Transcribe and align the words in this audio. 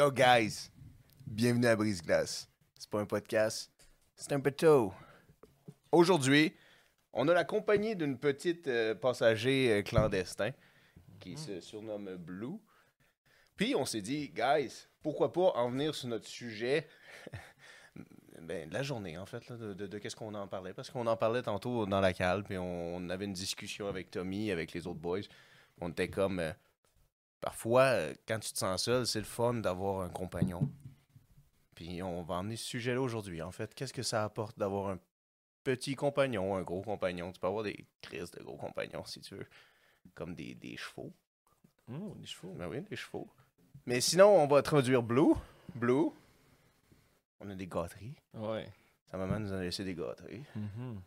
Yo 0.00 0.10
guys, 0.10 0.70
bienvenue 1.26 1.66
à 1.66 1.76
Brise 1.76 2.00
Glace. 2.00 2.48
C'est 2.74 2.88
pas 2.88 3.00
un 3.00 3.04
podcast, 3.04 3.70
c'est 4.16 4.32
un 4.32 4.38
bateau. 4.38 4.94
Aujourd'hui, 5.92 6.54
on 7.12 7.28
a 7.28 7.34
la 7.34 7.44
compagnie 7.44 7.94
d'une 7.94 8.16
petite 8.16 8.66
euh, 8.66 8.94
passager 8.94 9.70
euh, 9.70 9.82
clandestin 9.82 10.52
qui 11.18 11.36
se 11.36 11.60
surnomme 11.60 12.16
Blue. 12.16 12.56
Puis 13.58 13.74
on 13.74 13.84
s'est 13.84 14.00
dit, 14.00 14.30
guys, 14.30 14.86
pourquoi 15.02 15.34
pas 15.34 15.52
en 15.56 15.68
venir 15.68 15.94
sur 15.94 16.08
notre 16.08 16.26
sujet? 16.26 16.88
Ben, 18.40 18.70
de 18.70 18.72
la 18.72 18.82
journée, 18.82 19.18
en 19.18 19.26
fait, 19.26 19.46
là, 19.50 19.56
de, 19.58 19.98
qu'est-ce 19.98 20.16
qu'on 20.16 20.32
en 20.32 20.48
parlait. 20.48 20.72
Parce 20.72 20.88
qu'on 20.88 21.06
en 21.06 21.16
parlait 21.18 21.42
tantôt 21.42 21.84
dans 21.84 22.00
la 22.00 22.14
cale, 22.14 22.42
puis 22.42 22.56
on, 22.56 22.96
on 22.96 23.10
avait 23.10 23.26
une 23.26 23.34
discussion 23.34 23.86
avec 23.86 24.10
Tommy, 24.10 24.50
avec 24.50 24.72
les 24.72 24.86
autres 24.86 24.98
boys. 24.98 25.20
On 25.78 25.90
était 25.90 26.08
comme, 26.08 26.40
euh, 26.40 26.52
parfois, 27.40 27.82
euh, 27.82 28.14
quand 28.26 28.38
tu 28.38 28.52
te 28.52 28.58
sens 28.58 28.84
seul, 28.84 29.06
c'est 29.06 29.18
le 29.18 29.24
fun 29.24 29.54
d'avoir 29.54 30.02
un 30.02 30.08
compagnon. 30.08 30.70
Puis 31.74 32.02
on 32.02 32.22
va 32.22 32.36
emmener 32.36 32.56
ce 32.56 32.64
sujet-là 32.64 33.00
aujourd'hui. 33.00 33.42
En 33.42 33.50
fait, 33.50 33.74
qu'est-ce 33.74 33.92
que 33.92 34.02
ça 34.02 34.24
apporte 34.24 34.58
d'avoir 34.58 34.90
un 34.90 34.98
petit 35.64 35.94
compagnon, 35.94 36.56
un 36.56 36.62
gros 36.62 36.82
compagnon? 36.82 37.32
Tu 37.32 37.40
peux 37.40 37.46
avoir 37.46 37.64
des 37.64 37.86
crises 38.02 38.30
de 38.32 38.42
gros 38.42 38.56
compagnons, 38.56 39.04
si 39.04 39.20
tu 39.20 39.34
veux. 39.34 39.46
Comme 40.14 40.34
des, 40.34 40.54
des 40.54 40.76
chevaux. 40.76 41.12
Oh, 41.90 42.14
des 42.16 42.26
chevaux. 42.26 42.52
Ben 42.54 42.68
oui, 42.68 42.82
des 42.82 42.96
chevaux. 42.96 43.28
Mais 43.86 44.00
sinon, 44.00 44.28
on 44.28 44.46
va 44.46 44.58
introduire 44.58 45.02
Blue. 45.02 45.34
Blue. 45.74 46.10
On 47.40 47.48
a 47.48 47.54
des 47.54 47.66
gâteries. 47.66 48.14
Ouais. 48.34 48.70
Sa 49.06 49.16
maman 49.16 49.40
nous 49.40 49.52
a 49.52 49.60
laissé 49.60 49.82
des 49.84 49.94
gâteries. 49.94 50.44
Mhm. 50.54 51.00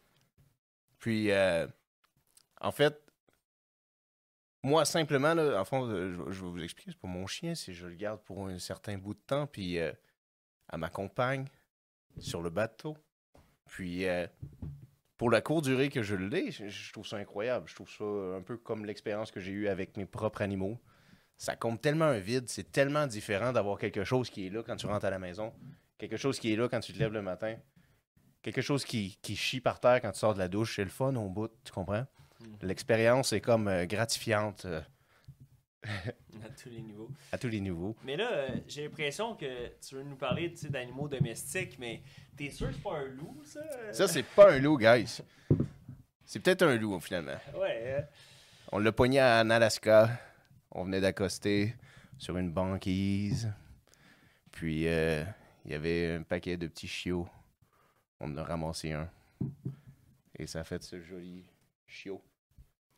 Puis, 0.98 1.32
euh, 1.32 1.68
en 2.60 2.72
fait, 2.72 3.00
moi, 4.64 4.86
simplement, 4.86 5.34
là, 5.34 5.62
en 5.62 5.90
euh, 5.90 6.32
je, 6.32 6.42
vais 6.42 6.50
vous 6.50 6.64
expliquer, 6.64 6.92
c'est 6.92 7.00
pas 7.00 7.08
mon 7.08 7.28
chien, 7.28 7.54
c'est 7.54 7.74
je 7.74 7.86
le 7.86 7.96
garde 7.96 8.22
pour 8.22 8.48
un 8.48 8.58
certain 8.60 8.98
bout 8.98 9.14
de 9.14 9.20
temps, 9.20 9.46
puis 9.46 9.78
euh, 9.78 9.92
elle 10.72 10.80
m'accompagne 10.80 11.46
sur 12.18 12.42
le 12.42 12.50
bateau. 12.50 12.98
Puis, 13.66 14.08
euh, 14.08 14.26
pour 15.18 15.30
la 15.30 15.42
courte 15.42 15.66
durée 15.66 15.90
que 15.90 16.02
je 16.02 16.16
l'ai, 16.16 16.52
je, 16.52 16.70
je 16.70 16.94
trouve 16.94 17.06
ça 17.06 17.18
incroyable. 17.18 17.68
Je 17.68 17.76
trouve 17.76 17.90
ça 17.90 18.06
un 18.06 18.42
peu 18.42 18.56
comme 18.58 18.86
l'expérience 18.86 19.32
que 19.32 19.42
j'ai 19.42 19.52
eue 19.52 19.68
avec 19.68 19.98
mes 19.98 20.06
propres 20.06 20.42
animaux. 20.42 20.80
Ça 21.38 21.58
compte 21.58 21.82
tellement 21.82 22.06
un 22.06 22.20
vide, 22.20 22.48
c'est 22.48 22.72
tellement 22.72 23.06
différent 23.06 23.52
d'avoir 23.52 23.78
quelque 23.78 24.06
chose 24.06 24.30
qui 24.30 24.48
est 24.48 24.50
là 24.50 24.64
quand 24.64 24.78
tu 24.78 24.86
rentres 24.86 25.06
à 25.06 25.10
la 25.10 25.20
maison, 25.20 25.52
quelque 25.98 26.16
chose 26.16 26.40
qui 26.40 26.54
est 26.54 26.56
là 26.56 26.70
quand 26.70 26.80
tu 26.80 26.94
te 26.94 27.00
lèves 27.00 27.12
le 27.12 27.22
matin, 27.22 27.58
quelque 28.42 28.62
chose 28.62 28.86
qui, 28.86 29.18
qui 29.22 29.36
chie 29.36 29.60
par 29.60 29.82
terre 29.82 30.00
quand 30.02 30.12
tu 30.12 30.20
sors 30.20 30.34
de 30.34 30.40
la 30.40 30.48
douche. 30.48 30.78
C'est 30.78 30.84
le 30.86 30.90
fun 30.90 31.14
au 31.16 31.28
bout, 31.28 31.52
tu 31.66 31.74
comprends? 31.74 32.06
L'expérience 32.62 33.34
est 33.34 33.42
comme 33.42 33.68
euh, 33.68 33.86
gratifiante 33.86 34.66
euh, 34.66 34.82
À 35.86 36.50
tous 36.62 36.70
les 36.70 36.82
niveaux. 36.82 37.10
à 37.32 37.38
tous 37.38 37.50
les 37.50 37.60
niveaux. 37.60 37.96
Mais 38.04 38.16
là, 38.16 38.32
euh, 38.32 38.50
j'ai 38.68 38.84
l'impression 38.84 39.36
que 39.36 39.68
tu 39.86 39.96
veux 39.96 40.04
nous 40.04 40.16
parler 40.16 40.54
d'animaux 40.70 41.08
domestiques, 41.08 41.78
mais 41.80 42.02
t'es 42.38 42.50
sûr 42.50 42.68
que 42.70 42.74
c'est 42.76 42.82
pas 42.84 42.98
un 42.98 43.08
loup, 43.08 43.42
ça? 43.44 43.62
Ça, 43.92 44.08
c'est 44.08 44.24
pas 44.24 44.54
un 44.54 44.60
loup, 44.60 44.78
guys. 44.78 45.22
C'est 46.26 46.40
peut-être 46.40 46.64
un 46.64 46.76
loup, 46.78 47.00
finalement. 47.00 47.38
Ouais. 47.56 47.98
hein? 48.00 48.06
On 48.72 48.80
l'a 48.80 48.92
pogné 48.92 49.22
en 49.22 49.50
Alaska. 49.50 50.10
On 50.72 50.86
venait 50.86 51.02
d'accoster 51.02 51.76
sur 52.18 52.38
une 52.38 52.52
banquise. 52.52 53.52
Puis, 54.52 54.88
euh, 54.88 55.24
il 55.66 55.72
y 55.72 55.76
avait 55.76 56.16
un 56.16 56.24
paquet 56.24 56.58
de 56.58 56.68
petits 56.68 56.88
chiots. 56.88 57.28
On 58.20 58.32
en 58.32 58.38
a 58.38 58.44
ramassé 58.44 58.94
un. 58.94 59.10
Et 60.40 60.48
ça 60.48 60.62
a 60.62 60.64
fait 60.64 60.82
ce 60.82 61.02
joli 61.02 61.44
chiot. 61.86 62.22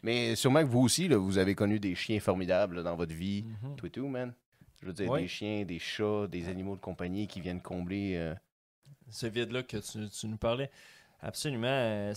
Mais 0.06 0.36
sûrement 0.36 0.62
que 0.62 0.68
vous 0.70 0.82
aussi, 0.82 1.08
là, 1.08 1.18
vous 1.18 1.38
avez 1.40 1.56
connu 1.56 1.80
des 1.80 1.96
chiens 1.96 2.20
formidables 2.20 2.76
là, 2.76 2.84
dans 2.84 2.96
votre 2.96 3.14
vie. 3.16 3.44
Toi 3.76 3.88
et 3.88 3.92
tout, 3.92 4.08
man. 4.08 4.34
Je 4.82 4.86
veux 4.86 4.94
dire, 4.94 5.10
des 5.22 5.28
chiens, 5.28 5.66
des 5.66 5.80
chats, 5.80 6.28
des 6.28 6.48
animaux 6.48 6.76
de 6.76 6.82
compagnie 6.82 7.28
qui 7.28 7.42
viennent 7.42 7.62
combler. 7.62 8.16
euh, 8.16 8.36
Ce 9.10 9.26
vide-là 9.26 9.64
que 9.64 9.78
tu, 9.78 10.08
tu 10.10 10.28
nous 10.28 10.38
parlais. 10.38 10.70
Absolument. 11.22 11.66
euh, 11.68 12.14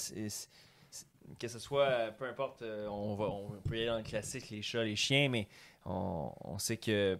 que 1.38 1.48
ce 1.48 1.58
soit, 1.58 1.86
euh, 1.86 2.10
peu 2.10 2.26
importe, 2.26 2.62
on, 2.62 3.14
va, 3.14 3.24
on 3.26 3.50
peut 3.66 3.76
y 3.76 3.78
aller 3.80 3.86
dans 3.86 3.96
le 3.98 4.02
classique, 4.02 4.50
les 4.50 4.60
chats, 4.62 4.84
les 4.84 4.96
chiens, 4.96 5.28
mais 5.30 5.48
on, 5.86 6.30
on 6.42 6.58
sait 6.58 6.76
que 6.76 7.18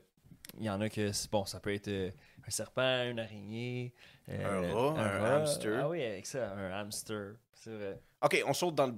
il 0.58 0.64
y 0.64 0.70
en 0.70 0.80
a 0.80 0.88
que, 0.88 1.10
bon, 1.30 1.44
ça 1.44 1.60
peut 1.60 1.72
être 1.74 1.88
un 2.46 2.50
serpent, 2.50 3.08
une 3.10 3.18
araignée. 3.20 3.92
euh, 4.28 4.70
Un 4.70 4.74
rat, 4.74 5.00
un 5.00 5.24
hamster. 5.40 5.80
Ah 5.82 5.88
oui, 5.88 6.02
avec 6.02 6.26
ça, 6.26 6.52
un 6.52 6.72
hamster. 6.72 7.36
C'est 7.54 7.70
vrai. 7.74 8.00
Ok, 8.22 8.42
on 8.46 8.52
saute 8.54 8.74
dans 8.74 8.86
le 8.88 8.94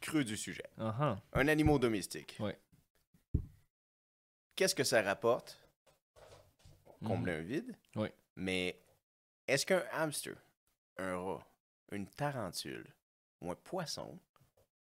creux 0.00 0.24
du 0.24 0.36
sujet. 0.36 0.64
Uh-huh. 0.78 1.16
Un 1.32 1.48
animal 1.48 1.78
domestique. 1.78 2.38
Qu'est-ce 4.54 4.74
que 4.74 4.84
ça 4.84 5.02
rapporte? 5.02 5.58
Combler 7.04 7.32
un 7.32 7.42
vide. 7.42 7.76
Oui. 7.94 8.08
Mais 8.36 8.80
est-ce 9.46 9.66
qu'un 9.66 9.82
hamster, 9.92 10.34
un 10.98 11.16
rat, 11.16 11.46
une 11.92 12.06
tarentule 12.06 12.86
ou 13.40 13.50
un 13.50 13.54
poisson 13.54 14.18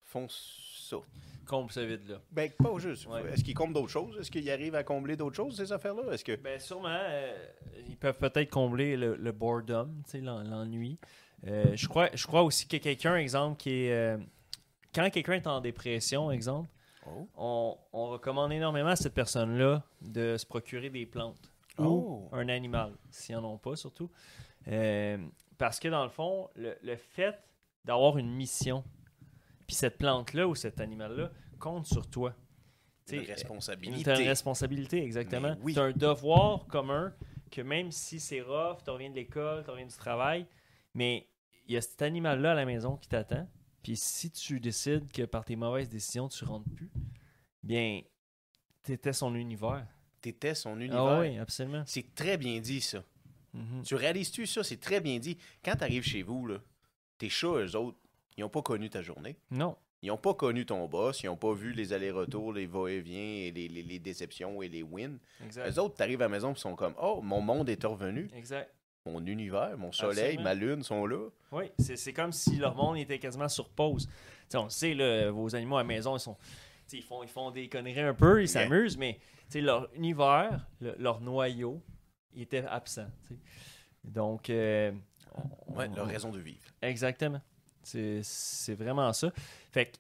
font 0.04 0.28
ça? 0.30 0.98
Comble 1.46 1.72
ce 1.72 1.82
vide-là. 1.82 2.22
Ben, 2.32 2.52
pas 2.52 2.78
juste. 2.80 3.06
Ouais. 3.08 3.26
Est-ce 3.32 3.44
qu'ils 3.44 3.54
comblent 3.54 3.74
d'autres 3.74 3.92
choses? 3.92 4.18
Est-ce 4.20 4.32
qu'ils 4.32 4.50
arrivent 4.50 4.76
à 4.76 4.84
combler 4.84 5.16
d'autres 5.16 5.36
choses, 5.36 5.58
ces 5.58 5.72
affaires-là? 5.72 6.14
Est-ce 6.14 6.26
que. 6.26 6.36
Ben 6.36 6.60
sûrement, 6.60 6.88
euh, 6.90 7.48
ils 7.88 7.98
peuvent 7.98 8.18
peut-être 8.18 8.50
combler 8.50 8.98
le, 8.98 9.16
le 9.16 9.32
boredom, 9.32 10.02
l'ennui. 10.14 10.98
Euh, 11.46 11.76
je, 11.76 11.88
crois, 11.88 12.10
je 12.14 12.26
crois 12.26 12.44
aussi 12.44 12.68
que 12.68 12.78
quelqu'un, 12.78 13.16
exemple, 13.16 13.58
qui 13.58 13.84
est... 13.86 13.94
euh, 13.94 14.18
quand 15.02 15.10
quelqu'un 15.10 15.34
est 15.34 15.48
en 15.48 15.62
dépression, 15.62 16.32
exemple, 16.32 16.70
Oh. 17.10 17.26
on, 17.38 17.78
on 17.94 18.08
recommande 18.10 18.52
énormément 18.52 18.90
à 18.90 18.96
cette 18.98 19.14
personne-là 19.14 19.82
de 20.02 20.36
se 20.36 20.46
procurer 20.46 20.90
des 20.90 21.06
plantes. 21.06 21.54
Oh. 21.78 21.84
Ou 22.32 22.36
un 22.36 22.50
animal, 22.50 22.92
s'ils 23.10 23.34
n'en 23.36 23.46
ont 23.54 23.58
pas 23.58 23.78
surtout. 23.78 24.12
Euh, 24.68 25.18
parce 25.58 25.80
que 25.80 25.88
dans 25.88 26.04
le 26.04 26.10
fond, 26.10 26.50
le, 26.56 26.76
le 26.84 26.98
fait 26.98 27.36
d'avoir 27.86 28.18
une 28.18 28.30
mission, 28.30 28.84
puis 29.66 29.76
cette 29.78 29.98
plante-là 29.98 30.48
ou 30.50 30.56
cet 30.56 30.82
animal-là 30.82 31.32
compte 31.60 31.86
sur 31.86 32.10
toi. 32.10 32.34
Une 33.10 33.20
responsabilité. 33.22 34.04
Tu 34.04 34.10
as 34.10 34.20
une 34.20 34.28
responsabilité, 34.28 35.02
exactement. 35.02 35.56
Mais 35.56 35.64
oui. 35.64 35.74
Tu 35.76 35.80
as 35.80 35.84
un 35.84 35.92
devoir 35.94 36.68
commun 36.68 37.14
que 37.50 37.62
même 37.62 37.90
si 37.90 38.20
c'est 38.20 38.42
rough, 38.42 38.84
tu 38.84 38.90
reviens 38.90 39.10
de 39.12 39.16
l'école, 39.16 39.64
tu 39.64 39.70
reviens 39.72 39.86
du 39.86 39.96
travail, 39.96 40.46
mais 40.94 41.30
il 41.68 41.74
y 41.76 41.78
a 41.78 41.82
cet 41.82 42.02
animal-là 42.02 42.52
à 42.52 42.56
la 42.56 42.66
maison 42.66 42.98
qui 42.98 43.08
t'attend. 43.08 43.48
Puis 43.88 43.96
si 43.96 44.30
tu 44.32 44.60
décides 44.60 45.10
que 45.14 45.22
par 45.24 45.46
tes 45.46 45.56
mauvaises 45.56 45.88
décisions, 45.88 46.28
tu 46.28 46.44
rentres 46.44 46.70
plus, 46.76 46.90
bien, 47.64 48.02
t'étais 48.84 49.14
son 49.14 49.34
univers. 49.34 49.88
T'étais 50.20 50.56
son 50.56 50.76
univers. 50.78 51.00
Ah 51.06 51.20
oui, 51.22 51.38
absolument. 51.38 51.84
C'est 51.86 52.14
très 52.14 52.38
bien 52.38 52.60
dit, 52.60 52.82
ça. 52.82 53.02
Mhm. 53.54 53.84
Tu 53.84 53.96
réalises-tu 53.96 54.46
ça? 54.46 54.62
C'est 54.62 54.82
très 54.82 55.00
bien 55.00 55.20
dit. 55.20 55.38
Quand 55.64 55.78
t'arrives 55.78 56.04
chez 56.04 56.22
vous, 56.22 56.48
là, 56.48 56.58
tes 57.18 57.30
chats, 57.30 57.48
eux 57.64 57.76
autres, 57.78 57.98
ils 58.36 58.42
n'ont 58.42 58.50
pas 58.50 58.62
connu 58.62 58.90
ta 58.90 59.02
journée. 59.02 59.38
Non. 59.52 59.78
Ils 60.02 60.08
n'ont 60.10 60.18
pas 60.18 60.34
connu 60.34 60.66
ton 60.66 60.86
boss, 60.90 61.24
ils 61.24 61.28
n'ont 61.28 61.38
pas 61.38 61.54
vu 61.54 61.72
les 61.72 61.94
allers-retours, 61.94 62.52
les 62.52 62.66
va-et-vient, 62.68 63.18
et 63.18 63.52
les, 63.52 63.70
les- 63.70 63.84
les 63.84 64.00
déceptions 64.00 64.62
et 64.62 64.68
les 64.68 64.84
wins. 64.84 65.18
Exact. 65.46 65.70
Eux 65.72 65.80
autres, 65.80 65.96
t'arrives 65.96 66.22
à 66.22 66.26
la 66.26 66.30
maison 66.30 66.52
et 66.54 66.58
sont 66.58 66.76
comme 66.76 66.94
Oh, 67.02 67.22
mon 67.24 67.40
monde 67.40 67.70
est 67.70 67.86
revenu, 67.86 68.30
Exact. 68.36 68.70
Mon 69.12 69.26
univers, 69.26 69.78
mon 69.78 69.92
soleil, 69.92 70.20
Absolument. 70.38 70.44
ma 70.44 70.54
lune 70.54 70.84
sont 70.84 71.06
là. 71.06 71.30
Oui, 71.52 71.66
c'est 71.80 71.96
c'est 71.96 72.14
comme 72.14 72.32
si 72.32 72.58
leur 72.58 72.76
monde 72.76 72.98
était 72.98 73.20
quasiment 73.20 73.48
sur 73.50 73.70
pause. 73.70 74.08
Tu 74.08 74.14
sais, 74.50 74.58
on 74.58 74.66
le 74.66 74.70
sait, 74.70 74.94
là, 74.94 75.32
vos 75.32 75.56
animaux 75.56 75.78
à 75.78 75.82
la 75.82 75.88
maison, 75.88 76.16
ils 76.16 76.20
sont. 76.20 76.38
Ils 76.94 77.04
font, 77.04 77.22
ils 77.24 77.30
font 77.30 77.52
des 77.52 77.68
conneries 77.68 78.00
un 78.00 78.14
peu, 78.14 78.42
ils 78.42 78.48
s'amusent, 78.48 78.98
mais 78.98 79.20
leur 79.56 79.90
univers, 79.94 80.66
le- 80.80 80.96
leur 81.00 81.20
noyau, 81.20 81.82
il 82.34 82.44
était 82.44 82.64
absent. 82.66 83.08
Donc, 84.04 84.50
euh, 84.50 84.92
on- 85.68 85.74
Ouais, 85.74 85.88
on- 85.92 85.96
leur 85.96 86.08
raison 86.08 86.32
de 86.32 86.40
vivre. 86.40 86.64
Exactement. 86.82 87.42
C'est 87.84 88.22
c'est 88.24 88.74
vraiment 88.76 89.12
ça. 89.14 89.32
Fait 89.72 89.86
que, 89.88 89.98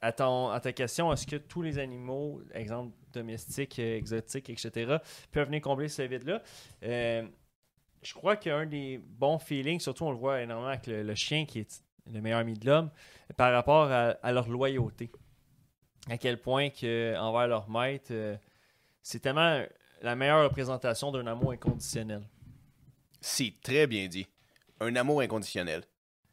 à, 0.00 0.12
ton- 0.12 0.48
à 0.50 0.60
ta 0.60 0.72
question, 0.72 1.12
est-ce 1.12 1.26
que 1.26 1.36
tous 1.36 1.62
les 1.62 1.78
animaux, 1.78 2.42
exemple 2.52 2.92
domestiques, 3.12 3.78
euh, 3.78 3.96
exotiques, 3.96 4.50
etc., 4.50 4.96
peuvent 5.30 5.46
venir 5.46 5.60
combler 5.62 5.88
ce 5.88 6.02
vide-là? 6.02 6.42
Euh, 6.82 7.26
je 8.04 8.12
crois 8.14 8.36
qu'un 8.36 8.66
des 8.66 8.98
bons 8.98 9.38
feelings, 9.38 9.80
surtout 9.80 10.04
on 10.04 10.10
le 10.10 10.16
voit 10.16 10.40
énormément 10.42 10.68
avec 10.68 10.86
le, 10.86 11.02
le 11.02 11.14
chien 11.14 11.44
qui 11.46 11.60
est 11.60 11.82
le 12.12 12.20
meilleur 12.20 12.38
ami 12.40 12.52
de 12.54 12.66
l'homme, 12.66 12.90
par 13.36 13.52
rapport 13.52 13.90
à, 13.90 14.10
à 14.22 14.32
leur 14.32 14.48
loyauté. 14.48 15.10
À 16.10 16.18
quel 16.18 16.38
point 16.40 16.68
que 16.68 17.16
envers 17.18 17.48
leur 17.48 17.68
maître, 17.70 18.08
euh, 18.10 18.36
c'est 19.02 19.20
tellement 19.20 19.64
la 20.02 20.14
meilleure 20.16 20.44
représentation 20.44 21.10
d'un 21.10 21.26
amour 21.26 21.52
inconditionnel. 21.52 22.22
C'est 23.22 23.54
très 23.62 23.86
bien 23.86 24.06
dit. 24.06 24.26
Un 24.80 24.94
amour 24.96 25.22
inconditionnel. 25.22 25.82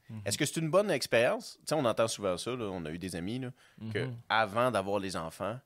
Mhm. 0.10 0.22
Est-ce 0.26 0.38
que 0.38 0.46
c'est 0.46 0.60
une 0.60 0.70
bonne 0.70 0.92
expérience? 0.92 1.58
Tu 1.60 1.68
sais, 1.68 1.76
on 1.76 1.86
entend 1.86 2.10
souvent 2.10 2.36
ça, 2.38 2.52
là, 2.52 2.66
on 2.66 2.84
a 2.84 2.92
eu 2.92 2.98
des 3.00 3.16
amis, 3.16 3.40
là, 3.40 3.52
que 3.94 4.00
Mhm. 4.08 4.16
avant 4.28 4.72
d'avoir 4.72 5.00
les 5.00 5.16
enfants, 5.16 5.58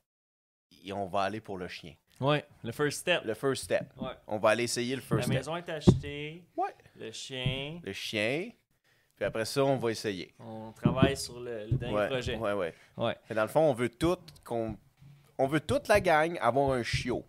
on 0.94 1.08
va 1.08 1.22
aller 1.22 1.42
pour 1.42 1.58
le 1.58 1.68
chien. 1.68 1.96
Ouais, 2.19 2.45
le 2.63 2.71
first 2.71 3.00
step. 3.00 3.23
Le 3.25 3.33
first 3.33 3.63
step. 3.65 3.83
Ouais. 4.00 4.12
On 4.27 4.38
va 4.38 4.50
aller 4.50 4.63
essayer 4.63 4.95
le 4.95 5.01
La 5.01 5.07
first 5.07 5.23
step. 5.25 5.33
maison 5.38 5.56
est 5.57 5.69
achetée. 5.69 6.44
Ouais. 6.56 6.73
Le 6.97 7.12
chien. 7.12 7.79
Le 7.83 7.91
chien. 7.94 8.50
Puis 9.15 9.25
après 9.25 9.45
ça, 9.45 9.63
on 9.65 9.77
va 9.77 9.91
essayer. 9.91 10.33
On 10.39 10.71
travaille 10.71 11.15
sur 11.17 11.39
le, 11.39 11.65
le 11.69 11.77
dernier 11.77 11.95
ouais, 11.95 12.07
projet. 12.07 12.35
ouais, 12.38 12.53
ouais. 12.53 12.73
Ouais. 12.97 13.15
Dans 13.33 13.41
le 13.41 13.47
fond, 13.47 13.62
on 13.62 13.73
veut 13.73 13.89
tout 13.89 14.17
qu'on. 14.44 14.77
On 15.38 15.47
veut 15.47 15.59
toute 15.59 15.88
la 15.89 16.00
gang 16.00 16.38
avoir 16.41 16.71
un 16.71 16.83
chiot. 16.83 17.25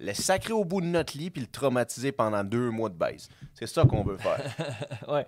le 0.00 0.12
sacrer 0.12 0.52
au 0.52 0.64
bout 0.64 0.80
de 0.80 0.86
notre 0.86 1.16
lit 1.16 1.30
puis 1.30 1.40
le 1.42 1.46
traumatiser 1.48 2.10
pendant 2.10 2.42
deux 2.42 2.70
mois 2.70 2.88
de 2.88 2.94
baisse. 2.96 3.28
C'est 3.54 3.66
ça 3.68 3.84
qu'on 3.84 4.02
veut 4.02 4.16
faire. 4.16 4.40
ouais. 5.08 5.26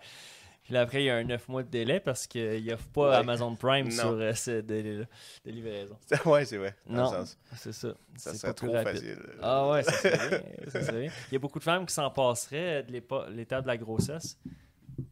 Puis 0.66 0.74
là, 0.74 0.80
après, 0.80 1.02
il 1.02 1.06
y 1.06 1.10
a 1.10 1.16
un 1.16 1.22
9 1.24 1.48
mois 1.48 1.62
de 1.62 1.68
délai 1.70 2.00
parce 2.00 2.26
qu'il 2.26 2.72
offre 2.72 2.88
pas 2.88 3.10
Ouais. 3.10 3.16
Amazon 3.16 3.54
Prime 3.54 3.86
Non. 3.86 3.90
sur 3.94 4.10
euh, 4.10 4.32
ce 4.34 4.60
délai-là 4.60 5.04
de 5.44 5.50
livraison. 5.52 5.96
ouais, 6.26 6.44
c'est 6.44 6.56
vrai. 6.56 6.74
Dans 6.88 7.12
Non. 7.12 7.24
C'est 7.56 7.72
ça. 7.72 7.94
ça 8.16 8.34
serait 8.34 8.48
pas 8.48 8.54
trop 8.54 8.72
rapide. 8.72 8.92
facile. 8.94 9.18
Ah 9.40 9.68
ouais, 9.70 9.82
ça 9.84 9.92
serait 9.92 10.28
bien, 10.60 10.70
ça 10.70 10.82
serait. 10.82 11.06
Il 11.30 11.34
y 11.34 11.36
a 11.36 11.38
beaucoup 11.38 11.60
de 11.60 11.64
femmes 11.64 11.86
qui 11.86 11.94
s'en 11.94 12.10
passeraient 12.10 12.82
de 12.82 12.92
l'état 13.30 13.62
de 13.62 13.66
la 13.68 13.76
grossesse. 13.76 14.38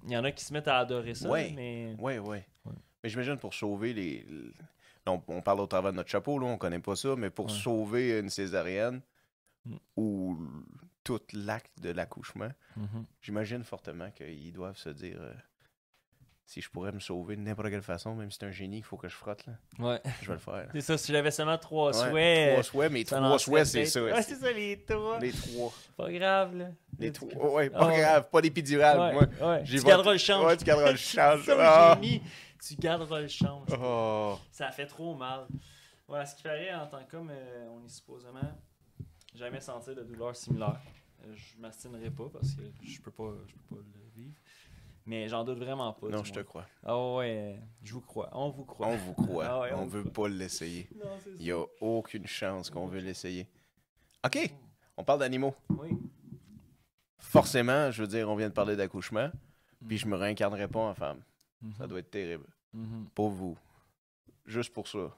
Il 0.06 0.12
y 0.12 0.16
en 0.16 0.24
a 0.24 0.32
qui 0.32 0.44
se 0.44 0.52
mettent 0.52 0.66
à 0.68 0.78
adorer 0.78 1.14
ça, 1.14 1.28
Ouais. 1.30 1.52
mais... 1.54 1.94
Ouais, 1.98 2.18
ouais. 2.18 2.44
Ouais. 2.64 2.72
Mais 3.02 3.08
j'imagine 3.08 3.36
pour 3.36 3.54
sauver 3.54 3.92
les. 3.92 4.26
On, 5.06 5.22
on 5.28 5.40
parle 5.40 5.60
au 5.60 5.66
travers 5.66 5.92
de 5.92 5.96
notre 5.98 6.10
chapeau, 6.10 6.38
là, 6.38 6.46
on 6.46 6.56
connaît 6.58 6.78
pas 6.80 6.96
ça, 6.96 7.14
mais 7.16 7.30
pour 7.30 7.50
sauver 7.50 8.18
une 8.18 8.28
césarienne 8.30 9.00
Mm. 9.66 9.76
ou 9.96 10.36
tout 11.04 11.20
l'acte 11.32 11.80
de 11.80 11.90
l'accouchement, 11.90 12.48
Mhm. 12.76 13.04
j'imagine 13.20 13.62
fortement 13.62 14.10
qu'ils 14.10 14.52
doivent 14.52 14.76
se 14.78 14.88
dire 14.88 15.18
euh, 15.20 15.32
si 16.46 16.60
je 16.60 16.68
pourrais 16.70 16.92
me 16.92 17.00
sauver 17.00 17.36
de 17.36 17.40
n'importe 17.40 17.70
quelle 17.70 17.82
façon, 17.82 18.14
même 18.14 18.30
si 18.30 18.38
c'est 18.38 18.46
un 18.46 18.50
génie 18.50 18.76
qu'il 18.76 18.84
faut 18.84 18.96
que 18.98 19.08
je 19.08 19.14
frotte, 19.14 19.46
là, 19.46 19.52
Ouais. 19.78 20.00
je 20.20 20.26
vais 20.28 20.32
le 20.34 20.38
faire. 20.38 20.68
C'est 20.72 20.80
ça, 20.82 20.98
si 20.98 21.10
j'avais 21.12 21.30
seulement 21.30 21.56
trois 21.58 21.88
Ouais, 21.96 22.10
souhaits... 22.10 22.52
Trois 22.52 22.62
souhaits, 22.62 22.92
mais 22.92 23.04
trois 23.04 23.38
souhaits, 23.38 23.66
c'est 23.66 23.86
ça. 23.86 24.02
Ouais, 24.02 24.22
c'est 24.22 24.34
ça, 24.36 24.52
les 24.52 24.82
trois. 24.84 25.18
Les 25.20 25.32
trois. 25.32 25.72
Pas 25.96 26.12
grave, 26.12 26.56
là. 26.56 26.66
Les 26.98 27.12
trois. 27.12 27.52
Ouais, 27.54 27.70
pas 27.70 27.88
Ah 27.90 27.96
grave, 27.98 28.30
pas 28.30 28.40
d'épidural, 28.42 28.98
Ouais, 28.98 29.12
moi. 29.40 29.50
ouais. 29.52 29.64
Tu 29.64 29.76
voté- 29.76 29.86
garderas 29.88 30.12
le 30.12 30.18
change. 30.18 30.44
Ouais, 30.44 30.56
tu 30.56 30.64
garderas 30.64 30.90
le 30.90 30.96
change. 30.98 31.44
Ça, 31.44 31.56
Ah. 31.92 32.00
tu 32.66 32.74
garderas 32.76 33.20
le 33.20 33.28
change. 33.28 33.68
Oh. 33.80 34.38
Ça 34.50 34.70
fait 34.70 34.86
trop 34.86 35.14
mal. 35.14 35.46
Voilà, 36.06 36.26
ce 36.26 36.36
qui 36.36 36.42
paraît 36.42 36.74
en 36.74 36.86
tant 36.86 37.02
qu'homme, 37.10 37.30
euh, 37.32 37.68
on 37.70 37.84
est 37.86 37.88
supposément 37.88 38.40
jamais 39.34 39.60
senti 39.60 39.94
de 39.94 40.02
douleur 40.02 40.34
similaire. 40.36 40.80
Euh, 41.24 41.34
je 41.34 41.58
m'astinerai 41.60 42.10
pas 42.10 42.28
parce 42.32 42.54
que 42.54 42.62
je 42.82 43.00
peux 43.00 43.10
pas, 43.10 43.32
je 43.46 43.54
peux 43.54 43.76
pas 43.76 43.82
le 43.82 44.10
vivre. 44.22 44.34
Mais 45.06 45.28
j'en 45.28 45.44
doute 45.44 45.58
vraiment 45.58 45.92
pas. 45.92 46.08
Non, 46.08 46.24
je 46.24 46.32
te 46.32 46.40
crois. 46.40 46.66
Ah 46.82 46.98
ouais, 47.16 47.60
je 47.82 47.92
vous 47.92 48.00
crois. 48.00 48.30
On 48.32 48.48
vous 48.50 48.64
croit. 48.64 48.86
On 48.88 48.96
vous 48.96 49.12
croit. 49.14 49.44
Ah 49.48 49.60
ouais, 49.60 49.72
on 49.74 49.82
on 49.82 49.86
veut 49.86 50.04
pas 50.04 50.28
l'essayer. 50.28 50.88
Il 51.38 51.44
n'y 51.44 51.50
a 51.52 51.62
aucune 51.80 52.26
chance 52.26 52.70
qu'on 52.70 52.86
veut 52.86 53.00
l'essayer. 53.00 53.46
OK, 54.24 54.38
on 54.96 55.04
parle 55.04 55.20
d'animaux. 55.20 55.54
Oui. 55.68 55.90
Forcément, 57.18 57.90
je 57.90 58.02
veux 58.02 58.08
dire, 58.08 58.28
on 58.30 58.36
vient 58.36 58.48
de 58.48 58.54
parler 58.54 58.76
d'accouchement, 58.76 59.30
puis 59.86 59.98
je 59.98 60.06
me 60.06 60.16
réincarnerai 60.16 60.68
pas 60.68 60.80
en 60.80 60.94
femme. 60.94 61.20
Ça 61.76 61.84
Mhm. 61.84 61.88
doit 61.88 61.98
être 62.00 62.10
terrible. 62.10 62.46
Mhm. 62.72 63.06
Pour 63.14 63.28
vous. 63.30 63.56
Juste 64.46 64.72
pour 64.72 64.86
ça. 64.88 65.14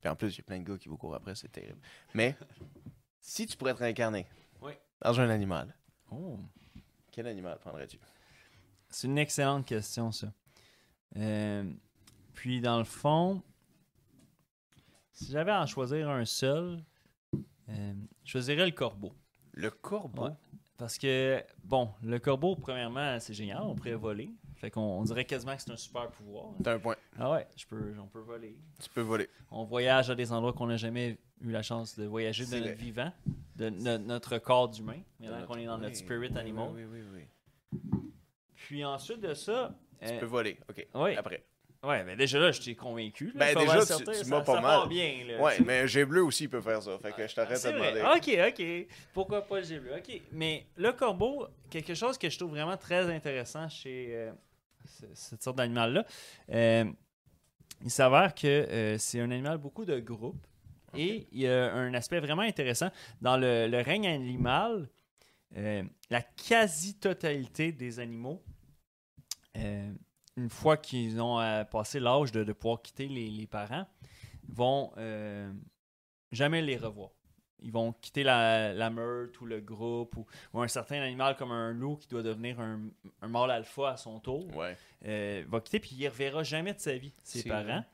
Puis 0.00 0.08
en 0.10 0.16
plus, 0.16 0.34
il 0.34 0.38
y 0.38 0.40
a 0.40 0.44
plein 0.44 0.58
de 0.60 0.64
gars 0.64 0.76
qui 0.78 0.88
vous 0.88 0.96
courent 0.96 1.14
après, 1.14 1.34
c'est 1.34 1.48
terrible. 1.50 1.78
Mais, 2.14 2.36
si 3.26 3.46
tu 3.46 3.56
pourrais 3.56 3.72
te 3.72 3.78
réincarner 3.78 4.26
Oui. 4.60 4.72
dans 5.00 5.18
un 5.18 5.30
animal, 5.30 5.74
Oh. 6.12 6.38
quel 7.10 7.26
animal 7.26 7.58
prendrais-tu? 7.58 7.98
C'est 8.90 9.06
une 9.08 9.16
excellente 9.18 9.64
question, 9.66 10.12
ça. 10.12 10.30
Euh, 11.16 11.64
puis, 12.34 12.60
dans 12.60 12.78
le 12.78 12.84
fond, 12.84 13.42
si 15.12 15.32
j'avais 15.32 15.52
à 15.52 15.62
en 15.62 15.66
choisir 15.66 16.10
un 16.10 16.24
seul, 16.26 16.84
euh, 17.70 17.94
je 18.24 18.30
choisirais 18.30 18.66
le 18.66 18.72
corbeau. 18.72 19.12
Le 19.52 19.70
corbeau? 19.70 20.24
Ouais. 20.24 20.30
Parce 20.76 20.98
que, 20.98 21.42
bon, 21.64 21.90
le 22.02 22.18
corbeau, 22.18 22.56
premièrement, 22.56 23.18
c'est 23.20 23.32
génial, 23.34 23.62
on 23.62 23.74
pourrait 23.74 23.94
voler. 23.94 24.30
Fait 24.64 24.70
qu'on 24.70 24.80
on 24.80 25.02
dirait 25.02 25.26
quasiment 25.26 25.54
que 25.54 25.60
c'est 25.60 25.70
un 25.72 25.76
super 25.76 26.08
pouvoir. 26.08 26.46
T'as 26.62 26.72
un 26.76 26.78
point. 26.78 26.96
Ah 27.18 27.32
ouais, 27.32 27.46
je 27.54 27.66
peux, 27.66 27.94
on 28.02 28.06
peut 28.06 28.20
voler. 28.20 28.56
Tu 28.82 28.88
peux 28.88 29.02
voler. 29.02 29.28
On 29.50 29.64
voyage 29.64 30.08
à 30.08 30.14
des 30.14 30.32
endroits 30.32 30.54
qu'on 30.54 30.68
n'a 30.68 30.78
jamais 30.78 31.18
eu 31.42 31.50
la 31.50 31.60
chance 31.60 31.98
de 31.98 32.06
voyager 32.06 32.46
de 32.46 32.50
notre 32.52 32.62
vrai. 32.64 32.74
vivant, 32.74 33.12
de 33.56 33.68
no- 33.68 33.98
notre 33.98 34.38
corps 34.38 34.70
d'humain, 34.70 35.00
maintenant 35.20 35.36
Notre- 35.40 35.48
qu'on 35.48 35.58
est 35.58 35.66
dans 35.66 35.76
notre 35.76 35.96
spirit 35.96 36.30
oui, 36.32 36.38
animal. 36.38 36.70
Oui, 36.74 36.84
oui, 36.90 37.00
oui. 37.12 37.20
oui. 37.74 37.80
Puis 38.54 38.82
ensuite 38.86 39.20
de 39.20 39.34
ça, 39.34 39.74
Tu 40.00 40.08
euh, 40.14 40.20
peux 40.20 40.24
voler. 40.26 40.56
OK. 40.70 40.86
oui. 40.94 41.14
Après. 41.14 41.44
Ouais, 41.82 42.02
mais 42.04 42.16
déjà 42.16 42.38
là, 42.38 42.50
je 42.50 42.62
t'ai 42.62 42.74
convaincu. 42.74 43.26
là, 43.26 43.52
Ben, 43.52 43.58
déjà, 43.58 43.80
tu- 43.80 43.86
ça- 43.86 44.28
m'as 44.30 44.40
pas 44.40 44.54
ça 44.54 44.60
mal. 44.62 44.88
bien, 44.88 45.22
là. 45.28 45.42
Ouais, 45.42 45.60
mais 45.66 45.80
un 45.80 45.86
jet 45.86 46.06
bleu 46.06 46.24
aussi 46.24 46.48
peut 46.48 46.62
faire 46.62 46.82
ça. 46.82 46.98
Fait 46.98 47.12
que 47.12 47.26
je 47.28 47.34
t'arrête 47.34 47.60
Ah, 47.62 47.68
de 47.70 47.76
demander. 47.76 48.00
Ok, 48.16 48.38
ok. 48.88 48.96
Pourquoi 49.12 49.42
pas 49.42 49.60
le 49.60 49.78
bleu? 49.80 49.92
Ok, 49.98 50.22
mais 50.32 50.64
le 50.78 50.92
corbeau, 50.92 51.46
quelque 51.68 51.92
chose 51.92 52.16
que 52.16 52.30
je 52.30 52.38
trouve 52.38 52.52
vraiment 52.52 52.78
très 52.78 53.14
intéressant 53.14 53.68
chez 53.68 54.12
euh, 54.14 54.32
cette 55.14 55.42
sorte 55.42 55.56
d'animal-là, 55.56 56.04
euh, 56.50 56.84
il 57.82 57.90
s'avère 57.90 58.34
que 58.34 58.46
euh, 58.46 58.98
c'est 58.98 59.20
un 59.20 59.30
animal 59.30 59.58
beaucoup 59.58 59.84
de 59.84 59.98
groupe 60.00 60.46
et 60.94 61.26
il 61.32 61.40
y 61.40 61.48
a 61.48 61.72
un 61.72 61.92
aspect 61.94 62.20
vraiment 62.20 62.42
intéressant. 62.42 62.90
Dans 63.20 63.36
le, 63.36 63.66
le 63.66 63.80
règne 63.80 64.06
animal, 64.06 64.88
euh, 65.56 65.82
la 66.10 66.22
quasi-totalité 66.22 67.72
des 67.72 67.98
animaux, 67.98 68.42
une 70.36 70.50
fois 70.50 70.76
qu'ils 70.76 71.20
ont 71.20 71.64
passé 71.70 72.00
l'âge 72.00 72.32
de, 72.32 72.42
de 72.42 72.52
pouvoir 72.52 72.82
quitter 72.82 73.06
les, 73.06 73.30
les 73.30 73.46
parents, 73.46 73.86
vont 74.48 74.92
jamais 76.32 76.60
les 76.62 76.76
revoir. 76.76 77.10
Ils 77.62 77.72
vont 77.72 77.92
quitter 78.00 78.22
la, 78.24 78.72
la 78.74 78.90
meute 78.90 79.40
ou 79.40 79.46
le 79.46 79.60
groupe 79.60 80.16
ou, 80.16 80.26
ou 80.52 80.60
un 80.60 80.68
certain 80.68 81.00
animal 81.00 81.36
comme 81.36 81.50
un 81.52 81.72
loup 81.72 81.96
qui 81.96 82.08
doit 82.08 82.22
devenir 82.22 82.60
un, 82.60 82.80
un 83.22 83.28
mâle 83.28 83.50
alpha 83.50 83.90
à 83.90 83.96
son 83.96 84.20
tour. 84.20 84.54
Ouais. 84.56 84.76
euh, 85.06 85.44
va 85.48 85.60
quitter 85.60 85.80
puis 85.80 85.96
il 85.98 86.04
ne 86.04 86.10
reverra 86.10 86.42
jamais 86.42 86.74
de 86.74 86.80
sa 86.80 86.96
vie 86.96 87.12
ses 87.22 87.44
parents. 87.48 87.84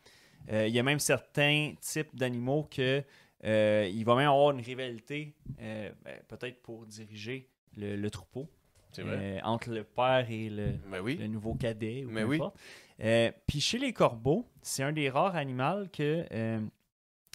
Euh, 0.51 0.67
il 0.67 0.75
y 0.75 0.79
a 0.79 0.83
même 0.83 0.99
certains 0.99 1.75
types 1.81 2.17
d'animaux 2.17 2.67
que 2.75 3.05
euh, 3.45 3.89
il 3.93 4.05
va 4.05 4.17
même 4.17 4.29
avoir 4.29 4.51
une 4.51 4.61
rivalité, 4.61 5.35
euh, 5.61 5.91
ben, 6.05 6.17
peut-être 6.29 6.61
pour 6.63 6.85
diriger 6.87 7.49
le, 7.77 7.95
le 7.97 8.11
troupeau 8.11 8.49
C'est 8.93 9.03
vrai. 9.03 9.39
euh, 9.39 9.41
entre 9.45 9.71
le 9.71 9.85
père 9.85 10.27
et 10.31 10.51
le, 10.51 10.73
Ben 10.91 11.01
oui. 11.01 11.17
le 11.17 11.27
nouveau 11.27 11.55
cadet. 11.55 12.05
Ou 12.05 12.11
Mais 12.11 12.23
peu 12.23 12.29
oui. 12.29 12.37
importe. 12.37 12.59
Euh, 13.03 13.31
puis 13.47 13.61
chez 13.61 13.79
les 13.79 13.93
corbeaux, 13.93 14.47
c'est 14.63 14.83
un 14.83 14.93
des 14.93 15.09
rares 15.09 15.37
animaux 15.37 15.87
que 15.93 16.27
euh, 16.33 16.61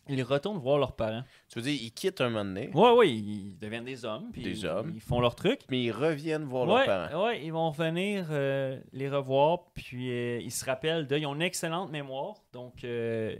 ils 0.07 0.21
retournent 0.23 0.57
voir 0.59 0.77
leurs 0.77 0.95
parents. 0.95 1.23
Tu 1.49 1.59
veux 1.59 1.63
dire, 1.63 1.79
ils 1.81 1.91
quittent 1.91 2.21
un 2.21 2.29
moment 2.29 2.45
donné, 2.45 2.69
Ouais, 2.73 2.91
ouais, 2.91 3.09
ils 3.11 3.57
deviennent 3.57 3.85
des 3.85 4.05
hommes. 4.05 4.29
Puis 4.31 4.43
Des 4.43 4.59
ils, 4.61 4.65
hommes. 4.67 4.91
Ils 4.93 5.01
font 5.01 5.19
leur 5.19 5.35
truc. 5.35 5.61
mais 5.69 5.83
ils 5.83 5.91
reviennent 5.91 6.43
voir 6.45 6.67
Ouais, 6.67 6.85
leurs 6.85 7.09
parents. 7.09 7.25
ouais, 7.25 7.43
ils 7.45 7.51
vont 7.51 7.71
venir 7.71 8.27
euh, 8.29 8.79
les 8.93 9.09
revoir, 9.09 9.71
puis 9.73 10.11
euh, 10.11 10.39
ils 10.41 10.51
se 10.51 10.63
rappellent 10.65 11.07
d'eux. 11.07 11.17
Ils 11.19 11.25
ont 11.25 11.35
une 11.35 11.41
excellente 11.41 11.91
mémoire, 11.91 12.35
donc 12.53 12.83
euh, 12.83 13.35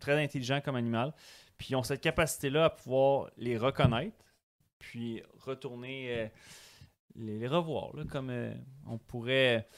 très 0.00 0.20
intelligent 0.22 0.60
comme 0.64 0.76
animal. 0.76 1.12
Puis 1.58 1.68
ils 1.70 1.76
ont 1.76 1.82
cette 1.84 2.00
capacité-là 2.00 2.64
à 2.64 2.70
pouvoir 2.70 3.30
les 3.36 3.56
reconnaître, 3.56 4.16
puis 4.80 5.22
retourner 5.38 6.28
les, 7.14 7.38
les 7.38 7.46
revoir, 7.46 7.94
là, 7.94 8.02
comme 8.10 8.32
on 8.88 8.98
pourrait. 8.98 9.68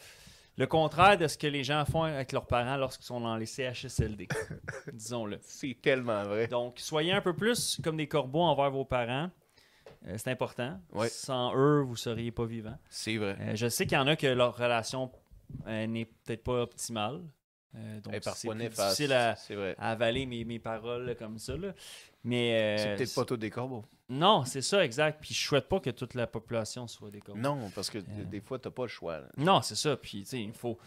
Le 0.57 0.67
contraire 0.67 1.19
de 1.19 1.27
ce 1.27 1.37
que 1.37 1.49
les 1.49 1.65
gens 1.65 1.85
font 1.85 2.05
avec 2.05 2.31
leurs 2.31 2.47
parents 2.47 2.77
lorsqu'ils 2.77 3.07
sont 3.07 3.21
dans 3.21 3.37
les 3.37 3.47
CHSLD, 3.47 4.29
disons-le. 4.93 5.39
C'est 5.43 5.77
tellement 5.83 6.23
vrai. 6.23 6.47
Donc, 6.47 6.79
soyez 6.79 7.13
un 7.13 7.21
peu 7.21 7.35
plus 7.35 7.81
comme 7.83 7.97
des 7.97 8.07
corbeaux 8.07 8.43
envers 8.43 8.71
vos 8.71 8.85
parents. 8.85 9.31
Euh, 10.07 10.15
c'est 10.17 10.31
important. 10.31 10.79
Ouais. 10.93 11.09
Sans 11.09 11.57
eux, 11.57 11.81
vous 11.81 11.93
ne 11.93 11.97
seriez 11.97 12.31
pas 12.31 12.45
vivant. 12.45 12.77
C'est 12.89 13.17
vrai. 13.17 13.37
Euh, 13.41 13.57
je 13.57 13.69
sais 13.69 13.85
qu'il 13.87 13.97
y 13.99 14.01
en 14.01 14.07
a 14.07 14.15
que 14.15 14.29
leur 14.29 14.57
relation 14.57 15.11
euh, 15.67 15.87
n'est 15.89 16.05
peut-être 16.05 16.45
pas 16.45 16.63
optimale. 16.63 17.23
Euh, 17.77 18.01
donc, 18.01 18.13
Et 18.13 18.17
c'est 18.17 18.25
parfois 18.25 18.55
plus 18.55 18.63
néfaste. 18.63 18.89
difficile 18.91 19.13
à, 19.13 19.35
C'est 19.37 19.55
vrai. 19.55 19.75
à 19.79 19.91
avaler 19.91 20.27
mes, 20.27 20.45
mes 20.45 20.59
paroles 20.59 21.17
comme 21.19 21.39
ça. 21.39 21.57
là. 21.57 21.75
Mais 22.23 22.77
C'est 22.79 22.89
euh, 22.89 22.97
peut-être 22.97 23.15
pas 23.15 23.25
tous 23.25 23.37
des 23.37 23.51
corbeaux. 23.51 23.85
Non, 24.09 24.45
c'est 24.45 24.63
ça, 24.63 24.85
exact. 24.85 25.19
Puis 25.21 25.35
je 25.35 25.41
souhaite 25.47 25.69
pas 25.69 25.81
que 25.81 25.91
toute 25.91 26.15
la 26.15 26.27
population 26.27 26.87
soit 26.87 27.11
des 27.11 27.21
corbeaux. 27.21 27.41
Non, 27.41 27.71
parce 27.75 27.91
que 27.91 27.99
Euh. 27.99 28.25
des 28.31 28.41
fois, 28.41 28.59
t'as 28.59 28.71
pas 28.71 28.83
le 28.83 28.89
choix. 28.89 29.19
là. 29.21 29.29
Non, 29.37 29.61
c'est 29.63 29.75
ça. 29.77 29.97
Puis, 29.97 30.21
tu 30.23 30.27
sais, 30.27 30.41
il 30.43 30.53
faut, 30.53 30.79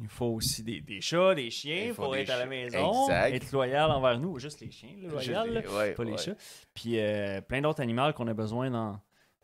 il 0.00 0.08
faut 0.08 0.26
aussi 0.26 0.62
des, 0.62 0.80
des 0.80 1.00
chats, 1.00 1.34
des 1.34 1.50
chiens 1.50 1.86
Il 1.86 1.94
faut 1.94 2.02
pour 2.04 2.12
des 2.12 2.20
être 2.20 2.30
à 2.30 2.38
la 2.38 2.46
maison, 2.46 3.02
Exact. 3.08 3.34
être 3.34 3.52
loyal 3.52 3.90
envers 3.90 4.18
nous. 4.20 4.38
Juste 4.38 4.60
les 4.60 4.70
chiens, 4.70 4.90
le 5.02 5.08
loyal, 5.08 5.48
les- 5.48 5.62
là, 5.62 5.74
ouais, 5.76 5.92
pas 5.94 6.04
les 6.04 6.16
chats. 6.16 6.36
Puis, 6.74 6.98
euh, 7.00 7.40
plein 7.40 7.60
d'autres 7.60 7.80
animaux 7.82 8.12
qu'on 8.12 8.28
a 8.28 8.34
besoin 8.34 8.70
dans, 8.70 9.00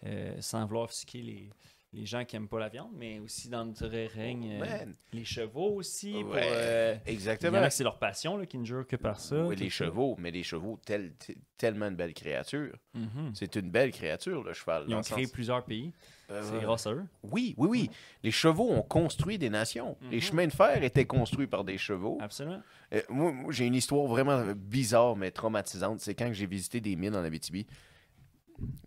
euh, 0.07 0.35
sans 0.41 0.65
vouloir 0.67 0.85
offusquer 0.85 1.21
les, 1.23 1.51
les 1.95 2.07
gens 2.07 2.25
qui 2.25 2.37
aiment 2.37 2.49
pas 2.49 2.59
la 2.59 2.69
viande, 2.71 2.93
mais 2.97 3.19
aussi 3.19 3.49
dans 3.51 3.67
notre 3.67 3.87
règne, 3.87 4.53
euh, 4.55 4.59
Man, 4.61 4.95
les 5.13 5.25
chevaux 5.27 5.75
aussi. 5.75 6.13
pour, 6.23 6.35
euh, 6.37 6.97
il 7.07 7.11
y 7.11 7.13
en 7.13 7.15
exactement. 7.15 7.59
a 7.59 7.69
c'est 7.71 7.85
leur 7.85 7.99
passion, 7.99 8.39
là, 8.39 8.47
qui 8.47 8.57
ne 8.57 8.65
jure 8.65 8.87
que 8.87 8.97
par 8.97 9.21
ça. 9.21 9.45
Oui, 9.45 9.57
les 9.57 9.69
chevaux, 9.69 10.17
mais 10.19 10.31
les 10.31 10.43
chevaux, 10.43 10.79
tel- 10.87 11.13
tellement 11.59 11.89
une 11.89 11.95
belle 11.97 12.15
créature. 12.15 12.75
Mhm. 12.95 13.33
C'est 13.35 13.57
une 13.57 13.71
belle 13.71 13.91
créature, 13.93 14.43
le 14.43 14.55
cheval. 14.55 14.85
Ils 14.89 14.95
ont 14.95 15.03
créé 15.03 15.25
sens- 15.25 15.33
plusieurs 15.33 15.65
pays. 15.65 15.93
Euh, 16.31 16.41
C'est 16.45 16.61
grâce 16.63 16.87
à 16.87 16.95
eux. 16.95 17.05
Oui, 17.25 17.55
oui, 17.59 17.69
oui. 17.69 17.91
Les 18.23 18.31
chevaux 18.31 18.71
ont 18.71 18.81
construit 18.83 19.37
des 19.37 19.51
nations. 19.51 19.99
Les 20.11 20.17
Mhm. 20.17 20.23
chemins 20.23 20.47
de 20.47 20.53
fer 20.53 20.83
étaient 20.83 21.05
construits 21.05 21.47
par 21.47 21.63
des 21.63 21.77
chevaux. 21.77 22.17
Absolument. 22.23 22.63
Euh, 22.95 23.03
moi, 23.11 23.35
j'ai 23.51 23.67
une 23.67 23.75
histoire 23.75 24.07
vraiment 24.07 24.43
bizarre, 24.57 25.15
mais 25.15 25.31
traumatisante. 25.31 26.01
C'est 26.01 26.15
quand 26.15 26.33
j'ai 26.33 26.47
visité 26.47 26.81
des 26.81 26.97
mines 26.97 27.15
en 27.17 27.23
Abitibi. 27.23 27.67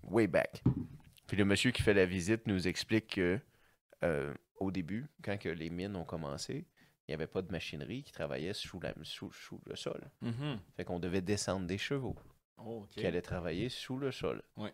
Way 0.03 0.25
back. 0.27 0.63
Puis 1.27 1.38
le 1.38 1.46
monsieur 1.46 1.72
qui 1.72 1.82
fait 1.82 1.94
la 1.94 2.05
visite 2.05 2.48
nous 2.48 2.67
explique 2.67 3.15
que 3.15 3.39
euh, 4.03 4.34
au 4.58 4.72
début, 4.72 5.08
quand 5.24 5.38
que 5.38 5.50
les 5.50 5.70
mines 5.70 5.96
ont 5.96 6.05
commencé, 6.05 6.65
il 7.08 7.12
n'y 7.12 7.13
avait 7.15 7.27
pas 7.27 7.41
de 7.41 7.51
machinerie 7.51 8.03
qui 8.03 8.12
travaillait 8.12 8.53
sous, 8.53 8.79
la, 8.79 8.94
sous, 9.03 9.32
sous 9.32 9.62
le 9.65 9.75
sol. 9.75 10.01
Mhm. 10.22 10.60
Fait 10.75 10.84
qu'on 10.86 11.00
devait 11.00 11.22
descendre 11.22 11.67
des 11.67 11.77
chevaux 11.77 12.15
Oh, 12.58 12.86
qui 12.89 13.05
allaient 13.05 13.22
travailler 13.22 13.70
sous 13.70 13.98
le 13.98 14.12
sol. 14.12 14.41
Ouais. 14.55 14.74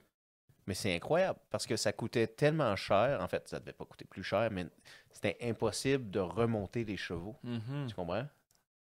Mais 0.67 0.75
c'est 0.75 0.95
incroyable 0.95 1.39
parce 1.49 1.65
que 1.65 1.75
ça 1.75 1.91
coûtait 1.91 2.27
tellement 2.27 2.75
cher. 2.75 3.19
En 3.21 3.27
fait, 3.27 3.47
ça 3.47 3.59
devait 3.59 3.73
pas 3.73 3.85
coûter 3.85 4.05
plus 4.05 4.23
cher, 4.23 4.49
mais 4.51 4.67
c'était 5.09 5.37
impossible 5.41 6.09
de 6.11 6.19
remonter 6.19 6.85
les 6.85 6.97
chevaux. 6.97 7.35
Mhm. 7.43 7.87
Tu 7.89 7.95
comprends? 7.95 8.27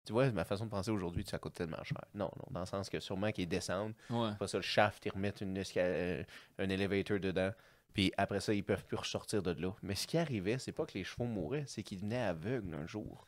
Tu 0.08 0.14
vois, 0.14 0.30
ma 0.30 0.46
façon 0.46 0.64
de 0.64 0.70
penser 0.70 0.90
aujourd'hui, 0.90 1.22
ça 1.28 1.38
coûte 1.38 1.52
tellement 1.52 1.84
cher. 1.84 2.00
Non, 2.14 2.30
non, 2.34 2.44
dans 2.50 2.60
le 2.60 2.66
sens 2.66 2.88
que 2.88 2.98
sûrement 2.98 3.30
qu'ils 3.30 3.46
descendent, 3.46 3.92
Ouais. 4.08 4.30
pas 4.38 4.48
ça, 4.48 4.56
le 4.56 4.62
shaft, 4.62 5.04
ils 5.04 5.12
remettent 5.12 5.42
une 5.42 5.62
euh, 5.76 6.22
un 6.58 6.70
elevator 6.70 7.20
dedans, 7.20 7.50
puis 7.92 8.10
après 8.16 8.40
ça, 8.40 8.54
ils 8.54 8.64
peuvent 8.64 8.86
plus 8.86 8.96
ressortir 8.96 9.42
de 9.42 9.50
là. 9.50 9.70
Mais 9.82 9.94
ce 9.94 10.06
qui 10.06 10.16
arrivait, 10.16 10.56
c'est 10.58 10.72
pas 10.72 10.86
que 10.86 10.94
les 10.94 11.04
chevaux 11.04 11.26
mouraient, 11.26 11.64
c'est 11.66 11.82
qu'ils 11.82 11.98
venaient 11.98 12.22
aveugles 12.22 12.74
un 12.74 12.86
jour. 12.86 13.26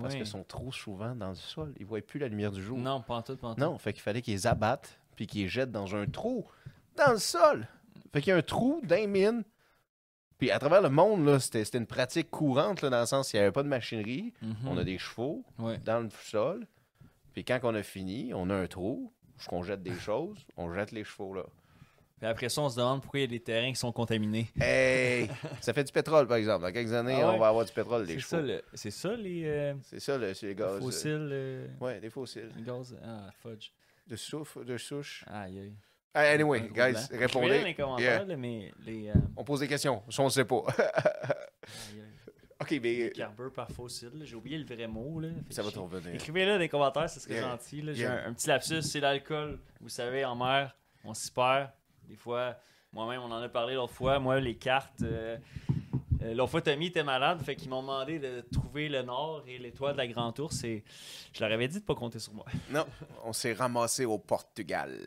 Parce 0.00 0.16
qu'ils 0.16 0.26
sont 0.26 0.42
trop 0.42 0.72
souvent 0.72 1.14
dans 1.14 1.28
le 1.28 1.36
sol. 1.36 1.72
Ils 1.78 1.86
voient 1.86 2.00
plus 2.00 2.18
la 2.18 2.26
lumière 2.26 2.50
du 2.50 2.60
jour. 2.60 2.76
Non, 2.76 3.00
pas 3.02 3.14
en 3.14 3.22
tout, 3.22 3.36
pas 3.36 3.46
en 3.50 3.54
tout. 3.54 3.60
Non, 3.60 3.78
fait 3.78 3.92
qu'il 3.92 4.02
fallait 4.02 4.20
qu'ils 4.20 4.34
les 4.34 4.48
abattent, 4.48 4.98
puis 5.14 5.28
qu'ils 5.28 5.42
les 5.42 5.48
jettent 5.48 5.70
dans 5.70 5.94
un 5.94 6.06
trou, 6.06 6.44
dans 6.96 7.12
le 7.12 7.18
sol. 7.18 7.68
Fait 8.12 8.20
qu'il 8.20 8.30
y 8.30 8.32
a 8.32 8.36
un 8.36 8.42
trou 8.42 8.80
dans 8.82 8.96
les 8.96 9.06
mines. 9.06 9.44
Puis 10.38 10.50
à 10.50 10.58
travers 10.58 10.82
le 10.82 10.90
monde, 10.90 11.24
là, 11.26 11.38
c'était 11.40 11.64
c'était 11.64 11.78
une 11.78 11.86
pratique 11.86 12.30
courante, 12.30 12.82
là, 12.82 12.90
dans 12.90 13.00
le 13.00 13.06
sens 13.06 13.30
qu'il 13.30 13.38
n'y 13.40 13.42
avait 13.44 13.52
pas 13.52 13.62
de 13.62 13.68
machinerie. 13.68 14.32
Mhm. 14.42 14.56
On 14.66 14.76
a 14.78 14.84
des 14.84 14.98
chevaux 14.98 15.44
Ouais. 15.58 15.78
dans 15.78 16.00
le 16.00 16.10
sol. 16.22 16.66
Puis 17.32 17.44
quand 17.44 17.58
on 17.62 17.74
a 17.74 17.82
fini, 17.82 18.32
on 18.34 18.50
a 18.50 18.54
un 18.54 18.66
trou, 18.66 19.12
où 19.12 19.54
on 19.54 19.62
jette 19.62 19.82
des 19.82 19.94
choses, 19.98 20.46
on 20.56 20.72
jette 20.74 20.92
les 20.92 21.04
chevaux 21.04 21.34
là. 21.34 21.44
Puis 22.18 22.26
après 22.26 22.48
ça, 22.48 22.62
on 22.62 22.70
se 22.70 22.76
demande 22.76 23.02
pourquoi 23.02 23.20
il 23.20 23.24
y 23.24 23.26
a 23.26 23.28
des 23.28 23.40
terrains 23.40 23.70
qui 23.70 23.78
sont 23.78 23.92
contaminés. 23.92 24.46
Hey! 24.58 25.28
ça 25.60 25.74
fait 25.74 25.84
du 25.84 25.92
pétrole, 25.92 26.26
par 26.26 26.38
exemple. 26.38 26.62
Dans 26.64 26.72
quelques 26.72 26.92
années, 26.94 27.18
Ah 27.20 27.28
ouais? 27.28 27.34
on 27.34 27.38
va 27.38 27.48
avoir 27.48 27.64
du 27.66 27.72
pétrole, 27.72 28.04
les 28.06 28.14
C'est 28.14 28.20
chevaux. 28.20 28.42
le- 28.42 28.62
c'est 28.72 28.90
ça, 28.90 29.14
les 29.14 29.42
euh, 29.44 29.74
C'est 29.82 30.00
ça, 30.00 30.16
le- 30.16 30.32
les 30.40 30.54
gaz. 30.54 30.76
euh, 30.76 30.80
fossiles. 30.80 31.28
euh, 31.30 31.66
Ouais, 31.78 32.00
des 32.00 32.08
fossiles. 32.08 32.50
les 32.56 32.62
gaz. 32.62 32.96
Ah, 33.04 33.30
fudge. 33.42 33.68
De 34.06 34.16
souffle, 34.16 34.64
de 34.64 34.78
souche. 34.78 35.24
Aïe, 35.26 35.58
aïe. 35.58 35.74
Hey, 36.18 36.34
anyway, 36.34 36.70
guys, 36.72 36.94
répondez. 37.12 37.62
les 37.62 37.74
commentaires, 37.74 38.24
Yeah. 38.26 38.36
mais 38.36 38.72
les. 38.86 39.08
euh, 39.10 39.14
On 39.36 39.44
pose 39.44 39.60
des 39.60 39.68
questions. 39.68 40.02
Ça, 40.08 40.22
on 40.22 40.26
ne 40.26 40.30
sait 40.30 40.44
pas. 40.46 40.62
OK, 42.60 42.70
mais 42.70 42.78
Les 42.80 43.10
carbures 43.10 43.52
par 43.52 43.70
fossile. 43.70 44.22
J'ai 44.24 44.34
oublié 44.34 44.56
le 44.56 44.64
vrai 44.64 44.86
mot. 44.86 45.20
Là. 45.20 45.28
Fait 45.46 45.52
ça 45.54 45.62
va 45.62 45.70
te 45.70 45.78
revenir. 45.78 46.14
Écrivez-le 46.14 46.52
dans 46.52 46.58
les 46.58 46.68
commentaires, 46.70 47.10
ce 47.10 47.20
serait 47.20 47.34
Yeah. 47.34 47.50
gentil. 47.50 47.82
J'ai 47.92 48.00
Yeah. 48.02 48.24
un, 48.24 48.30
un 48.30 48.32
petit 48.32 48.48
lapsus, 48.48 48.80
c'est 48.82 49.00
l'alcool. 49.00 49.58
Vous 49.80 49.90
savez, 49.90 50.24
en 50.24 50.34
mer, 50.34 50.74
on 51.04 51.12
s'y 51.12 51.30
perd. 51.30 51.68
Des 52.08 52.16
fois, 52.16 52.56
moi-même, 52.92 53.20
on 53.20 53.30
en 53.30 53.42
a 53.42 53.48
parlé 53.50 53.74
l'autre 53.74 53.92
fois. 53.92 54.18
Moi, 54.18 54.40
les 54.40 54.54
cartes. 54.56 55.02
euh, 55.02 55.36
euh, 56.22 56.32
l'autre 56.34 56.50
fois, 56.52 56.62
Tommy 56.62 56.86
était 56.86 57.04
malade, 57.04 57.42
fait 57.42 57.56
qu'ils 57.56 57.68
m'ont 57.68 57.82
demandé 57.82 58.18
de 58.18 58.40
trouver 58.50 58.88
le 58.88 59.02
nord 59.02 59.44
et 59.46 59.58
l'étoile 59.58 59.92
de 59.92 59.98
la 59.98 60.06
Grande 60.06 60.38
Ourse. 60.40 60.64
Et 60.64 60.82
je 61.34 61.44
leur 61.44 61.52
avais 61.52 61.68
dit 61.68 61.80
de 61.80 61.84
pas 61.84 61.94
compter 61.94 62.18
sur 62.20 62.32
moi. 62.32 62.46
Non, 62.70 62.86
on 63.22 63.34
s'est 63.34 63.52
ramassé 63.52 64.06
au 64.06 64.16
Portugal. 64.16 64.98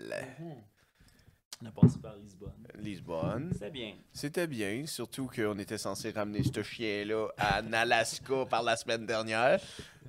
On 1.61 1.65
a 1.65 1.71
passé 1.71 1.99
par 1.99 2.15
Lisbonne. 2.15 2.67
Lisbonne. 2.75 3.49
C'était 3.51 3.69
bien. 3.71 3.95
C'était 4.13 4.47
bien, 4.47 4.85
surtout 4.85 5.27
qu'on 5.27 5.57
était 5.59 5.77
censé 5.77 6.11
ramener 6.11 6.41
ce 6.43 6.63
chien-là 6.63 7.27
en 7.37 7.73
Alaska 7.73 8.45
par 8.49 8.63
la 8.63 8.77
semaine 8.77 9.05
dernière. 9.05 9.59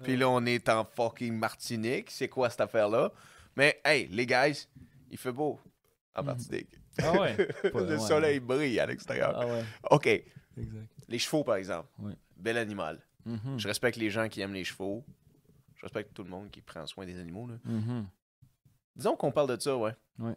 Puis 0.04 0.16
là, 0.16 0.28
on 0.28 0.44
est 0.46 0.68
en 0.68 0.84
fucking 0.84 1.34
Martinique. 1.36 2.10
C'est 2.10 2.28
quoi 2.28 2.50
cette 2.50 2.60
affaire-là? 2.60 3.12
Mais 3.56 3.80
hey, 3.84 4.06
les 4.08 4.26
guys, 4.26 4.68
il 5.10 5.18
fait 5.18 5.32
beau 5.32 5.58
en 6.14 6.22
Martinique. 6.22 6.70
Ah 7.02 7.12
ouais. 7.20 7.34
Pas- 7.72 7.80
Le 7.80 7.86
ouais. 7.94 7.98
soleil 7.98 8.38
brille 8.38 8.78
à 8.78 8.86
l'extérieur. 8.86 9.34
Ah 9.36 9.46
ouais. 9.46 9.64
OK. 9.90 10.06
Exact. 10.06 10.88
Les 11.08 11.18
chevaux, 11.18 11.42
par 11.42 11.56
exemple. 11.56 11.88
Oui. 11.98 12.12
Bel 12.36 12.58
animal. 12.58 13.00
Mhm. 13.24 13.58
Je 13.58 13.66
respecte 13.66 13.96
les 13.98 14.10
gens 14.10 14.28
qui 14.28 14.40
aiment 14.40 14.54
les 14.54 14.64
chevaux. 14.64 15.04
Je 15.74 15.82
respecte 15.82 16.14
tout 16.14 16.22
le 16.22 16.30
monde 16.30 16.48
qui 16.50 16.60
prend 16.60 16.86
soin 16.86 17.06
des 17.06 17.18
animaux. 17.18 17.48
Là. 17.48 17.54
Mhm. 17.64 18.06
Disons 18.94 19.16
qu'on 19.16 19.32
parle 19.32 19.56
de 19.56 19.60
ça, 19.60 19.76
ouais. 19.76 19.96
Ouais. 20.20 20.34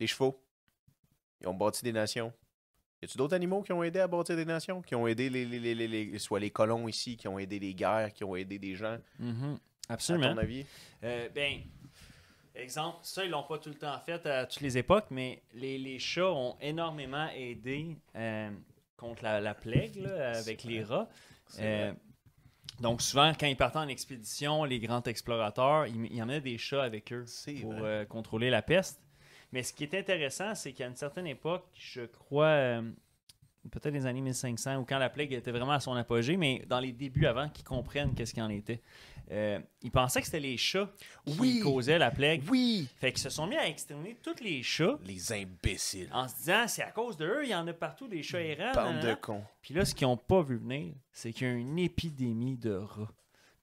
Les 0.00 0.06
chevaux, 0.06 0.42
ils 1.40 1.48
ont 1.48 1.54
bâti 1.54 1.84
des 1.84 1.92
nations. 1.92 2.32
Y 3.02 3.04
a-tu 3.04 3.18
d'autres 3.18 3.34
animaux 3.34 3.62
qui 3.62 3.72
ont 3.72 3.82
aidé 3.82 4.00
à 4.00 4.06
bâtir 4.08 4.36
des 4.36 4.44
nations? 4.46 4.80
Qui 4.82 4.94
ont 4.94 5.06
aidé 5.06 5.28
les, 5.28 5.44
les, 5.44 5.58
les, 5.58 5.74
les- 5.74 5.88
les- 5.88 6.18
soit 6.18 6.40
les 6.40 6.50
colons 6.50 6.88
ici, 6.88 7.16
qui 7.16 7.28
ont 7.28 7.38
aidé 7.38 7.58
les 7.58 7.74
guerres, 7.74 8.12
qui 8.12 8.24
ont 8.24 8.34
aidé 8.34 8.58
des 8.58 8.74
gens, 8.74 8.96
Mhm. 9.18 9.58
à 9.88 9.92
Absolument. 9.92 10.32
ton 10.34 10.38
avis? 10.40 10.64
Euh, 11.04 11.28
ben, 11.34 11.60
exemple, 12.54 12.98
ça, 13.02 13.24
ils 13.24 13.30
l'ont 13.30 13.42
pas 13.42 13.58
tout 13.58 13.68
le 13.68 13.74
temps 13.74 13.98
fait 14.00 14.24
à 14.26 14.46
toutes 14.46 14.62
les 14.62 14.78
époques, 14.78 15.06
mais 15.10 15.42
les, 15.54 15.76
les 15.78 15.98
chats 15.98 16.32
ont 16.32 16.56
énormément 16.60 17.28
aidé 17.34 17.96
euh, 18.16 18.50
contre 18.96 19.22
la, 19.24 19.40
la 19.40 19.54
plague 19.54 19.96
là, 19.96 20.38
avec 20.38 20.64
les 20.64 20.82
rats. 20.82 21.08
Euh, 21.60 21.92
donc, 22.80 23.02
souvent, 23.02 23.32
quand 23.38 23.46
ils 23.46 23.56
partaient 23.56 23.78
en 23.78 23.88
expédition, 23.88 24.64
les 24.64 24.80
grands 24.80 25.02
explorateurs, 25.02 25.86
ils, 25.86 26.06
ils 26.12 26.22
emmenaient 26.22 26.40
des 26.40 26.58
chats 26.58 26.82
avec 26.82 27.12
eux 27.12 27.24
C'est 27.26 27.54
pour 27.54 27.74
euh, 27.74 28.04
contrôler 28.06 28.50
la 28.50 28.62
peste. 28.62 29.00
Mais 29.52 29.62
ce 29.62 29.72
qui 29.72 29.84
est 29.84 29.94
intéressant, 29.94 30.54
c'est 30.54 30.72
qu'à 30.72 30.86
une 30.86 30.96
certaine 30.96 31.26
époque, 31.26 31.64
je 31.74 32.02
crois, 32.02 32.46
euh, 32.46 32.82
peut-être 33.70 33.94
les 33.94 34.06
années 34.06 34.20
1500, 34.20 34.76
ou 34.78 34.84
quand 34.84 34.98
la 34.98 35.08
plague 35.10 35.32
était 35.32 35.50
vraiment 35.52 35.72
à 35.72 35.80
son 35.80 35.94
apogée, 35.94 36.36
mais 36.36 36.62
dans 36.68 36.80
les 36.80 36.92
débuts 36.92 37.26
avant 37.26 37.48
qu'ils 37.48 37.64
comprennent 37.64 38.14
qu'est-ce 38.14 38.34
qu'il 38.34 38.42
en 38.42 38.48
était, 38.50 38.80
euh, 39.32 39.58
ils 39.82 39.90
pensaient 39.90 40.20
que 40.20 40.26
c'était 40.26 40.38
les 40.40 40.56
chats 40.56 40.88
qui 41.24 41.36
Oui. 41.40 41.60
causaient 41.60 41.98
la 41.98 42.12
plague. 42.12 42.42
Oui! 42.48 42.88
Fait 42.96 43.10
qu'ils 43.10 43.22
se 43.22 43.30
sont 43.30 43.46
mis 43.48 43.56
à 43.56 43.66
exterminer 43.66 44.16
tous 44.22 44.40
les 44.40 44.62
chats 44.62 44.98
Les 45.04 45.32
imbéciles. 45.32 46.08
en 46.12 46.28
se 46.28 46.36
disant 46.36 46.64
c'est 46.68 46.82
à 46.84 46.92
cause 46.92 47.16
d'eux, 47.16 47.40
il 47.42 47.48
y 47.50 47.54
en 47.54 47.66
a 47.66 47.72
partout 47.72 48.06
des 48.06 48.22
chats 48.22 48.40
errants. 48.40 48.72
Bande 48.72 49.00
de 49.00 49.14
cons. 49.14 49.42
Puis 49.62 49.74
là, 49.74 49.84
ce 49.84 49.94
qu'ils 49.96 50.06
n'ont 50.06 50.16
pas 50.16 50.42
vu 50.42 50.58
venir, 50.58 50.94
c'est 51.10 51.32
qu'il 51.32 51.46
y 51.48 51.50
a 51.50 51.54
une 51.54 51.76
épidémie 51.78 52.56
de 52.56 52.74
rats, 52.74 53.10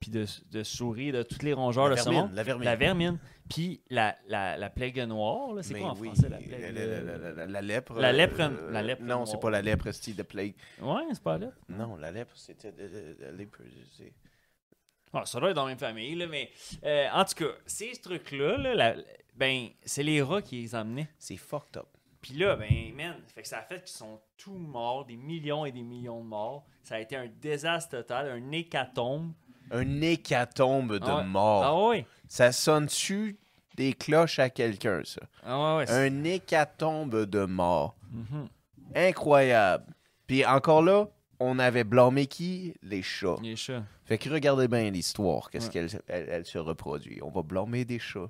puis 0.03 0.11
de, 0.11 0.25
de 0.51 0.63
souris, 0.63 1.13
de 1.13 1.23
tous 1.23 1.41
les 1.43 1.53
rongeurs 1.53 1.87
La 1.87 1.95
de 1.95 2.01
vermine, 2.01 2.21
monde. 2.23 2.33
la 2.33 2.43
vermine. 2.43 2.65
La 2.65 2.75
vermine. 2.75 3.19
Puis 3.49 3.81
la, 3.89 4.17
la, 4.27 4.57
la 4.57 4.69
plague 4.69 4.99
noire, 4.99 5.51
c'est 5.61 5.73
Mais 5.75 5.79
quoi 5.79 5.91
en 5.91 5.95
oui, 5.97 6.07
français 6.09 6.27
la 6.27 6.37
plague 6.39 6.49
la, 6.51 6.57
euh, 6.81 7.03
la- 7.05 7.17
la- 7.17 7.31
la- 7.31 7.45
la 7.45 7.61
lèpre. 7.61 7.93
La 7.99 8.11
lèpre- 8.11 8.39
euh, 8.41 8.71
la 8.71 8.81
lèpre 8.83 9.01
Non, 9.03 9.25
c'est 9.25 9.39
pas 9.39 9.49
la 9.49 9.61
lèpre, 9.61 9.89
c'est 9.93 10.13
de 10.13 10.23
plague. 10.23 10.55
Ouais, 10.81 11.03
c'est 11.13 11.23
pas 11.23 11.37
là. 11.37 11.51
Non, 11.69 11.95
la 11.95 12.11
lèpre, 12.11 12.33
c'était. 12.35 12.73
de- 12.73 12.87
de- 12.87 13.17
de- 13.31 13.37
lèpre, 13.37 13.59
c'est- 13.97 14.11
Ah, 15.13 15.25
ça 15.25 15.39
doit 15.39 15.51
être 15.51 15.55
dans 15.55 15.63
la 15.63 15.69
même 15.69 15.77
famille, 15.79 16.15
là, 16.15 16.27
mais 16.27 16.49
euh, 16.83 17.07
en 17.13 17.23
tout 17.23 17.35
cas, 17.45 17.51
ces 17.65 17.91
trucs-là, 18.01 18.57
là, 18.57 18.75
la- 18.75 18.95
ben, 19.35 19.69
c'est 19.85 20.03
les 20.03 20.21
rats 20.21 20.41
qui 20.41 20.57
les 20.61 20.75
amenaient. 20.75 21.07
C'est 21.17 21.37
fucked 21.37 21.77
up. 21.77 21.87
Puis 22.21 22.35
là, 22.35 22.55
ben, 22.55 22.93
man, 22.95 23.15
fait 23.35 23.41
que 23.41 23.47
ça 23.47 23.59
a 23.59 23.61
fait 23.63 23.79
qu'ils 23.79 23.89
sont 23.97 24.19
tous 24.37 24.53
morts, 24.57 25.05
des 25.05 25.17
millions 25.17 25.65
et 25.65 25.71
des 25.71 25.83
millions 25.83 26.21
de 26.21 26.27
morts. 26.27 26.65
Ça 26.81 26.95
a 26.95 26.99
été 26.99 27.15
un 27.17 27.27
désastre 27.27 27.97
total, 27.97 28.29
un 28.29 28.51
hécatombe. 28.51 29.33
Un 29.73 30.01
hécatombe 30.01 30.93
de 30.99 31.05
Ah 31.05 31.17
ouais. 31.17 31.23
mort. 31.25 31.63
Ah 31.63 31.87
ouais? 31.89 32.05
Ça 32.27 32.51
sonne-tu 32.51 33.37
des 33.75 33.93
cloches 33.93 34.39
à 34.39 34.49
quelqu'un, 34.49 35.01
ça? 35.03 35.21
Ah 35.43 35.77
ouais, 35.77 35.89
ouais. 35.89 35.91
Un 35.91 36.23
hécatombe 36.23 37.25
de 37.25 37.45
mort. 37.45 37.95
Mhm. 38.11 38.47
Incroyable. 38.95 39.85
Puis 40.27 40.45
encore 40.45 40.81
là, 40.81 41.07
on 41.39 41.59
avait 41.59 41.83
blâmé 41.83 42.27
qui? 42.27 42.73
Les 42.81 43.01
chats. 43.01 43.35
Les 43.41 43.55
chats. 43.55 43.83
Fait 44.05 44.17
que 44.17 44.29
regardez 44.29 44.67
bien 44.67 44.89
l'histoire, 44.91 45.49
qu'est-ce 45.49 45.67
Ouais. 45.67 45.71
qu'elle 45.73 45.89
elle, 46.07 46.27
elle 46.29 46.45
se 46.45 46.57
reproduit. 46.57 47.19
On 47.23 47.29
va 47.31 47.41
blâmer 47.41 47.83
des 47.85 47.99
chats. 47.99 48.29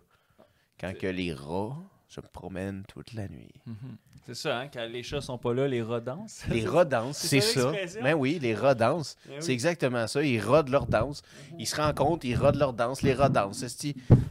Quand 0.79 0.97
que 0.97 1.07
les 1.07 1.33
rats 1.33 1.75
se 2.13 2.21
promènent 2.21 2.83
toute 2.87 3.13
la 3.13 3.27
nuit. 3.27 3.53
Mhm. 3.65 3.97
C'est 4.25 4.35
ça, 4.35 4.59
hein? 4.59 4.67
Quand 4.73 4.85
les 4.85 5.03
chats 5.03 5.21
sont 5.21 5.37
pas 5.37 5.53
là, 5.53 5.67
les 5.67 5.81
rats 5.81 5.99
dansent. 5.99 6.45
Les 6.47 6.65
rats 6.65 6.85
dansent, 6.85 7.17
C'est 7.17 7.41
ça 7.41 7.71
l'expression? 7.71 8.03
Ben 8.03 8.13
oui, 8.13 8.39
les 8.39 8.55
rats 8.55 8.75
dansent. 8.75 9.17
Ben 9.25 9.33
oui. 9.35 9.37
C'est 9.41 9.51
exactement 9.51 10.07
ça. 10.07 10.23
Ils 10.23 10.39
rodent 10.39 10.69
leur 10.69 10.85
danse. 10.85 11.21
Ils 11.59 11.67
se 11.67 11.75
rencontrent, 11.75 12.25
ils 12.25 12.35
rodent 12.35 12.55
leur 12.55 12.73
danse. 12.73 13.01
Les 13.01 13.13
rats 13.13 13.29
dansent. 13.29 13.65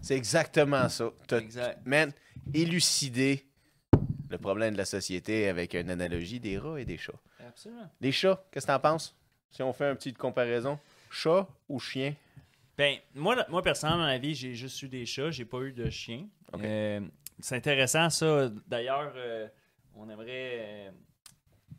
C'est 0.00 0.16
exactement 0.16 0.88
ça. 0.88 1.10
Exact. 1.32 1.80
Man, 1.84 2.12
élucider 2.54 3.44
le 4.30 4.38
problème 4.38 4.72
de 4.72 4.78
la 4.78 4.86
société 4.86 5.48
avec 5.48 5.74
une 5.74 5.90
analogie 5.90 6.40
des 6.40 6.56
rats 6.58 6.80
et 6.80 6.86
des 6.86 6.96
chats. 6.96 7.12
Absolument. 7.46 7.90
Les 8.00 8.12
chats, 8.12 8.42
qu'est-ce 8.50 8.66
que 8.66 8.72
t'en 8.72 8.80
penses? 8.80 9.14
Si 9.50 9.62
on 9.62 9.72
fait 9.74 9.86
un 9.86 9.94
petit 9.94 10.14
comparaison, 10.14 10.78
chat 11.10 11.46
ou 11.68 11.78
chien? 11.78 12.14
Ben, 12.78 12.96
moi, 13.14 13.44
moi, 13.50 13.62
personnellement, 13.62 14.04
dans 14.04 14.08
la 14.08 14.18
vie, 14.18 14.34
j'ai 14.34 14.54
juste 14.54 14.80
eu 14.82 14.88
des 14.88 15.04
chats, 15.04 15.30
j'ai 15.30 15.44
pas 15.44 15.60
eu 15.60 15.72
de 15.72 15.90
chien. 15.90 16.26
Euh, 16.58 17.00
c'est 17.42 17.56
intéressant, 17.56 18.08
ça. 18.10 18.48
D'ailleurs, 18.66 19.12
euh, 19.16 19.48
on 19.94 20.08
aimerait. 20.08 20.28
euh, 20.88 20.90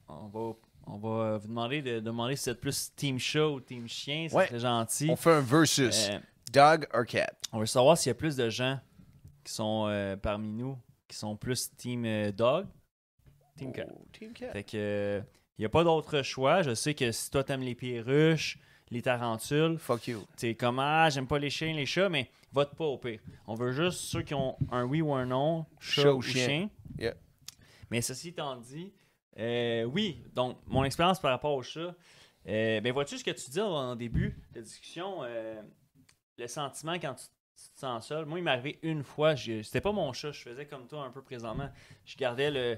on, 0.08 0.28
va, 0.28 0.54
on 0.88 0.98
va 0.98 1.38
vous 1.38 1.48
demander 1.48 1.82
de, 1.82 2.00
demander 2.00 2.36
si 2.36 2.50
êtes 2.50 2.60
plus 2.62 2.94
team 2.96 3.18
chat 3.18 3.48
ou 3.48 3.60
team 3.60 3.88
chien. 3.88 4.28
C'est 4.30 4.36
Ouais. 4.36 4.48
très 4.48 4.60
gentil. 4.60 5.08
On 5.10 5.16
fait 5.16 5.32
un 5.32 5.42
versus. 5.42 6.10
Euh, 6.10 6.20
Dog 6.52 6.86
or 6.94 7.06
cat? 7.06 7.32
on 7.52 7.60
veut 7.60 7.66
savoir 7.66 7.98
s'il 7.98 8.10
y 8.10 8.12
a 8.12 8.16
plus 8.16 8.36
de 8.36 8.48
gens 8.50 8.80
qui 9.44 9.52
sont 9.54 10.18
parmi 10.22 10.52
nous 10.52 10.78
qui 11.08 11.18
sont 11.18 11.36
plus 11.36 11.72
team 11.76 12.04
dog, 12.32 12.68
team 13.58 13.72
cat. 13.72 13.86
Oh, 13.92 14.06
team 14.12 14.34
cat. 14.34 14.52
Fait 14.52 14.64
que 14.64 15.22
il 15.58 15.62
n'y 15.62 15.66
a 15.66 15.70
pas 15.70 15.84
d'autre 15.84 16.22
choix. 16.22 16.62
Je 16.62 16.74
sais 16.76 16.94
que 16.94 17.12
si 17.12 17.30
toi 17.32 17.44
t'aimes 17.44 17.62
les 17.62 17.74
perruches, 17.76 18.60
les 18.94 19.02
tarentules, 19.02 19.78
Fuck 19.80 20.08
you. 20.08 20.26
t'es 20.38 20.56
comme 20.56 20.80
ah 20.80 21.10
j'aime 21.10 21.28
pas 21.28 21.40
les 21.40 21.50
chiens, 21.50 21.74
les 21.74 21.86
chats, 21.86 22.10
mais 22.10 22.30
vote 22.52 22.76
pas 22.76 22.86
au 22.86 22.98
pire. 22.98 23.20
On 23.48 23.56
veut 23.56 23.72
juste 23.72 24.00
ceux 24.00 24.22
qui 24.22 24.34
ont 24.34 24.56
un 24.72 24.84
oui 24.86 25.02
ou 25.02 25.14
un 25.14 25.26
non, 25.26 25.66
chat, 25.80 26.04
Chat 26.04 26.14
ou 26.14 26.22
chien. 26.22 26.46
chien. 26.48 26.70
Yeah. 26.98 27.16
Mais 27.90 28.02
ceci 28.02 28.30
étant 28.30 28.56
dit, 28.58 28.94
euh, 29.40 29.84
oui, 29.84 30.24
donc 30.34 30.58
mon 30.68 30.84
expérience 30.84 31.20
par 31.20 31.32
rapport 31.32 31.54
au 31.54 31.64
chat, 31.64 31.94
euh, 32.48 32.82
ben 32.82 32.92
vois-tu 32.94 33.18
ce 33.18 33.24
que 33.24 33.32
tu 33.32 33.50
dis 33.52 33.60
en 33.62 33.96
début 33.96 34.36
de 34.54 34.62
discussion, 34.62 35.24
euh, 35.24 35.62
le 36.38 36.48
sentiment 36.48 36.94
quand 37.00 37.14
tu, 37.16 37.26
tu 37.56 37.70
te 37.74 37.80
sens 37.80 38.08
seul? 38.08 38.26
Moi, 38.26 38.40
il 38.40 38.44
m'est 38.44 38.52
arrivé 38.52 38.80
une 38.84 39.04
fois, 39.04 39.36
je- 39.36 39.62
c'était 39.62 39.82
pas 39.82 39.92
mon 39.92 40.12
chat, 40.14 40.32
je 40.32 40.42
faisais 40.42 40.66
comme 40.66 40.88
toi 40.88 41.04
un 41.04 41.10
peu 41.12 41.22
présentement. 41.22 41.70
Je 42.06 42.16
gardais 42.18 42.52
le, 42.52 42.78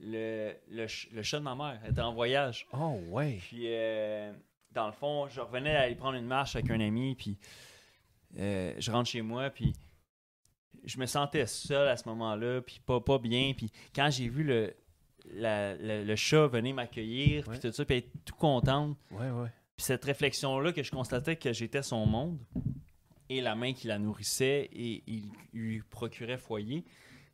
le, 0.00 0.52
le, 0.68 0.88
ch- 0.88 1.08
le 1.12 1.22
chat 1.22 1.38
de 1.38 1.44
ma 1.44 1.54
mère 1.54 1.80
était 1.88 2.00
en 2.00 2.12
voyage. 2.12 2.66
Oh, 2.72 2.98
ouais. 3.10 3.38
Puis, 3.40 3.64
euh, 3.66 4.32
dans 4.74 4.86
le 4.86 4.92
fond, 4.92 5.28
je 5.28 5.40
revenais 5.40 5.74
aller 5.76 5.94
prendre 5.94 6.16
une 6.16 6.26
marche 6.26 6.56
avec 6.56 6.70
un 6.70 6.80
ami, 6.80 7.14
puis 7.14 7.36
euh, 8.38 8.74
je 8.78 8.90
rentre 8.90 9.08
chez 9.10 9.22
moi, 9.22 9.50
puis 9.50 9.72
je 10.84 10.98
me 10.98 11.06
sentais 11.06 11.46
seul 11.46 11.88
à 11.88 11.96
ce 11.96 12.08
moment-là, 12.08 12.60
puis 12.62 12.80
pas, 12.84 13.00
pas 13.00 13.18
bien. 13.18 13.52
Puis 13.56 13.70
quand 13.94 14.08
j'ai 14.10 14.28
vu 14.28 14.42
le, 14.44 14.74
la- 15.34 15.74
le, 15.76 16.04
le 16.04 16.16
chat 16.16 16.46
venir 16.48 16.74
m'accueillir, 16.74 17.44
puis 17.48 17.60
tout 17.60 17.70
ça, 17.72 17.84
puis 17.84 17.96
être 17.98 18.10
tout 18.24 18.34
contente, 18.34 18.96
Ouais, 19.10 19.30
ouais. 19.30 19.48
puis 19.76 19.84
cette 19.84 20.04
réflexion-là 20.04 20.72
que 20.72 20.82
je 20.82 20.90
constatais 20.90 21.36
que 21.36 21.52
j'étais 21.52 21.82
son 21.82 22.06
monde, 22.06 22.38
et 23.28 23.40
la 23.40 23.54
main 23.54 23.72
qui 23.72 23.86
la 23.86 23.98
nourrissait, 23.98 24.68
et 24.72 25.02
il 25.06 25.30
lui 25.52 25.80
procurait 25.82 26.38
foyer, 26.38 26.84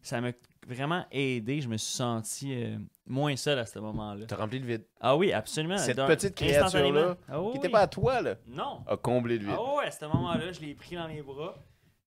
ça 0.03 0.21
m'a 0.21 0.33
vraiment 0.69 1.05
aidé. 1.11 1.61
Je 1.61 1.69
me 1.69 1.77
suis 1.77 1.95
senti 1.95 2.55
euh, 2.63 2.79
moins 3.07 3.35
seul 3.37 3.59
à 3.59 3.67
ce 3.67 3.79
moment-là. 3.79 4.27
T'as 4.27 4.37
rempli 4.37 4.59
le 4.59 4.67
vide. 4.67 4.85
Ah 5.01 5.17
oui, 5.17 5.33
absolument. 5.33 5.79
Cette 5.79 5.97
petite 5.97 6.35
créature-là. 6.35 7.17
Ah 7.29 7.41
oui, 7.43 7.53
Qui 7.53 7.59
était 7.59 7.67
oui. 7.69 7.73
pas 7.73 7.81
à 7.81 7.87
toi, 7.89 8.21
là, 8.21 8.37
Non. 8.47 8.83
a 8.87 8.97
comblé 8.97 9.39
le 9.39 9.47
vide. 9.47 9.57
Ah 9.59 9.75
ouais, 9.77 9.85
à 9.87 9.91
ce 9.91 10.05
moment-là, 10.05 10.53
je 10.53 10.61
l'ai 10.61 10.75
pris 10.75 10.95
dans 10.97 11.09
mes 11.09 11.23
bras. 11.23 11.57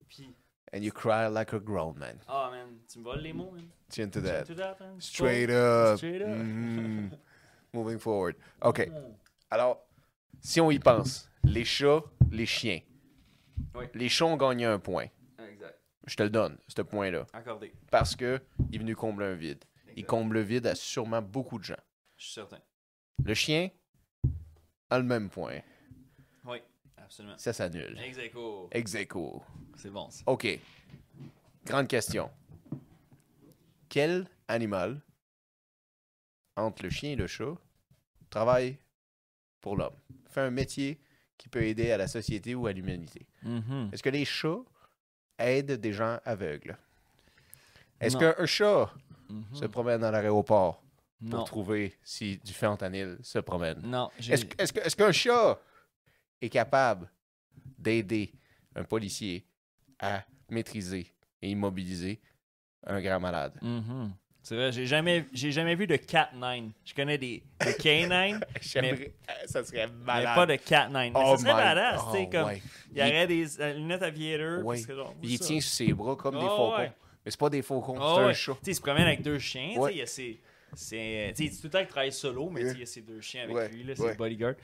Puis, 0.09 0.35
And 0.73 0.83
you 0.83 0.93
cry 0.93 1.29
like 1.29 1.52
a 1.52 1.59
grown 1.59 1.99
man. 1.99 2.17
ah 2.29 2.49
man, 2.52 2.69
tu 2.88 3.00
me 3.00 3.05
voles 3.05 3.23
les 3.23 3.33
mots, 3.33 3.50
man. 3.50 3.64
Tune 3.90 4.09
to 4.11 4.21
that. 4.21 4.45
to 4.45 4.55
that, 4.55 4.76
man. 4.79 5.00
Straight 5.00 5.50
up. 5.50 5.97
Straight 5.97 6.23
up. 6.23 6.29
Mhm. 6.29 7.11
Moving 7.75 7.99
forward. 7.99 8.37
OK. 8.62 8.87
Mm. 8.88 8.93
Alors, 9.50 9.79
si 10.40 10.61
on 10.61 10.71
y 10.71 10.79
pense, 10.79 11.29
les 11.43 11.64
chats, 11.64 12.02
les 12.31 12.47
chiens. 12.47 12.81
Oui. 13.75 13.87
Les 13.95 14.09
chats 14.09 14.26
ont 14.26 14.37
gagné 14.37 14.64
un 14.64 14.79
point. 14.79 15.07
Je 16.11 16.17
te 16.17 16.25
le 16.25 16.31
donne, 16.31 16.59
ce 16.67 16.83
point-là. 16.83 17.25
Accordé. 17.33 17.73
Parce 17.88 18.17
que 18.17 18.43
il 18.71 18.75
est 18.75 18.79
venu 18.79 18.97
combler 18.97 19.26
un 19.26 19.37
vide. 19.37 19.64
Il 19.95 20.05
comble 20.05 20.35
le 20.35 20.40
vide 20.40 20.67
à 20.67 20.75
sûrement 20.75 21.23
beaucoup 21.23 21.57
de 21.57 21.62
gens. 21.62 21.79
Je 22.17 22.25
suis 22.25 22.33
certain. 22.33 22.59
Le 23.25 23.33
chien 23.33 23.71
a 24.90 24.99
le 24.99 25.05
même 25.05 25.31
point. 25.31 25.61
Oui, 26.45 26.59
absolument. 26.97 27.38
Ça 27.38 27.52
s'annule. 27.52 27.97
Ex 28.05 28.19
aequo. 28.19 28.69
Ex 28.73 28.95
aequo. 28.97 29.40
C'est 29.76 29.90
bon, 29.90 30.11
ça. 30.11 30.25
OK. 30.26 30.49
Grande 31.64 31.87
question. 31.87 32.29
Quel 33.88 34.26
animal, 34.49 35.00
entre 36.57 36.83
le 36.83 36.90
chien 36.90 37.12
et 37.12 37.17
le 37.17 37.29
chat, 37.29 37.55
travaille 38.31 38.79
pour 39.61 39.76
l'homme? 39.76 39.95
Fait 40.26 40.40
un 40.40 40.50
métier 40.50 41.00
qui 41.38 41.49
peut 41.49 41.62
aider 41.62 41.93
à 41.93 41.99
la 41.99 42.09
société 42.09 42.57
ou 42.57 42.67
à 42.67 42.73
l'humanité. 42.73 43.29
Mhm. 43.45 43.90
Est-ce 43.93 44.02
que 44.02 44.11
les 44.11 44.25
chats 44.25 44.59
aident 45.40 45.73
des 45.80 45.92
gens 45.92 46.18
aveugles? 46.25 46.76
Est-ce 48.00 48.16
qu'un 48.16 48.47
chat 48.47 48.90
Mhm. 49.28 49.44
se 49.54 49.64
promène 49.66 50.00
dans 50.00 50.11
l'aéroport 50.11 50.82
pour 51.30 51.44
trouver 51.44 51.97
si 52.02 52.38
du 52.38 52.52
fentanyl 52.52 53.16
se 53.23 53.38
promène? 53.38 53.80
Non. 53.82 54.11
Est-ce 54.18 54.44
est-ce 54.59 54.97
qu'un 54.97 55.12
chat 55.12 55.59
est 56.42 56.49
capable 56.49 57.09
d'aider 57.78 58.32
un 58.75 58.82
policier 58.85 59.44
à 60.00 60.25
maîtriser 60.49 61.12
et 61.42 61.50
immobiliser 61.50 62.20
un 62.85 63.00
grand 63.00 63.20
malade? 63.20 63.52
Mhm. 63.62 64.12
C'est 64.42 64.56
vrai, 64.56 64.72
j'ai 64.72 64.87
jamais, 64.87 65.26
j'ai 65.33 65.53
jamais 65.53 65.74
vu 65.74 65.87
de 65.87 65.96
cat 65.96 66.31
nine. 66.35 66.72
Je 66.85 66.94
connais 66.94 67.18
des, 67.18 67.42
des 67.64 67.74
canines, 67.74 68.40
J'aimerais- 68.61 69.12
Ça 69.46 69.62
serait 69.62 69.87
mais 69.87 70.05
malade. 70.05 70.35
pas 70.35 70.46
de 70.46 70.57
cat 70.57 70.87
nine. 70.88 71.12
Mais 71.14 71.20
Oh 71.24 71.37
ça 71.37 71.38
serait 71.38 71.94
tu 71.94 72.12
sais, 72.12 72.24
oh, 72.26 72.31
comme 72.33 72.46
ouais. 72.46 72.62
il 72.92 72.98
y 72.98 73.00
aurait 73.03 73.26
des 73.26 73.61
euh, 73.61 73.74
lunettes 73.74 74.03
aviator. 74.03 74.64
Ouais. 74.64 74.79
genre, 74.79 75.14
Il 75.22 75.38
ça? 75.38 75.44
tient 75.44 75.61
sur 75.61 75.70
ses 75.72 75.92
bras 75.92 76.16
comme 76.16 76.35
des 76.38 76.40
Oh, 76.42 76.48
faucons. 76.48 76.79
ouais. 76.79 76.92
Mais 77.24 77.31
c'est 77.31 77.38
pas 77.40 77.50
des 77.50 77.62
faucons, 77.62 77.98
Ah 78.00 78.12
c'est 78.16 78.22
un 78.22 78.26
ouais. 78.29 78.35
chat. 78.35 78.53
Tu 78.55 78.59
sais, 78.64 78.70
il 78.70 78.74
se 78.74 78.81
promène 78.81 79.07
avec 79.07 79.22
deux 79.22 79.38
chiens. 79.38 79.70
tu 79.74 79.79
Ouais. 79.79 79.90
sais, 79.90 79.94
il 79.94 79.98
y 79.98 80.03
a 80.03 80.07
ses- 80.07 80.40
c'est- 80.74 81.33
tu 81.33 81.37
sais, 81.37 81.44
il 81.44 81.50
dit 81.50 81.57
tout 81.57 81.66
le 81.66 81.70
temps 81.70 81.79
qu'il 81.81 81.88
travaille 81.88 82.12
solo, 82.12 82.48
mais 82.48 82.61
tu 82.62 82.66
sais, 82.68 82.74
il 82.74 82.81
y 82.81 82.83
a 82.83 82.87
ses 82.87 83.03
deux 83.03 83.20
chiens 83.20 83.42
avec 83.44 83.55
Ouais, 83.57 83.68
lui, 83.68 83.85
là, 83.85 83.94
c'est 83.94 84.09
le 84.09 84.14
bodyguard. 84.14 84.55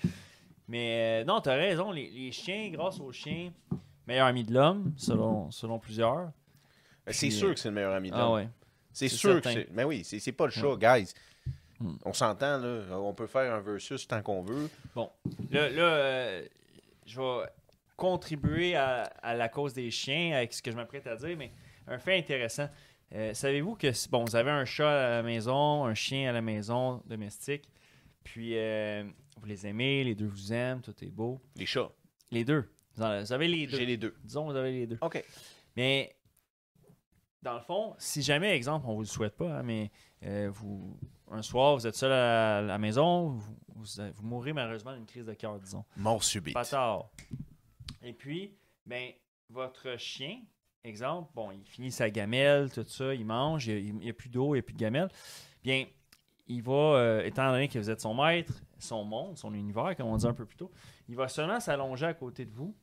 Mais 0.68 1.20
euh, 1.22 1.24
non, 1.24 1.40
t'as 1.40 1.54
raison, 1.54 1.92
les, 1.92 2.08
les 2.10 2.32
chiens, 2.32 2.70
grâce 2.70 2.98
aux 2.98 3.12
chiens, 3.12 3.52
meilleur 4.06 4.26
ami 4.26 4.42
de 4.42 4.52
l'homme, 4.54 4.92
selon, 4.96 5.50
selon 5.50 5.78
plusieurs. 5.78 6.30
Mais 7.06 7.12
C'est 7.12 7.30
sûr 7.30 7.52
que 7.54 7.60
c'est 7.60 7.68
le 7.68 7.74
meilleur 7.74 7.92
ami 7.94 8.10
de 8.10 8.14
Ah 8.16 8.20
l'homme. 8.20 8.32
ouais. 8.34 8.48
C'est 8.96 9.08
sûr 9.08 9.34
certain. 9.34 9.54
que 9.54 9.60
c'est. 9.60 9.72
Mais 9.72 9.84
oui, 9.84 10.04
c'est 10.04 10.32
pas 10.32 10.46
le 10.46 10.52
chat, 10.52 10.76
guys. 10.78 11.12
Hmm. 11.78 11.96
On 12.04 12.12
s'entend, 12.14 12.58
là. 12.58 12.98
On 12.98 13.12
peut 13.12 13.26
faire 13.26 13.54
un 13.54 13.60
versus 13.60 14.08
tant 14.08 14.22
qu'on 14.22 14.42
veut. 14.42 14.70
Là, 14.96 15.68
là 15.68 15.82
euh, 15.82 16.46
je 17.04 17.20
vais 17.20 17.46
contribuer 17.96 18.74
à, 18.76 19.02
à 19.22 19.34
la 19.34 19.48
cause 19.48 19.74
des 19.74 19.90
chiens 19.90 20.36
avec 20.36 20.54
ce 20.54 20.62
que 20.62 20.70
je 20.70 20.76
m'apprête 20.76 21.06
à 21.06 21.16
dire, 21.16 21.36
mais 21.36 21.50
un 21.86 21.98
fait 21.98 22.16
intéressant. 22.16 22.68
Euh, 23.14 23.34
Savez-vous 23.34 23.74
que, 23.76 23.88
bon, 24.10 24.24
vous 24.24 24.36
avez 24.36 24.50
un 24.50 24.64
chat 24.64 24.88
à 24.88 25.10
la 25.10 25.22
maison, 25.22 25.84
un 25.84 25.94
chien 25.94 26.30
à 26.30 26.32
la 26.32 26.42
maison, 26.42 27.02
domestique, 27.06 27.68
puis 28.24 28.56
euh, 28.56 29.04
vous 29.38 29.46
les 29.46 29.66
aimez, 29.66 30.02
les 30.04 30.14
deux 30.14 30.26
vous 30.26 30.52
aiment, 30.52 30.80
tout 30.80 30.94
est 31.02 31.10
beau. 31.10 31.40
Les 31.56 31.66
chats. 31.66 31.90
Les 32.30 32.44
deux. 32.44 32.64
Vous 32.96 33.02
en- 33.02 33.20
vous 33.20 33.32
avez 33.32 33.48
les 33.48 33.66
deux. 33.66 33.76
J'ai 33.76 33.86
les 33.86 33.96
deux. 33.96 34.14
Disons, 34.24 34.46
vous 34.46 34.56
avez 34.56 34.72
les 34.72 34.86
deux. 34.86 34.98
OK. 35.02 35.22
Mais, 35.76 36.16
dans 37.42 37.54
le 37.54 37.60
fond, 37.60 37.94
si 37.98 38.22
jamais, 38.22 38.56
exemple, 38.56 38.86
on 38.88 38.94
vous 38.94 39.02
le 39.02 39.06
souhaite 39.06 39.36
pas, 39.36 39.58
hein, 39.58 39.62
mais 39.62 39.90
euh, 40.24 40.50
vous, 40.52 40.98
un 41.30 41.42
soir, 41.42 41.76
vous 41.76 41.86
êtes 41.86 41.94
seul 41.94 42.12
à 42.12 42.62
la 42.62 42.78
maison, 42.78 43.28
vous, 43.28 43.56
vous, 43.74 44.02
vous 44.14 44.26
mourrez 44.26 44.52
malheureusement 44.52 44.94
d'une 44.94 45.06
crise 45.06 45.26
de 45.26 45.34
cœur, 45.34 45.58
disons. 45.58 45.84
Mort 45.96 46.24
subite. 46.24 46.54
Pas 46.54 46.64
tard. 46.64 47.10
Et 48.02 48.12
puis, 48.12 48.56
ben, 48.84 49.10
votre 49.50 49.96
chien, 49.98 50.40
exemple, 50.84 51.30
bon, 51.34 51.50
il 51.52 51.64
finit 51.64 51.92
sa 51.92 52.10
gamelle, 52.10 52.70
tout 52.72 52.84
ça, 52.86 53.14
il 53.14 53.24
mange, 53.24 53.66
il 53.66 53.94
n'y 53.96 54.10
a, 54.10 54.12
plus 54.12 54.28
d'eau, 54.28 54.54
il 54.54 54.58
n'y 54.58 54.60
a 54.60 54.62
plus 54.62 54.74
de 54.74 54.78
gamelle. 54.78 55.08
Bien, 55.62 55.84
il 56.46 56.62
va, 56.62 56.72
euh, 56.72 57.24
étant 57.24 57.50
donné 57.50 57.68
que 57.68 57.78
vous 57.78 57.90
êtes 57.90 58.00
son 58.00 58.14
maître, 58.14 58.52
son 58.78 59.04
monde, 59.04 59.36
son 59.36 59.52
univers, 59.54 59.96
comme 59.96 60.06
on 60.06 60.16
dit 60.16 60.26
un 60.26 60.34
peu 60.34 60.46
plus 60.46 60.56
tôt, 60.56 60.70
il 61.08 61.16
va 61.16 61.28
seulement 61.28 61.60
s'allonger 61.60 62.06
à 62.06 62.14
côté 62.14 62.44
de 62.44 62.52
vous, 62.52 62.74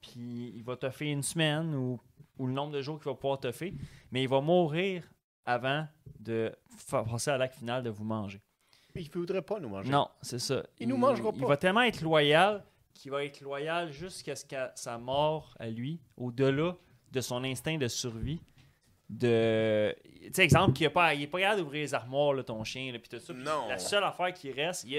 puis 0.00 0.52
il 0.54 0.62
va 0.62 0.76
te 0.76 0.88
faire 0.90 1.12
une 1.12 1.22
semaine 1.22 1.74
ou, 1.74 2.00
ou 2.40 2.46
le 2.46 2.52
nombre 2.54 2.72
de 2.72 2.80
jours 2.80 2.98
qu'il 2.98 3.04
va 3.10 3.14
pouvoir 3.14 3.38
te 3.38 3.52
faire, 3.52 3.72
mais 4.10 4.22
il 4.22 4.28
va 4.28 4.40
mourir 4.40 5.04
avant 5.44 5.86
de 6.18 6.50
passer 6.90 7.30
à 7.30 7.36
l'acte 7.36 7.56
final 7.56 7.82
de 7.82 7.90
vous 7.90 8.04
manger. 8.04 8.40
Mais 8.94 9.02
il 9.02 9.10
voudrait 9.10 9.42
pas 9.42 9.60
nous 9.60 9.68
manger. 9.68 9.90
Non, 9.90 10.08
c'est 10.22 10.38
ça. 10.38 10.64
Il 10.78 10.88
nous 10.88 10.96
mangera 10.96 11.30
Il 11.34 11.40
pas. 11.40 11.46
va 11.48 11.56
tellement 11.58 11.82
être 11.82 12.00
loyal 12.00 12.64
qu'il 12.94 13.10
va 13.10 13.24
être 13.24 13.40
loyal 13.42 13.92
jusqu'à 13.92 14.34
ce 14.34 14.44
qu'à 14.44 14.72
sa 14.74 14.96
mort 14.98 15.54
à 15.60 15.68
lui, 15.68 16.00
au-delà 16.16 16.76
de 17.12 17.20
son 17.20 17.44
instinct 17.44 17.76
de 17.76 17.88
survie. 17.88 18.40
De. 19.12 19.94
Tu 20.22 20.28
sais, 20.34 20.44
exemple, 20.44 20.74
qu'il 20.74 20.86
n'est 20.86 20.92
pas, 20.92 21.14
il 21.14 21.22
est 21.22 21.26
pas 21.26 21.40
capable 21.40 21.62
d'ouvrir 21.62 21.80
les 21.82 21.94
armoires, 21.94 22.32
là, 22.34 22.44
ton 22.44 22.62
chien, 22.62 22.92
là, 22.92 22.98
puis 23.00 23.08
tout 23.08 23.18
ça. 23.24 23.32
Puis 23.34 23.42
Non. 23.42 23.66
La 23.68 23.78
seule 23.78 24.04
affaire 24.04 24.32
qui 24.32 24.52
reste, 24.52 24.84
il 24.84 24.92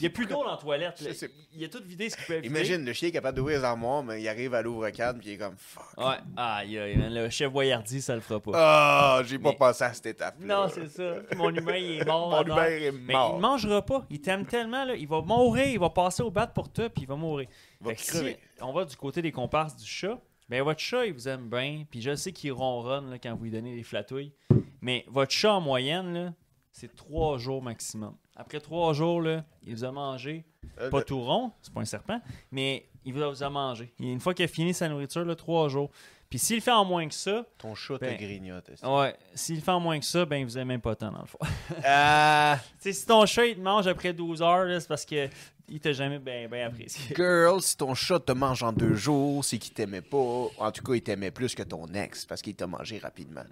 y 0.00 0.06
a, 0.06 0.10
plus 0.10 0.26
d'eau 0.26 0.42
dans 0.42 0.50
la 0.50 0.56
toilette. 0.56 1.00
là. 1.02 1.10
Il, 1.52 1.60
il 1.60 1.64
a 1.64 1.68
tout 1.68 1.82
vidé 1.84 2.10
ce 2.10 2.16
qu'il 2.16 2.24
peut 2.26 2.32
éviter. 2.34 2.48
Imagine, 2.48 2.84
le 2.84 2.92
chien 2.92 3.10
est 3.10 3.12
capable 3.12 3.36
d'ouvrir 3.36 3.58
les 3.58 3.64
armoires, 3.64 4.02
mais 4.02 4.20
il 4.20 4.28
arrive 4.28 4.54
à 4.54 4.62
l'ouvre-cadre, 4.62 5.20
puis 5.20 5.28
il 5.28 5.32
est 5.34 5.38
comme 5.38 5.54
fuck. 5.56 5.84
Ouais, 5.98 6.16
aïe, 6.36 6.96
man, 6.96 7.14
le 7.14 7.30
chef 7.30 7.52
Boyardi, 7.52 8.02
ça 8.02 8.16
le 8.16 8.20
fera 8.22 8.40
pas. 8.40 8.50
Ah, 8.54 9.22
j'ai 9.24 9.38
pas 9.38 9.50
Mais- 9.50 9.56
pensé 9.56 9.84
à 9.84 9.92
cette 9.92 10.06
étape-là. 10.06 10.46
non, 10.46 10.68
c'est 10.74 10.88
ça. 10.88 11.14
Mon 11.36 11.54
humain, 11.54 11.76
il 11.76 12.00
est 12.00 12.04
mort. 12.04 12.30
Mon. 12.30 12.42
Hubert 12.42 12.64
est 12.82 12.90
Mais 12.92 13.12
mort. 13.12 13.32
il 13.34 13.36
ne 13.36 13.40
mangera 13.42 13.82
pas. 13.82 14.04
Il 14.10 14.20
t'aime 14.20 14.46
tellement, 14.46 14.84
là. 14.84 14.96
Il 14.96 15.06
va 15.06 15.20
mourir, 15.20 15.66
il 15.68 15.78
va 15.78 15.90
passer 15.90 16.22
au 16.24 16.30
bat 16.32 16.48
pour 16.48 16.68
toi, 16.72 16.88
puis 16.88 17.02
il 17.02 17.08
va 17.08 17.14
mourir. 17.14 17.46
Va 17.80 17.90
Fait 17.90 17.96
que 17.96 18.02
crever. 18.08 18.38
si 18.56 18.62
on 18.62 18.72
va 18.72 18.84
du 18.84 18.96
côté 18.96 19.22
des 19.22 19.30
comparses 19.30 19.76
du 19.76 19.86
chat, 19.86 20.18
ben 20.48 20.62
votre 20.62 20.80
chat, 20.80 21.06
il 21.06 21.12
vous 21.12 21.28
aime 21.28 21.48
bien. 21.48 21.84
Puis 21.90 22.00
je 22.02 22.14
sais 22.14 22.32
qu'il 22.32 22.52
ronronne 22.52 23.10
là, 23.10 23.18
quand 23.18 23.34
vous 23.34 23.44
lui 23.44 23.50
donnez 23.50 23.74
des 23.74 23.82
flatouilles. 23.82 24.32
Mais 24.80 25.04
votre 25.08 25.32
chat, 25.32 25.54
en 25.54 25.60
moyenne, 25.60 26.12
là, 26.14 26.32
c'est 26.72 26.94
trois 26.94 27.38
jours 27.38 27.62
maximum. 27.62 28.16
Après 28.36 28.60
trois 28.60 28.92
jours, 28.92 29.20
là, 29.22 29.44
il 29.62 29.74
vous 29.74 29.84
a 29.84 29.92
mangé. 29.92 30.44
Euh, 30.80 30.90
Pas 30.90 30.98
le- 30.98 31.04
tout 31.04 31.20
rond, 31.22 31.52
c'est 31.62 31.72
pas 31.72 31.80
un 31.80 31.84
serpent, 31.84 32.20
mais 32.50 32.88
il 33.04 33.12
vous 33.14 33.22
a, 33.22 33.28
vous 33.30 33.42
a 33.42 33.50
mangé. 33.50 33.92
Et 34.00 34.10
une 34.10 34.18
fois 34.20 34.34
qu'il 34.34 34.44
a 34.44 34.48
fini 34.48 34.74
sa 34.74 34.88
nourriture, 34.88 35.24
là, 35.24 35.36
trois 35.36 35.68
jours. 35.68 35.90
Puis 36.28 36.38
s'il 36.40 36.60
fait 36.60 36.72
en 36.72 36.84
moins 36.84 37.06
que 37.06 37.14
ça, 37.14 37.46
Ton 37.58 37.76
chat 37.76 37.96
Ben- 37.98 38.16
te 38.16 38.22
grignote. 38.24 38.68
est-ce 38.68 38.82
que- 38.82 38.86
ouais, 39.00 39.14
s'il 39.34 39.60
fait 39.60 39.70
en 39.70 39.78
moins 39.78 40.00
que 40.00 40.04
ça, 40.04 40.24
ben 40.24 40.38
il 40.38 40.44
vous 40.46 40.58
aime 40.58 40.66
même 40.68 40.80
pas 40.80 40.96
tant 40.96 41.12
dans 41.12 41.20
le 41.20 41.26
fond. 41.26 41.38
Ah, 41.84 42.58
Tu 42.82 42.90
sais, 42.90 42.92
si 42.92 43.06
ton 43.06 43.24
chat 43.24 43.46
il 43.46 43.54
te 43.56 43.60
mange 43.60 43.86
après 43.86 44.12
12 44.12 44.42
heures, 44.42 44.64
là, 44.64 44.80
c'est 44.80 44.88
parce 44.88 45.04
que 45.04 45.28
il 45.68 45.80
t'a 45.80 45.92
jamais 45.92 46.18
bien 46.18 46.46
ben 46.48 46.66
apprécié. 46.66 47.14
girl, 47.16 47.60
si 47.62 47.76
ton 47.76 47.94
chat 47.94 48.20
te 48.20 48.32
mange 48.32 48.62
en 48.62 48.72
deux 48.72 48.94
jours, 48.94 49.44
c'est 49.44 49.58
qu'il 49.58 49.72
t'aimait 49.72 50.02
pas. 50.02 50.16
En 50.58 50.70
tout 50.72 50.82
cas, 50.82 50.94
il 50.94 51.02
t'aimait 51.02 51.30
plus 51.30 51.54
que 51.54 51.62
ton 51.62 51.86
ex 51.88 52.26
parce 52.26 52.42
qu'il 52.42 52.54
t'a 52.54 52.66
mangé 52.66 52.98
rapidement. 52.98 53.44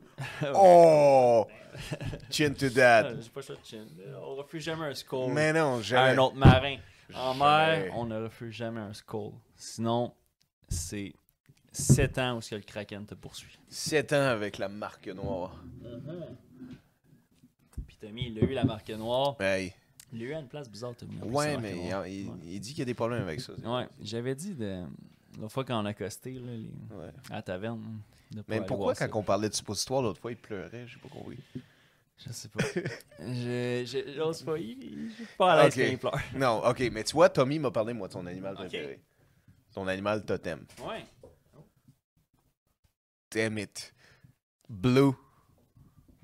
oh! 0.54 1.46
Chin 2.30 2.52
to 2.52 2.68
that. 2.70 3.14
J'ai 3.20 3.30
pas 3.30 3.42
ça 3.42 3.54
de 3.54 3.60
chin. 3.64 3.86
On 4.22 4.34
refuse 4.36 4.62
jamais 4.62 4.86
un 4.86 4.94
skull 4.94 5.32
Mais 5.32 5.52
non, 5.52 5.78
à 5.78 5.82
jamais. 5.82 6.10
un 6.10 6.18
autre 6.18 6.36
marin. 6.36 6.76
En 7.14 7.34
mer, 7.34 7.92
on 7.94 8.06
ne 8.06 8.22
refuse 8.22 8.54
jamais 8.54 8.80
un 8.80 8.92
skull. 8.92 9.32
Sinon, 9.56 10.14
c'est 10.68 11.12
7 11.72 12.18
ans 12.18 12.36
où 12.36 12.40
ce 12.40 12.50
que 12.50 12.54
le 12.56 12.62
kraken 12.62 13.06
te 13.06 13.14
poursuit. 13.14 13.58
7 13.68 14.12
ans 14.12 14.28
avec 14.28 14.58
la 14.58 14.68
marque 14.68 15.08
noire. 15.08 15.62
Puis 17.86 17.96
Tommy, 18.00 18.28
il 18.28 18.38
a 18.38 18.42
eu 18.42 18.52
la 18.52 18.64
marque 18.64 18.90
noire. 18.90 19.36
Hey. 19.40 19.74
Il 20.12 20.22
a 20.22 20.24
eu 20.26 20.32
une 20.34 20.48
place 20.48 20.68
bizarre, 20.68 20.94
Tommy. 20.94 21.16
Ouais, 21.22 21.56
mais 21.58 21.70
il, 21.76 21.88
noire. 21.88 22.06
il- 22.06 22.28
Ouais. 22.28 22.36
il 22.44 22.60
dit 22.60 22.70
qu'il 22.70 22.80
y 22.80 22.82
a 22.82 22.86
des 22.86 22.94
problèmes 22.94 23.22
avec 23.22 23.40
ça. 23.40 23.52
Ouais, 23.54 23.88
j'avais 24.00 24.34
dit 24.34 24.54
de, 24.54 24.82
l'autre 25.38 25.52
fois 25.52 25.64
quand 25.64 25.80
on 25.82 25.86
a 25.86 25.90
accosté 25.90 26.32
là, 26.34 26.52
les- 26.52 26.96
Ouais. 26.96 27.12
à 27.30 27.36
la 27.36 27.42
taverne. 27.42 27.82
de 28.30 28.42
Mais 28.48 28.60
pourquoi, 28.64 28.94
ça. 28.94 29.08
quand 29.08 29.18
on 29.18 29.22
parlait 29.22 29.48
de 29.48 29.54
suppositoire 29.54 30.00
l'autre 30.02 30.20
fois, 30.20 30.30
il 30.32 30.36
pleurait? 30.38 30.86
J'ai 30.86 30.98
pas 30.98 31.08
compris. 31.08 31.38
Je 32.18 32.32
sais 32.32 32.48
pas. 32.48 32.60
je, 33.18 34.12
j'ose 34.16 34.42
pas. 34.42 34.56
il- 34.58 35.08
Je 35.10 35.14
suis 35.14 35.26
pas 35.36 35.52
à 35.54 35.64
l'aise 35.64 35.74
quand 35.74 35.82
il 35.82 35.98
pleure. 35.98 36.18
Non, 36.34 36.62
ok, 36.64 36.80
mais 36.92 37.04
tu 37.04 37.12
vois, 37.14 37.28
Tommy 37.28 37.58
m'a 37.58 37.70
parlé, 37.70 37.92
moi, 37.94 38.08
de 38.08 38.12
son 38.12 38.26
animal 38.26 38.52
Ok. 38.54 38.60
préféré. 38.60 39.00
Ton 39.74 39.86
animal 39.88 40.24
totem. 40.24 40.64
Ouais. 40.86 41.04
Damn 43.30 43.58
it. 43.58 43.94
Blue. 44.68 45.12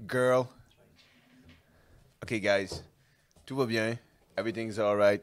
Girl. 0.06 0.46
Ok, 2.22 2.34
guys. 2.34 2.82
Tout 3.48 3.56
va 3.56 3.64
bien. 3.64 3.96
Everything's 4.36 4.78
alright. 4.78 5.22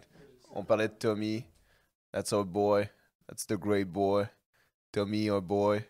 On 0.56 0.64
parlait 0.66 0.88
de 0.88 0.94
Tommy. 0.96 1.46
That's 2.12 2.34
our 2.34 2.44
boy. 2.44 2.90
That's 3.28 3.46
the 3.46 3.56
great 3.56 3.86
boy. 3.88 4.26
Tommy, 4.92 5.30
our 5.30 5.42
boy. 5.44 5.86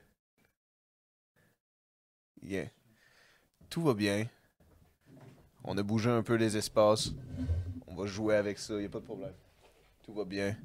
Yeah. 2.41 2.65
Tout 3.69 3.83
va 3.83 3.93
bien. 3.93 4.27
On 5.63 5.77
a 5.77 5.81
bougé 5.83 6.09
un 6.09 6.23
peu 6.23 6.35
les 6.35 6.57
espaces. 6.57 7.11
On 7.87 7.95
va 7.95 8.05
jouer 8.05 8.35
avec 8.35 8.59
ça. 8.59 8.73
Y 8.81 8.85
a 8.85 8.89
pas 8.89 8.99
de 8.99 9.05
problème. 9.05 9.33
Tout 10.03 10.13
va 10.13 10.25
bien. 10.25 10.57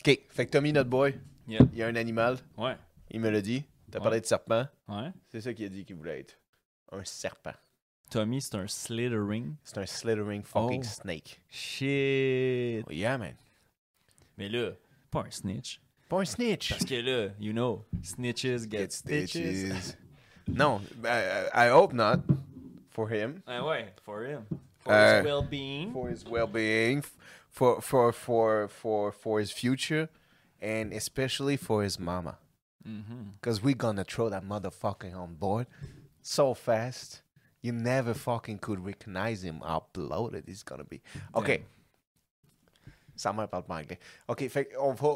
Ok. 0.00 0.20
Fait 0.28 0.44
que 0.44 0.50
Tommy, 0.50 0.70
notre 0.74 0.90
boy, 0.90 1.18
Yeah. 1.48 1.60
il 1.72 1.78
y 1.78 1.82
a 1.82 1.86
un 1.86 1.96
animal. 1.96 2.36
Ouais. 2.58 2.76
Il 3.10 3.20
me 3.20 3.30
l'a 3.30 3.40
dit. 3.40 3.64
T'as 3.90 4.00
Ouais. 4.00 4.02
parlé 4.02 4.20
de 4.20 4.26
serpent. 4.26 4.66
Ouais. 4.88 5.10
C'est 5.30 5.40
ça 5.40 5.54
qu'il 5.54 5.64
a 5.64 5.68
dit 5.70 5.86
qu'il 5.86 5.96
voulait 5.96 6.20
être. 6.20 6.36
Un 6.92 7.04
serpent. 7.04 7.54
Tommy, 8.10 8.40
c'est 8.40 8.54
un 8.56 8.66
slithering. 8.68 9.56
C'est 9.64 9.78
un 9.78 9.86
slithering 9.86 10.42
fucking 10.42 10.82
Oh. 10.84 10.88
snake. 11.02 11.40
Shit. 11.48 12.84
Oh, 12.88 12.92
yeah, 12.92 13.16
man. 13.18 13.34
Mais 14.38 14.48
là, 14.48 14.72
pas 15.10 15.24
un 15.24 15.30
snitch. 15.30 15.80
Pas 16.08 16.20
un 16.20 16.24
snitch. 16.24 16.70
Parce 16.70 16.84
que 16.84 16.94
là, 17.02 17.32
you 17.40 17.52
know, 17.52 17.84
snitches 18.02 18.66
get, 18.68 18.78
Get 18.78 18.92
stitches. 18.92 19.30
stitches. 19.32 19.96
non, 20.46 20.80
ben, 21.00 21.48
I 21.52 21.68
hope 21.68 21.92
not. 21.92 22.20
For 22.90 23.08
him. 23.08 23.42
Ah 23.46 23.62
ouais, 23.64 23.88
for 24.04 24.22
him. 24.24 24.46
For 24.78 24.92
Euh, 24.92 25.16
his 25.18 25.24
well-being. 25.24 25.92
For 25.92 26.08
his 26.08 26.24
well-being. 26.24 27.02
For, 27.50 27.80
for, 27.82 28.12
for, 28.12 28.68
for, 28.68 29.12
for 29.12 29.40
his 29.40 29.50
future. 29.52 30.08
And 30.62 30.92
especially 30.94 31.56
for 31.58 31.82
his 31.82 31.98
mama. 31.98 32.38
Because 33.40 33.60
we're 33.62 33.74
gonna 33.74 34.04
throw 34.04 34.28
that 34.30 34.44
motherfucker 34.44 35.12
on 35.14 35.34
board 35.34 35.66
so 36.22 36.54
fast. 36.54 37.20
You 37.62 37.72
never 37.72 38.14
fucking 38.14 38.58
could 38.58 38.84
recognize 38.84 39.42
him 39.44 39.60
how 39.62 39.82
bloated 39.92 40.44
he's 40.48 40.64
gonna 40.64 40.84
be. 40.84 40.98
OK. 41.34 41.60
Parle 43.22 43.48
pas 43.48 43.64
anglais. 43.68 43.98
OK, 44.28 44.46
fait 44.48 44.70
on 44.78 44.92
va 44.92 45.14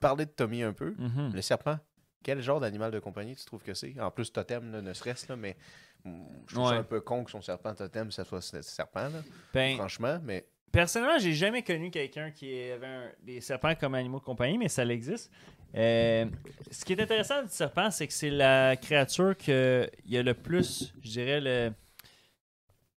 parler 0.00 0.26
de 0.26 0.30
Tommy 0.30 0.62
un 0.62 0.72
peu. 0.72 0.94
Mhm. 0.98 1.32
Le 1.32 1.40
serpent, 1.40 1.78
quel 2.22 2.40
genre 2.42 2.60
d'animal 2.60 2.90
de 2.90 2.98
compagnie 2.98 3.36
tu 3.36 3.44
trouves 3.44 3.62
que 3.62 3.74
c'est? 3.74 3.98
En 4.00 4.10
plus, 4.10 4.32
totem, 4.32 4.72
là, 4.72 4.82
ne 4.82 4.92
serait-ce, 4.92 5.28
là, 5.28 5.36
mais 5.36 5.56
mm, 6.04 6.24
je 6.48 6.54
trouve 6.54 6.68
ça 6.68 6.74
un 6.74 6.82
peu 6.82 7.00
con 7.00 7.22
que 7.24 7.30
son 7.30 7.40
serpent 7.40 7.74
totem, 7.74 8.10
ça 8.10 8.24
soit 8.24 8.40
ce 8.40 8.60
serpent, 8.62 9.08
là, 9.08 9.22
Ben, 9.52 9.76
franchement, 9.76 10.18
mais 10.22 10.46
Personnellement, 10.72 11.20
j'ai 11.20 11.34
jamais 11.34 11.62
connu 11.62 11.88
quelqu'un 11.92 12.32
qui 12.32 12.68
avait 12.72 12.86
un- 12.88 13.12
des 13.22 13.40
serpents 13.40 13.76
comme 13.76 13.94
animaux 13.94 14.18
de 14.18 14.24
compagnie, 14.24 14.58
mais 14.58 14.66
ça 14.68 14.84
existe. 14.84 15.30
Euh, 15.74 16.26
ce 16.70 16.84
qui 16.84 16.92
est 16.92 17.00
intéressant 17.00 17.42
du 17.42 17.48
serpent, 17.48 17.90
c'est 17.90 18.06
que 18.06 18.12
c'est 18.12 18.30
la 18.30 18.76
créature 18.76 19.36
qu'il 19.36 19.90
y 20.06 20.16
a 20.16 20.22
le 20.22 20.34
plus, 20.34 20.94
je 21.02 21.10
dirais, 21.10 21.40
le, 21.40 21.72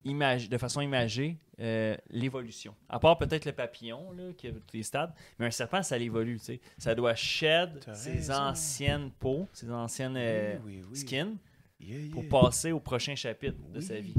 image, 0.04 0.48
de 0.48 0.58
façon 0.58 0.80
imagée, 0.80 1.36
euh, 1.60 1.96
l'évolution. 2.10 2.74
À 2.88 2.98
part 2.98 3.16
peut-être 3.18 3.44
le 3.44 3.52
papillon, 3.52 4.12
là, 4.12 4.32
qui 4.36 4.48
a 4.48 4.50
tous 4.50 4.60
les 4.76 4.82
stades, 4.82 5.12
mais 5.38 5.46
un 5.46 5.50
serpent, 5.50 5.82
ça 5.82 5.96
l'évolue. 5.96 6.38
tu 6.38 6.44
sais. 6.44 6.60
Ça 6.78 6.94
doit 6.94 7.14
shed 7.14 7.84
ses 7.94 8.30
anciennes 8.30 9.10
peaux, 9.18 9.48
ses 9.52 9.70
anciennes 9.70 10.16
euh, 10.16 10.56
oui, 10.64 10.78
oui, 10.78 10.84
oui. 10.90 10.98
skins, 10.98 11.36
Yeah, 11.80 11.98
pour 12.12 12.26
passer 12.28 12.72
au 12.72 12.80
prochain 12.80 13.14
chapitre 13.14 13.58
de 13.72 13.80
sa 13.80 13.98
vie. 13.98 14.14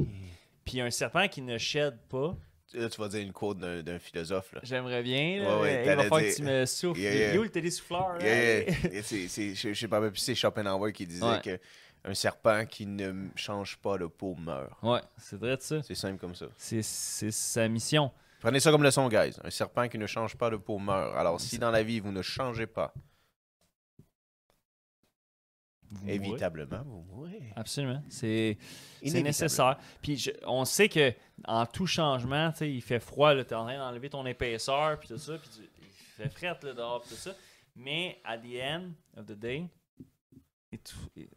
Puis 0.65 0.81
un 0.81 0.89
serpent 0.91 1.27
qui 1.27 1.41
ne 1.41 1.57
shed 1.57 1.97
pas, 2.09 2.37
Là, 2.73 2.89
tu 2.89 2.99
vas 2.99 3.08
dire 3.08 3.21
une 3.21 3.32
quote 3.32 3.60
d'un 3.60 3.82
d'un 3.84 3.99
philosophe, 3.99 4.51
là. 4.54 4.60
J'aimerais 4.63 5.04
bien. 5.04 5.41
là. 5.43 5.56
Ouais, 5.58 5.62
ouais, 5.62 5.82
il 5.84 5.88
va 5.95 6.04
falloir 6.04 6.21
que 6.21 6.36
tu 6.36 6.41
me 6.43 6.65
souffles. 6.65 6.99
Yeah, 6.99 7.13
yeah. 7.15 7.30
Il 7.30 7.36
est 7.36 7.38
où 7.38 7.43
le 7.43 7.49
télésouffleur? 7.49 8.17
Yeah, 8.21 8.62
yeah. 8.63 8.73
C'est- 9.04 9.28
c'est- 9.28 9.56
Je 9.56 9.73
je 9.73 9.80
sais 9.80 9.88
pas, 9.88 9.99
mais 9.99 10.12
puis 10.12 10.19
c'est 10.21 10.36
Schopenhauer 10.36 10.91
qui 10.91 11.06
disait 11.06 11.23
Ouais. 11.23 11.41
que 11.43 11.60
un 12.04 12.13
serpent 12.13 12.65
qui 12.65 12.86
ne 12.86 13.30
change 13.36 13.78
pas 13.78 13.97
de 13.97 14.06
peau 14.08 14.36
meurt. 14.36 14.71
Ouais, 14.84 14.99
c'est 15.17 15.38
vrai 15.39 15.58
de 15.58 15.62
ça. 15.62 15.82
C'est 15.84 15.95
simple 15.95 16.17
comme 16.19 16.36
ça. 16.36 16.47
C'est 16.58 16.82
c'est 16.84 17.32
sa 17.32 17.67
mission. 17.67 18.12
Prenez 18.41 18.60
ça 18.60 18.69
comme 18.71 18.84
leçon, 18.84 19.08
guys. 19.10 19.36
Un 19.43 19.49
serpent 19.49 19.88
qui 19.88 19.97
ne 19.97 20.06
change 20.06 20.36
pas 20.36 20.49
de 20.49 20.58
peau 20.58 20.78
meurt. 20.78 21.15
Alors, 21.15 21.39
si 21.41 21.58
dans 21.58 21.71
la 21.71 21.82
vie, 21.82 21.99
vous 21.99 22.12
ne 22.12 22.21
changez 22.21 22.67
pas, 22.67 22.93
Vous 25.95 26.05
mourrez. 26.05 26.15
évitablement, 26.15 26.84
vous 26.84 27.01
mourrez. 27.03 27.41
Absolument. 27.55 28.01
C'est 28.10 28.58
nécessaire. 29.03 29.77
Puis 30.01 30.17
je- 30.17 30.31
on 30.45 30.65
sait 30.65 30.89
que 30.89 31.13
en 31.45 31.65
tout 31.65 31.88
changement, 31.88 32.51
tu 32.51 32.58
sais, 32.60 32.71
il 32.73 32.81
fait 32.81 32.99
froid, 32.99 33.34
tu 33.34 33.39
es 33.41 33.53
en 33.53 33.65
train 33.65 33.77
d'enlever 33.77 34.10
ton 34.10 34.25
épaisseur, 34.25 34.99
puis 34.99 35.08
tout 35.08 35.17
ça, 35.17 35.38
puis 35.38 35.49
il 35.81 36.23
fait 36.23 36.29
fret 36.29 36.58
là, 36.63 36.73
dehors, 36.73 37.01
puis 37.01 37.10
tout 37.15 37.21
ça. 37.21 37.36
Mais 37.75 38.19
at 38.23 38.38
the 38.39 38.55
end 38.62 38.91
of 39.17 39.25
the 39.25 39.34
day, 39.38 39.67
it, 40.71 40.93
it- 41.15 41.29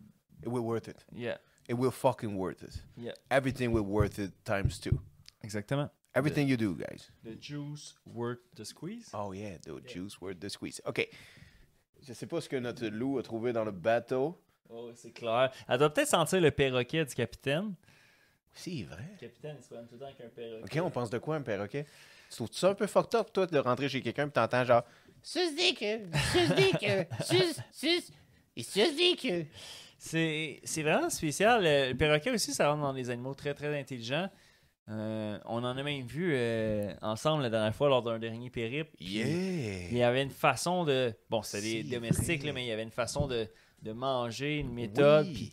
It 0.42 0.46
will 0.48 0.62
worth 0.64 0.86
it. 0.88 1.04
yeah, 1.12 1.38
It 1.68 1.74
will 1.76 1.90
fucking 1.90 2.36
worth 2.36 2.62
it. 2.62 2.82
Yeah. 2.96 3.12
Everything 3.30 3.72
will 3.72 3.84
worth 3.84 4.18
it 4.18 4.32
times 4.44 4.78
two. 4.80 4.98
exactement. 5.42 5.90
Everything 6.14 6.48
you 6.48 6.56
do, 6.56 6.74
guys. 6.74 7.10
The 7.22 7.36
juice 7.40 7.94
worth 8.06 8.38
the 8.56 8.64
squeeze? 8.64 9.10
Oh 9.12 9.32
yeah, 9.32 9.58
the 9.58 9.80
juice 9.86 10.20
worth 10.20 10.38
the 10.40 10.48
squeeze. 10.48 10.80
OK. 10.84 11.08
Je 12.00 12.12
sais 12.12 12.26
pas 12.26 12.40
ce 12.40 12.48
que 12.48 12.56
notre 12.56 12.86
loup 12.86 13.18
a 13.18 13.22
trouvé 13.22 13.52
dans 13.52 13.64
le 13.64 13.72
bateau. 13.72 14.40
Oh, 14.70 14.90
c'est 14.94 15.12
clair. 15.12 15.50
Elle 15.68 15.78
doit 15.78 15.92
peut-être 15.92 16.08
sentir 16.08 16.40
le 16.40 16.50
perroquet 16.50 17.04
du 17.04 17.14
capitaine. 17.14 17.74
C'est 18.52 18.82
vrai. 18.82 19.04
Le 19.14 19.18
capitaine, 19.18 19.56
il 19.58 19.62
se 19.62 19.68
promène 19.68 19.86
tout 19.86 19.94
le 19.94 20.00
temps 20.00 20.06
avec 20.06 20.20
un 20.20 20.28
perroquet. 20.28 20.80
OK, 20.80 20.84
on 20.86 20.90
pense 20.90 21.10
de 21.10 21.18
quoi, 21.18 21.36
un 21.36 21.42
perroquet? 21.42 21.86
Tu 22.30 22.36
trouves 22.36 22.48
ça 22.52 22.70
un 22.70 22.74
peu 22.74 22.86
fucked 22.86 23.14
up, 23.18 23.32
toi, 23.32 23.46
de 23.46 23.58
rentrer 23.58 23.88
chez 23.88 24.02
quelqu'un 24.02 24.26
et 24.28 24.30
t'entends 24.30 24.64
genre 24.64 24.82
Sus 25.22 25.54
des 25.54 25.74
queues, 25.74 26.02
sus 26.32 26.54
des 26.54 26.70
queues, 26.78 27.06
sus, 27.24 27.54
sus, 27.72 28.12
et 28.56 28.62
sus 28.62 28.94
des 28.94 29.16
queues. 29.16 29.46
C'est 29.98 30.60
c'est 30.64 30.82
vraiment 30.82 31.08
spécial. 31.10 31.62
Le, 31.62 31.90
le 31.92 31.96
perroquet 31.96 32.30
aussi, 32.30 32.52
ça 32.52 32.68
rentre 32.70 32.82
dans 32.82 32.92
des 32.92 33.10
animaux 33.10 33.34
très 33.34 33.54
très 33.54 33.78
intelligents. 33.78 34.28
Euh, 34.90 35.38
on 35.44 35.64
en 35.64 35.76
a 35.76 35.82
même 35.82 36.06
vu 36.06 36.32
euh, 36.34 36.92
ensemble 37.02 37.42
la 37.42 37.50
dernière 37.50 37.74
fois 37.74 37.88
lors 37.88 38.02
d'un 38.02 38.18
dernier 38.18 38.48
périple. 38.48 38.90
Puis 38.96 39.06
Il 39.06 39.92
y 39.92 39.96
Yeah! 39.98 40.08
avait 40.08 40.22
une 40.22 40.30
façon 40.30 40.84
de. 40.84 41.14
Bon, 41.28 41.42
c'était 41.42 41.82
des 41.82 41.96
domestiques, 41.96 42.42
là, 42.44 42.52
mais 42.52 42.64
il 42.64 42.68
y 42.68 42.72
avait 42.72 42.84
une 42.84 42.90
façon 42.90 43.26
de, 43.26 43.48
de 43.82 43.92
manger, 43.92 44.58
une 44.58 44.72
méthode. 44.72 45.26
Oui. 45.26 45.52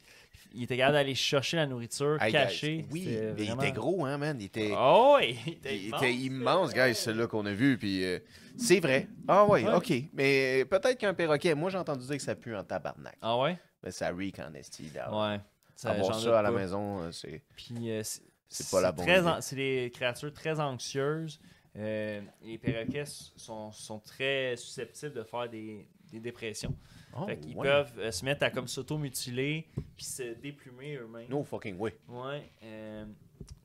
Il 0.57 0.63
était 0.63 0.77
capable 0.77 0.93
d'aller 0.95 1.15
chercher 1.15 1.57
la 1.57 1.67
nourriture 1.67 2.17
Hey, 2.21 2.31
cachée. 2.31 2.85
Oui, 2.89 3.05
mais 3.35 3.43
il 3.45 3.51
était 3.51 3.73
gros, 3.73 4.05
hein, 4.05 4.17
man. 4.17 4.37
Il 4.39 4.45
était, 4.45 4.71
Oh, 4.73 5.17
oui, 5.19 5.37
il 5.45 5.53
était 5.53 5.75
il 5.75 5.85
immense. 5.87 6.01
était 6.01 6.13
immense, 6.13 6.73
guys, 6.73 6.95
celui-là 6.95 7.27
qu'on 7.27 7.45
a 7.45 7.51
vu. 7.53 7.77
Puis 7.77 8.05
euh, 8.05 8.19
c'est 8.57 8.79
vrai. 8.79 9.09
Ah 9.27 9.45
ouais, 9.45 9.65
Ouais. 9.65 9.73
OK. 9.73 9.91
Mais 10.13 10.63
peut-être 10.63 10.97
qu'un 10.97 11.13
perroquet, 11.13 11.53
moi, 11.55 11.69
j'ai 11.69 11.77
entendu 11.77 12.05
dire 12.05 12.15
que 12.15 12.23
ça 12.23 12.35
pue 12.35 12.55
en 12.55 12.63
tabarnak. 12.63 13.17
Ah 13.21 13.37
ouais? 13.37 13.57
Mais 13.83 13.91
ça 13.91 14.09
reek 14.11 14.39
en 14.39 14.53
esti. 14.53 14.83
Ouais. 15.11 15.39
Ça, 15.75 15.89
Avoir 15.91 16.17
ça 16.17 16.39
à 16.39 16.41
la 16.41 16.51
maison, 16.51 17.01
euh, 17.01 17.11
c'est... 17.11 17.41
Puis 17.57 17.91
euh, 17.91 18.01
c'est 18.47 18.69
pas 18.71 18.79
la 18.79 18.93
bonne 18.93 19.09
an- 19.27 19.41
C'est 19.41 19.57
des 19.57 19.91
créatures 19.93 20.31
très 20.31 20.57
anxieuses. 20.61 21.37
Euh, 21.77 22.21
les 22.41 22.57
perroquets 22.57 23.03
sont, 23.35 23.73
sont 23.73 23.99
très 23.99 24.55
susceptibles 24.55 25.13
de 25.15 25.23
faire 25.23 25.49
des, 25.49 25.85
des 26.13 26.21
dépressions. 26.21 26.73
Oh, 27.17 27.25
fait 27.25 27.37
qu'ils 27.37 27.55
ouais. 27.55 27.63
peuvent 27.63 27.93
euh, 27.99 28.11
se 28.11 28.25
mettre 28.25 28.43
à 28.43 28.49
comme 28.49 28.67
s'auto-mutiler 28.67 29.67
puis 29.95 30.05
se 30.05 30.33
déplumer 30.33 30.95
eux-mêmes. 30.95 31.29
No 31.29 31.43
fucking 31.43 31.77
way. 31.77 31.95
Ouais. 32.09 32.43
euh, 32.63 33.05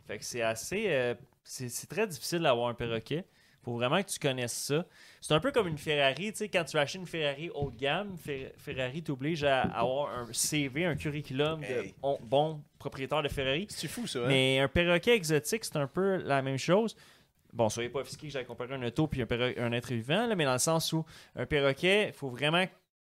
fait 0.06 0.18
que 0.18 0.24
c'est 0.24 0.42
assez. 0.42 0.84
euh, 0.88 1.14
c'est 1.42 1.88
très 1.88 2.06
difficile 2.06 2.40
d'avoir 2.40 2.68
un 2.68 2.74
perroquet. 2.74 3.24
Faut 3.62 3.74
vraiment 3.74 4.02
que 4.02 4.08
tu 4.08 4.18
connaisses 4.18 4.54
ça. 4.54 4.86
C'est 5.20 5.34
un 5.34 5.40
peu 5.40 5.52
comme 5.52 5.66
une 5.68 5.76
Ferrari, 5.76 6.30
tu 6.32 6.38
sais, 6.38 6.48
quand 6.48 6.64
tu 6.64 6.78
achètes 6.78 7.00
une 7.00 7.06
Ferrari 7.06 7.50
haut 7.54 7.70
de 7.70 7.76
gamme, 7.76 8.16
Fer- 8.16 8.52
Ferrari 8.56 9.02
t'oblige 9.02 9.44
à 9.44 9.62
avoir 9.62 10.16
un 10.16 10.26
CV, 10.32 10.86
un 10.86 10.96
curriculum 10.96 11.60
de 11.60 11.90
bon, 12.22 12.62
propriétaire 12.78 13.22
de 13.22 13.28
Ferrari. 13.28 13.66
C'est 13.68 13.88
fou, 13.88 14.06
ça, 14.06 14.20
hein? 14.20 14.24
Mais 14.28 14.60
un 14.60 14.68
perroquet 14.68 15.14
exotique, 15.14 15.64
c'est 15.66 15.76
un 15.76 15.86
peu 15.88 16.16
la 16.22 16.40
même 16.40 16.56
chose. 16.56 16.96
Bon, 17.52 17.68
soyez 17.68 17.90
pas 17.90 18.00
offusqués 18.00 18.28
que 18.28 18.32
j'ai 18.32 18.44
comparé 18.44 18.72
un 18.74 18.82
auto 18.82 19.06
puis 19.08 19.20
un, 19.22 19.26
un 19.58 19.72
être 19.72 19.92
vivant, 19.92 20.26
là, 20.26 20.34
mais 20.36 20.44
dans 20.46 20.52
le 20.54 20.58
sens 20.58 20.90
où 20.94 21.04
un 21.36 21.44
perroquet, 21.44 22.08
il 22.08 22.12
faut 22.14 22.30
vraiment 22.30 22.64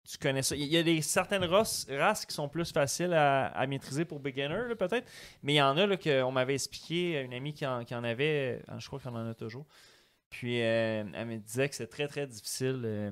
tu 0.10 0.18
connais 0.18 0.42
ça. 0.42 0.56
Il 0.56 0.66
y 0.66 0.78
a 0.78 0.84
des 0.84 1.02
certaines 1.02 1.44
races, 1.46 1.86
races 1.90 2.26
qui 2.26 2.34
sont 2.34 2.50
plus 2.50 2.72
faciles 2.72 3.14
à, 3.14 3.48
à 3.48 3.68
maîtriser 3.68 4.04
pour 4.06 4.20
beginner, 4.20 4.76
peut-être. 4.78 5.08
Mais 5.44 5.54
il 5.54 5.58
y 5.58 5.62
en 5.62 5.78
a 5.78 5.98
qu'on 5.98 6.32
m'avait 6.32 6.56
expliqué, 6.56 7.22
une 7.22 7.34
amie 7.34 7.54
qui 7.54 7.66
en, 7.66 7.84
qui 7.86 7.94
en 7.96 8.04
avait, 8.04 8.62
euh, 8.70 8.80
je 8.80 8.88
crois 8.88 9.00
qu'on 9.00 9.16
en 9.16 9.30
a 9.30 9.34
toujours. 9.34 9.66
Puis 10.30 10.62
euh, 10.62 11.04
elle 11.14 11.28
me 11.28 11.38
disait 11.38 11.70
que 11.70 11.76
c'est 11.76 11.88
très 11.88 12.08
très 12.08 12.26
difficile. 12.28 12.82
euh, 12.86 13.12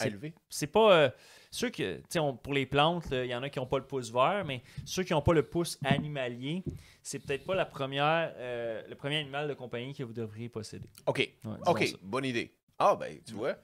À 0.00 0.06
élever. 0.08 0.34
c'est 0.50 0.66
pas 0.66 0.92
euh, 0.92 1.10
ceux 1.50 1.70
que 1.70 2.02
on- 2.18 2.36
pour 2.36 2.52
les 2.52 2.66
plantes 2.66 3.06
il 3.12 3.26
y 3.26 3.34
en 3.34 3.42
a 3.42 3.48
qui 3.48 3.58
n'ont 3.58 3.66
pas 3.66 3.78
le 3.78 3.86
pouce 3.86 4.12
vert 4.12 4.44
mais 4.44 4.62
ceux 4.84 5.04
qui 5.04 5.14
n'ont 5.14 5.22
pas 5.22 5.32
le 5.32 5.42
pouce 5.44 5.78
animalier 5.84 6.62
c'est 7.02 7.18
peut-être 7.20 7.44
pas 7.46 7.54
la 7.54 7.64
première 7.64 8.34
le 8.36 8.94
premier 8.94 9.16
animal 9.18 9.48
de 9.48 9.54
compagnie 9.54 9.94
que 9.94 10.02
vous 10.02 10.12
devriez 10.12 10.48
posséder 10.50 10.88
OK. 11.06 11.18
Ouais, 11.44 11.52
OK, 11.66 11.86
ça. 11.86 11.96
bonne 12.02 12.26
idée. 12.26 12.52
Ah, 12.78 12.94
ben, 12.94 13.18
tu 13.24 13.32
vois, 13.32 13.56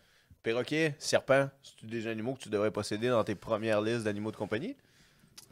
perroquet, 0.42 0.94
serpent, 0.98 1.48
c'est 1.62 1.87
des 1.87 2.07
animaux 2.07 2.35
que 2.35 2.40
tu 2.40 2.48
devrais 2.48 2.70
posséder 2.70 3.09
dans 3.09 3.24
tes 3.24 3.35
premières 3.35 3.81
listes 3.81 4.05
d'animaux 4.05 4.31
de 4.31 4.37
compagnie? 4.37 4.76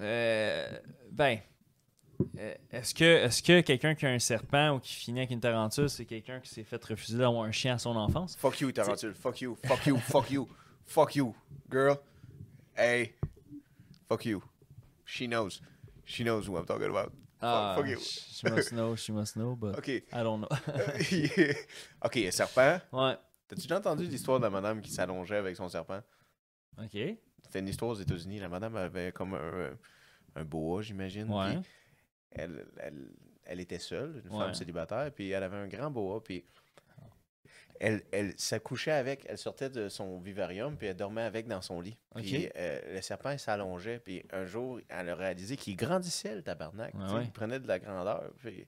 Euh, 0.01 0.69
ben 1.13 1.39
euh, 2.39 2.55
est-ce 2.73 2.95
que, 2.95 3.05
est 3.05 3.43
que 3.43 3.61
quelqu'un 3.61 3.95
qui 3.95 4.07
a 4.07 4.11
un 4.11 4.19
serpent 4.19 4.77
ou 4.77 4.81
qui 4.81 4.95
finit 4.95 5.21
avec 5.21 5.31
une 5.31 5.41
tarentule, 5.41 5.89
c'est 5.89 6.05
quelqu'un 6.05 6.41
qui 6.41 6.51
s'est 6.51 6.65
fait 6.65 6.83
refuser 6.85 7.19
d'avoir 7.19 7.45
un 7.45 7.53
chien 7.53 7.75
à 7.75 7.79
son 7.79 7.97
enfance? 7.97 8.37
Fuck 8.37 8.61
you, 8.61 8.73
Tarantule. 8.73 9.15
Fuck 9.15 9.41
you. 9.41 9.57
Fuck 9.65 9.87
you. 9.87 9.99
Fuck 9.99 10.31
you. 10.31 10.49
Fuck 10.87 11.17
you. 11.17 11.35
Girl. 11.71 11.97
Hey. 12.77 13.15
Fuck 14.09 14.25
you. 14.27 14.43
She 15.05 15.23
knows. 15.29 15.61
She 16.05 16.25
knows 16.25 16.47
who 16.47 16.57
I'm 16.57 16.67
talking 16.67 16.91
about. 16.91 17.13
Ah, 17.43 17.75
fuck 17.77 17.87
you. 17.89 17.99
She 17.99 18.51
must 18.51 18.73
know, 18.73 18.97
she 18.97 19.13
must 19.13 19.37
know, 19.37 19.57
but 19.57 19.79
OK. 19.79 20.03
I 20.13 20.23
don't 20.23 20.41
know. 20.41 20.49
OK, 22.03 22.31
serpent. 22.31 22.83
ouais, 22.93 23.17
T'as-tu 23.51 23.63
déjà 23.63 23.79
entendu 23.79 24.05
l'histoire 24.07 24.39
de 24.39 24.45
la 24.45 24.51
madame 24.51 24.81
qui 24.81 24.91
s'allongeait 24.93 25.37
avec 25.37 25.57
son 25.57 25.69
serpent? 25.69 26.01
ok. 26.79 26.97
C'était 27.43 27.59
une 27.59 27.69
histoire 27.69 27.91
aux 27.91 27.95
États-Unis. 28.01 28.39
La 28.39 28.49
madame 28.49 28.77
avait 28.77 29.11
comme 29.13 29.35
un, 29.35 29.77
un 30.37 30.45
boa, 30.45 30.83
j'imagine. 30.83 31.29
Ouais. 31.33 31.55
puis 31.57 31.63
Elle, 32.31 32.65
elle, 32.79 33.09
elle 33.45 33.61
était 33.61 33.79
seule, 33.81 34.23
une 34.25 34.33
Ouais. 34.33 34.39
femme 34.45 34.55
célibataire, 34.55 35.11
puis 35.13 35.31
elle 35.31 35.43
avait 35.43 35.57
un 35.57 35.67
grand 35.67 35.91
boa, 35.91 36.23
puis 36.23 36.45
elle, 37.81 38.03
elle 38.13 38.39
s'accouchait 38.39 38.93
avec, 38.93 39.25
elle 39.27 39.39
sortait 39.39 39.71
de 39.71 39.89
son 39.89 40.21
vivarium, 40.21 40.77
puis 40.77 40.87
elle 40.89 40.97
dormait 40.97 41.23
avec 41.23 41.49
dans 41.49 41.63
son 41.63 41.81
lit. 41.81 41.97
Puis 42.15 42.47
Ok. 42.47 42.53
euh, 42.57 42.95
le 42.95 43.01
serpent, 43.03 43.31
il 43.31 43.39
s'allongeait, 43.39 43.99
puis 43.99 44.23
un 44.33 44.45
jour, 44.45 44.81
elle 44.89 45.09
a 45.09 45.15
réalisé 45.15 45.57
qu'il 45.57 45.77
grandissait, 45.77 46.35
le 46.37 46.43
tabarnak. 46.43 46.95
Ouais, 46.95 47.13
ouais. 47.15 47.25
Il 47.25 47.33
prenait 47.33 47.59
de 47.59 47.67
la 47.67 47.79
grandeur, 47.79 48.31
puis 48.39 48.67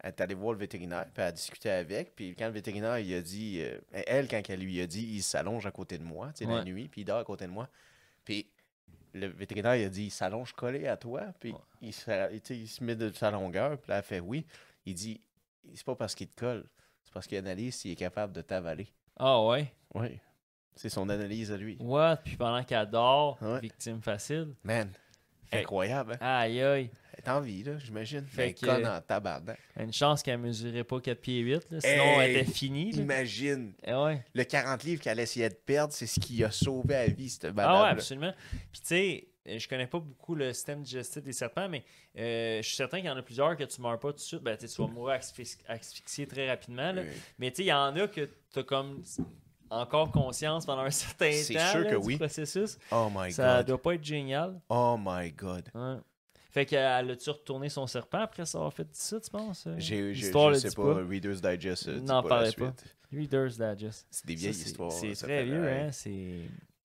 elle 0.00 0.08
est 0.08 0.20
allée 0.20 0.34
voir 0.34 0.52
le 0.52 0.58
vétérinaire, 0.58 1.04
puis 1.06 1.22
elle 1.22 1.28
a 1.28 1.32
discuté 1.32 1.70
avec, 1.70 2.14
puis 2.14 2.34
quand 2.36 2.46
le 2.46 2.52
vétérinaire, 2.52 2.98
il 2.98 3.12
a 3.14 3.20
dit, 3.20 3.60
euh, 3.60 3.78
elle, 3.92 4.28
quand 4.28 4.42
elle 4.48 4.60
lui 4.60 4.80
a 4.80 4.86
dit, 4.86 5.02
il 5.02 5.22
s'allonge 5.22 5.66
à 5.66 5.70
côté 5.70 5.98
de 5.98 6.04
moi, 6.04 6.28
tu 6.32 6.44
sais, 6.44 6.50
la 6.50 6.58
Ouais. 6.58 6.64
nuit, 6.64 6.88
puis 6.88 7.02
il 7.02 7.04
dort 7.04 7.18
à 7.18 7.24
côté 7.24 7.46
de 7.46 7.50
moi, 7.52 7.68
puis 8.24 8.46
le 9.14 9.28
vétérinaire, 9.28 9.76
il 9.76 9.84
a 9.84 9.88
dit, 9.88 10.04
il 10.04 10.10
s'allonge 10.10 10.52
collé 10.52 10.86
à 10.86 10.96
toi, 10.96 11.22
puis 11.40 11.52
Ouais. 11.52 11.58
il, 11.80 11.92
se, 11.92 12.52
il 12.52 12.84
met 12.84 12.96
de 12.96 13.10
sa 13.10 13.30
longueur, 13.30 13.78
puis 13.78 13.90
là, 13.90 13.98
elle 13.98 14.02
fait 14.02 14.20
oui. 14.20 14.44
Il 14.84 14.94
dit, 14.94 15.20
c'est 15.74 15.84
pas 15.84 15.96
parce 15.96 16.14
qu'il 16.14 16.28
te 16.28 16.36
colle, 16.38 16.68
c'est 17.02 17.12
parce 17.12 17.26
qu'il 17.26 17.38
analyse 17.38 17.74
s'il 17.76 17.92
est 17.92 17.96
capable 17.96 18.32
de 18.32 18.42
t'avaler. 18.42 18.88
Ah 19.16 19.42
ouais? 19.42 19.72
Oui. 19.94 20.18
C'est 20.74 20.90
son 20.90 21.08
analyse 21.08 21.50
à 21.50 21.56
lui. 21.56 21.78
What? 21.80 22.18
Puis 22.18 22.36
pendant 22.36 22.62
qu'elle 22.62 22.90
dort, 22.90 23.38
Ouais. 23.42 23.60
victime 23.60 24.02
facile. 24.02 24.54
Man, 24.62 24.90
Fait- 25.50 25.60
incroyable, 25.60 26.12
hein? 26.20 26.38
Aïe 26.40 26.60
aïe. 26.62 26.90
Elle 27.14 27.24
est 27.24 27.28
en 27.30 27.40
vie, 27.40 27.62
là, 27.64 27.78
j'imagine. 27.78 28.24
Fait 28.26 28.50
est 28.50 28.54
que- 28.54 28.66
conne 28.66 28.86
en 28.86 29.00
tabarnak. 29.00 29.58
Une 29.80 29.92
chance 29.92 30.22
qu'elle 30.22 30.38
mesurait 30.38 30.84
pas 30.84 31.00
4 31.00 31.20
pieds 31.20 31.38
8, 31.40 31.66
là, 31.70 31.80
sinon 31.80 32.04
Hey! 32.04 32.18
elle 32.20 32.36
était 32.36 32.50
finie. 32.52 32.92
là. 32.92 33.02
Imagine, 33.02 33.72
Eh 33.84 33.94
ouais. 33.94 34.22
le 34.34 34.44
40 34.44 34.82
livres 34.84 35.02
qu'elle 35.02 35.18
essayait 35.20 35.48
de 35.48 35.54
perdre, 35.54 35.92
c'est 35.92 36.06
ce 36.06 36.20
qui 36.20 36.44
a 36.44 36.50
sauvé 36.50 36.94
la 36.94 37.06
vie, 37.08 37.28
cette 37.30 37.44
Ah 37.44 37.48
ouais, 37.48 37.54
madame 37.54 37.86
absolument. 37.96 38.34
Puis 38.72 38.80
tu 38.80 38.86
sais, 38.88 39.28
je 39.58 39.68
connais 39.68 39.86
pas 39.86 40.00
beaucoup 40.00 40.34
le 40.34 40.52
système 40.52 40.82
digestif 40.82 41.22
des 41.22 41.32
serpents, 41.32 41.68
mais 41.68 41.84
euh, 42.18 42.58
je 42.60 42.66
suis 42.66 42.76
certain 42.76 42.98
qu'il 42.98 43.06
y 43.06 43.10
en 43.10 43.16
a 43.16 43.22
plusieurs 43.22 43.56
que 43.56 43.64
tu 43.64 43.80
meurs 43.80 43.98
pas 44.00 44.08
tout 44.10 44.16
de 44.16 44.20
suite. 44.20 44.42
Ben, 44.42 44.56
tu 44.56 44.66
vas 44.66 44.86
mourir 44.88 45.18
asphyx- 45.20 45.58
asphyxié 45.68 46.26
très 46.26 46.48
rapidement. 46.48 46.92
là. 46.92 47.02
Mais 47.38 47.50
tu 47.50 47.56
sais, 47.58 47.62
il 47.62 47.68
y 47.68 47.72
en 47.72 47.94
a 47.96 48.08
que 48.08 48.28
tu 48.52 48.58
as 48.58 48.62
comme 48.64 49.02
encore 49.70 50.10
conscience 50.10 50.64
pendant 50.66 50.82
un 50.82 50.90
certain 50.90 51.30
temps 51.30 51.70
sûr 51.70 51.80
là, 51.80 51.84
que 51.90 51.96
du 52.00 52.06
oui. 52.06 52.16
processus. 52.16 52.78
Oh 52.90 53.08
my 53.14 53.32
Ça 53.32 53.58
god. 53.58 53.66
doit 53.66 53.82
pas 53.82 53.94
être 53.94 54.04
génial. 54.04 54.60
Oh 54.68 54.96
my 54.98 55.30
god. 55.32 55.68
Ouais. 55.74 55.96
Fait 56.50 56.64
qu'elle 56.64 57.10
a-tu 57.10 57.28
retourné 57.30 57.68
son 57.68 57.86
serpent 57.86 58.20
après 58.20 58.46
ça 58.46 58.58
avoir 58.58 58.72
fait 58.72 58.88
ça, 58.92 59.20
tu 59.20 59.30
penses? 59.30 59.66
euh? 59.66 59.74
J'ai, 59.78 60.14
je 60.14 60.20
sais 60.22 60.68
dit 60.68 60.74
pas, 60.74 60.94
Reader's 61.06 61.40
Digest. 61.42 61.88
euh, 61.88 62.00
N'en 62.00 62.22
pas 62.22 62.28
la 62.44 62.50
parlez 62.50 62.52
pas. 62.52 62.74
Reader's 63.12 63.58
Digest. 63.58 64.06
C'est 64.10 64.26
des 64.26 64.34
vieilles 64.34 64.50
histoires. 64.52 64.90
C'est 64.92 65.12
très 65.14 65.44
vieux, 65.44 65.68
hein? 65.68 65.88
C'est. 65.92 66.40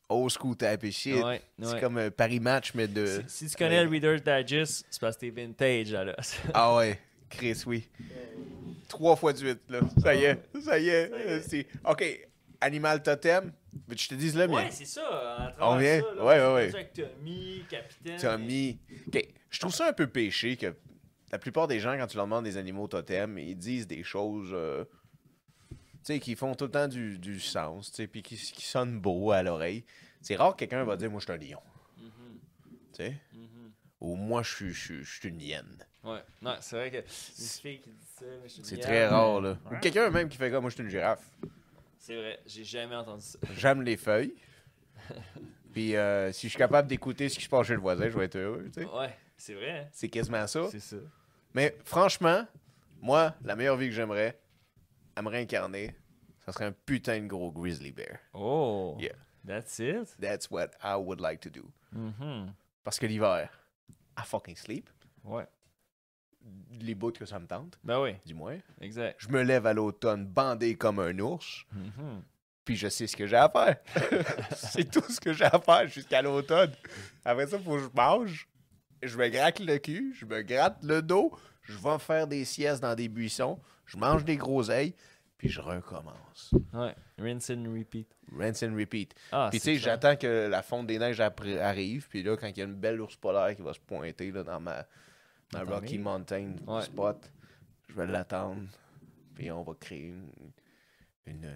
Old 0.10 0.30
school 0.30 0.58
type 0.58 0.84
of 0.84 0.92
shit. 0.92 1.24
Ouais, 1.24 1.42
C'est 1.58 1.74
ouais. 1.74 1.80
comme 1.80 1.98
un 1.98 2.12
Paris 2.12 2.42
match, 2.42 2.74
mais 2.76 2.86
de. 2.90 3.24
Si, 3.28 3.46
si 3.48 3.56
tu 3.56 3.64
connais 3.64 3.82
le 3.82 3.90
Reader's 3.90 4.22
Digest, 4.22 4.86
c'est 4.90 5.00
parce 5.00 5.16
que 5.16 5.22
t'es 5.22 5.30
vintage, 5.30 5.94
là. 5.94 6.16
Ah 6.54 6.76
ouais, 6.76 7.00
Chris, 7.30 7.64
oui. 7.66 7.88
Trois 8.90 9.16
fois 9.16 9.32
de 9.32 9.38
suite, 9.38 9.62
là. 9.70 9.80
Ça 10.04 10.14
y 10.14 10.26
est, 10.26 10.38
ça 10.62 10.78
y 10.78 10.90
est. 10.90 11.42
c'est- 11.48 11.66
OK, 11.90 12.28
animal 12.62 13.04
totem. 13.04 13.52
Mais 13.88 13.96
je 13.98 14.08
te 14.10 14.16
dis 14.16 14.32
le 14.32 14.48
mien. 14.48 14.56
Ouais, 14.66 14.72
c'est 14.72 14.86
ça. 14.86 15.54
On 15.60 15.78
vient? 15.78 16.00
ça, 16.02 16.14
là, 16.16 16.24
Ouais, 16.26 16.40
ouais, 16.40 16.54
ouais. 16.54 16.76
Avec 16.76 16.94
Tommy, 16.94 17.64
Capitaine. 17.70 18.18
Tommy. 18.20 18.80
OK, 19.08 19.28
je 19.50 19.60
trouve 19.60 19.74
ça 19.74 19.88
un 19.90 19.94
peu 19.94 20.08
péché 20.08 20.56
que 20.58 20.74
la 21.32 21.40
plupart 21.40 21.68
des 21.68 21.80
gens, 21.80 21.98
quand 21.98 22.08
tu 22.08 22.18
leur 22.18 22.26
demandes 22.26 22.44
des 22.46 22.58
animaux 22.58 22.88
totems, 22.88 23.38
ils 23.38 23.56
disent 23.58 23.88
des 23.88 24.04
choses. 24.04 24.50
euh, 24.54 24.84
tu 25.72 25.78
sais, 26.16 26.20
qui 26.20 26.36
font 26.36 26.56
tout 26.56 26.66
le 26.66 26.72
temps 26.72 26.88
du, 26.88 27.18
du 27.20 27.40
sens, 27.40 27.92
tu 27.92 27.98
sais, 27.98 28.08
puis 28.08 28.24
qui, 28.24 28.36
qui 28.36 28.66
sonnent 28.66 29.00
beau 29.00 29.32
à 29.32 29.44
l'oreille. 29.44 29.86
C'est 30.22 30.36
rare 30.36 30.54
que 30.54 30.60
quelqu'un 30.60 30.84
va 30.84 30.98
dire 30.98 31.10
Moi, 31.12 31.20
je 31.20 31.26
suis 31.26 31.34
un 31.34 31.38
lion. 31.38 31.62
Mhm, 31.98 32.40
Tu 32.94 33.04
sais? 33.04 33.18
mhm. 33.34 33.72
Ou 34.02 34.16
moi, 34.16 34.42
je 34.44 34.50
suis- 34.56 34.74
je 34.74 34.80
suis 34.84 35.04
je 35.04 35.20
suis 35.20 35.30
une 35.30 35.40
hyène. 35.42 35.78
Ouais, 36.04 36.20
non, 36.42 36.56
c'est 36.60 36.76
vrai 36.76 36.90
que 36.92 36.98
C'est 37.08 38.80
très 38.80 39.08
rare, 39.08 39.40
là. 39.40 39.58
Ou 39.72 39.76
quelqu'un 39.80 40.10
même 40.10 40.28
qui 40.28 40.38
fait 40.38 40.50
comme 40.52 40.62
Moi, 40.62 40.70
je 40.72 40.76
suis 40.76 40.84
une 40.84 40.90
girafe. 40.90 41.24
C'est 42.02 42.16
vrai, 42.16 42.40
j'ai 42.48 42.64
jamais 42.64 42.96
entendu 42.96 43.22
ça. 43.24 43.38
J'aime 43.56 43.84
les 43.84 43.96
feuilles. 43.96 44.34
Puis 45.72 45.96
euh, 45.96 46.32
si 46.32 46.48
je 46.48 46.50
suis 46.52 46.58
capable 46.58 46.88
d'écouter 46.88 47.30
ce 47.30 47.38
qui 47.38 47.46
se 47.46 47.50
passe 47.50 47.68
chez 47.68 47.74
le 47.76 47.80
voisin, 47.80 48.10
je 48.10 48.18
vais 48.18 48.26
être 48.26 48.36
heureux. 48.38 48.70
tu 48.74 48.82
sais. 48.82 48.88
Ouais, 48.88 49.16
c'est 49.38 49.54
vrai, 49.54 49.72
hein? 49.82 49.88
C'est 49.92 50.10
quasiment 50.10 50.46
ça. 50.48 50.68
C'est 50.72 50.80
ça. 50.80 50.98
Mais 51.54 51.78
franchement, 51.86 52.46
moi, 53.02 53.36
la 53.44 53.56
meilleure 53.56 53.78
vie 53.78 53.88
que 53.88 53.94
j'aimerais 53.94 54.40
à 55.16 55.22
me 55.22 55.30
réincarner, 55.30 55.96
ça 56.46 56.52
serait 56.52 56.66
un 56.66 56.72
putain 56.72 57.20
de 57.22 57.28
gros 57.28 57.52
grizzly 57.52 57.92
bear. 57.92 58.18
Oh, 58.34 58.98
Yeah. 59.00 59.14
that's 59.46 59.78
it? 59.80 60.16
That's 60.20 60.50
what 60.50 60.70
I 60.84 60.96
would 60.98 61.22
like 61.22 61.40
to 61.42 61.50
do. 61.50 61.70
Mhm. 61.94 62.52
Parce 62.84 62.98
que 63.00 63.06
l'hiver, 63.06 63.48
I 64.18 64.24
fucking 64.26 64.56
sleep. 64.56 64.90
Ouais. 65.24 65.46
Les 66.80 66.96
bouts 66.96 67.12
que 67.12 67.26
ça 67.26 67.40
me 67.40 67.46
tente, 67.46 67.78
Ben 67.84 68.02
oui, 68.02 68.16
du 68.26 68.34
moins. 68.34 68.58
exact. 68.80 69.16
Je 69.20 69.28
me 69.30 69.44
lève 69.44 69.66
à 69.68 69.74
l'automne 69.74 70.26
bandé 70.26 70.76
comme 70.76 71.00
un 71.00 71.18
ours, 71.20 71.66
Mhm. 71.74 72.24
puis 72.66 72.76
je 72.76 72.88
sais 72.88 73.06
ce 73.08 73.16
que 73.16 73.28
j'ai 73.28 73.36
à 73.36 73.50
faire. 73.50 73.78
C'est 74.56 74.90
tout 74.90 75.04
ce 75.12 75.20
que 75.20 75.32
j'ai 75.34 75.46
à 75.46 75.60
faire 75.60 75.88
jusqu'à 75.88 76.22
l'automne. 76.22 76.72
Après 77.24 77.46
ça, 77.48 77.58
il 77.58 77.64
faut 77.64 77.76
que 77.76 77.84
je 77.84 77.90
mange. 77.96 78.48
Je 79.04 79.18
me 79.18 79.28
gratte 79.30 79.60
le 79.60 79.78
cul, 79.78 80.14
je 80.18 80.26
me 80.26 80.42
gratte 80.42 80.84
le 80.84 81.02
dos, 81.02 81.32
je 81.64 81.78
vais 81.78 82.00
faire 82.00 82.28
des 82.28 82.46
siestes 82.46 82.82
dans 82.82 82.96
des 82.96 83.10
buissons, 83.10 83.60
je 83.86 83.98
mange 83.98 84.24
des 84.26 84.38
groseilles, 84.38 84.96
puis 85.38 85.50
je 85.50 85.60
recommence. 85.62 86.52
Ouais, 86.74 86.96
rinse 87.20 87.50
and 87.52 87.64
repeat. 87.76 88.08
Rinse 88.36 88.64
and 88.64 88.76
repeat. 88.76 89.14
Ah, 89.32 89.48
puis 89.52 89.60
tu 89.60 89.66
sais, 89.66 89.76
j'attends 89.78 90.16
que 90.16 90.48
la 90.48 90.62
fonte 90.62 90.88
des 90.88 90.98
neiges 91.00 91.20
arrive, 91.20 92.08
puis 92.10 92.24
là, 92.24 92.38
quand 92.38 92.48
il 92.48 92.58
y 92.58 92.62
a 92.62 92.66
une 92.66 92.76
belle 92.76 93.02
ours 93.02 93.16
polaire 93.18 93.56
qui 93.56 93.62
va 93.62 93.74
se 93.74 93.80
pointer 93.80 94.32
là, 94.32 94.44
dans 94.44 94.60
ma, 94.60 94.86
ta 95.52 95.64
Rocky. 95.64 95.98
Mountain 95.98 96.56
Ouais. 96.68 96.82
spot, 96.84 97.32
je 97.90 97.94
vais 97.96 98.08
l'attendre, 98.08 98.62
puis 99.36 99.52
on 99.52 99.64
va 99.64 99.74
créer 99.80 100.08
une, 100.08 100.30
une, 101.26 101.56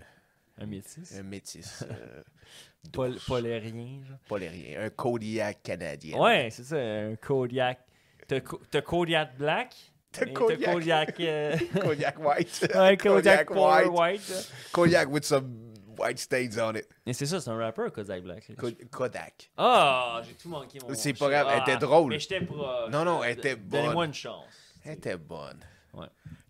Un 0.57 0.65
métis. 0.65 1.15
un 1.17 1.23
métis. 1.23 1.83
euh, 1.89 2.21
Pol 2.93 3.17
polérien, 3.27 4.03
genre. 4.07 4.17
Polérien, 4.27 4.81
un 4.83 4.89
Kodiak 4.89 5.63
canadien. 5.63 6.17
Ouais, 6.19 6.49
c'est 6.51 6.63
ça, 6.63 6.77
un 6.77 7.15
Kodiak. 7.15 7.79
T'as 8.27 8.41
Co- 8.41 8.61
Kodiak 8.85 9.37
Black? 9.37 9.75
T'as 10.11 10.25
mais 10.25 10.33
Kodiak. 10.33 10.73
Kodiak. 10.73 11.19
euh, 11.19 11.57
Kodiak 11.81 12.19
white. 12.19 12.67
ouais, 12.75 12.97
Kodiak 12.97 13.49
white. 13.51 13.87
White. 13.89 14.51
Kodiak 14.71 15.09
with 15.09 15.23
some 15.25 15.73
white 16.05 16.19
stains 16.19 16.57
on 16.59 16.75
it. 16.75 16.87
Mais 17.05 17.13
c'est 17.13 17.25
ça, 17.25 17.39
c'est 17.39 17.49
un 17.49 17.57
rapper, 17.57 17.87
Kodiak 17.93 18.23
Black. 18.23 18.51
Kodak. 18.91 19.51
Ah, 19.57 20.21
j'ai 20.27 20.33
tout 20.35 20.49
manqué 20.49 20.79
mon 20.81 20.93
C'est 20.93 21.13
pas 21.13 21.29
grave, 21.29 21.47
elle 21.51 21.61
Ah, 21.65 21.69
était 21.71 21.77
drôle. 21.77 22.11
Mais 22.11 22.19
j'étais 22.19 22.41
proche. 22.41 22.89
Non, 22.91 23.03
non, 23.05 23.23
elle 23.23 23.37
était 23.37 23.55
Donnez-moi 23.55 23.93
bonne. 23.93 24.07
une 24.09 24.13
chance. 24.13 24.45
Elle 24.83 24.93
était 24.93 25.17
bonne. 25.17 25.59
Ouais. 25.93 26.07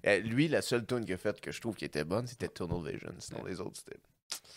Euh, 0.07 0.19
lui, 0.19 0.47
la 0.47 0.61
seule 0.61 0.85
tune 0.85 1.03
qu'il 1.05 1.13
a 1.13 1.17
faite 1.17 1.39
que 1.41 1.51
je 1.51 1.59
trouve 1.61 1.75
qui 1.75 1.85
était 1.85 2.03
bonne, 2.03 2.27
c'était 2.27 2.47
Tunnel 2.49 2.83
Vision. 2.93 3.13
Sinon, 3.19 3.43
les 3.45 3.59
autres, 3.61 3.77
c'était. 3.77 3.99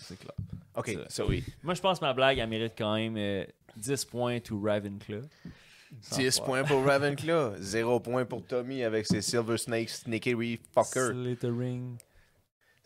C'est 0.00 0.18
clair. 0.18 0.32
Ok, 0.74 0.96
so 1.08 1.26
oui. 1.28 1.44
Moi, 1.62 1.74
je 1.74 1.80
pense 1.80 1.98
que 1.98 2.04
ma 2.04 2.14
blague, 2.14 2.38
elle 2.38 2.48
mérite 2.48 2.72
quand 2.76 2.94
même 2.94 3.16
euh, 3.16 3.44
10 3.76 4.04
points 4.06 4.40
to 4.40 4.60
Ravenclaw. 4.60 5.22
Sans 6.02 6.16
10 6.16 6.34
faire. 6.36 6.44
points 6.44 6.64
pour 6.64 6.84
Ravenclaw. 6.84 7.56
0 7.58 8.00
points 8.00 8.24
pour 8.24 8.44
Tommy 8.44 8.82
avec 8.84 9.06
ses 9.06 9.22
Silver 9.22 9.56
Snakes, 9.58 9.90
Snickery 9.90 10.60
Fucker. 10.74 11.12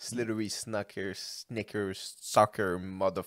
Slithery 0.02 0.50
Snucker, 0.50 1.14
Snickers, 1.14 2.16
Soccer, 2.20 2.76
Mother. 2.80 3.22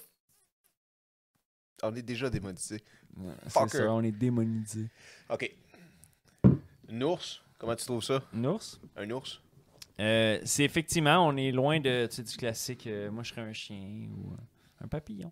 On 1.82 1.96
est 1.96 2.02
déjà 2.02 2.30
démonétisé. 2.30 2.82
Ouais, 3.16 3.34
c'est 3.44 3.52
Fucker. 3.52 3.78
ça, 3.78 3.94
on 3.94 4.04
est 4.04 4.12
démonisé. 4.12 4.90
Ok. 5.30 5.56
Un 6.44 7.02
ours, 7.02 7.42
comment 7.58 7.76
tu 7.78 7.86
trouves 7.86 8.04
ça? 8.04 8.22
Un 8.34 8.44
ours? 8.44 8.80
Un 8.98 9.10
ours? 9.12 9.42
Euh, 10.02 10.42
c'est 10.44 10.66
effectivement, 10.66 11.26
on 11.26 11.38
est 11.38 11.52
loin 11.52 11.80
de, 11.80 12.08
tu 12.08 12.18
sais, 12.18 12.24
du 12.24 12.36
classique 12.36 12.86
euh, 12.88 13.10
moi 13.10 13.24
je 13.24 13.30
serais 13.30 13.42
un 13.42 13.54
chien 13.54 14.10
ou 14.12 14.36
un 14.84 14.88
papillon. 14.90 15.32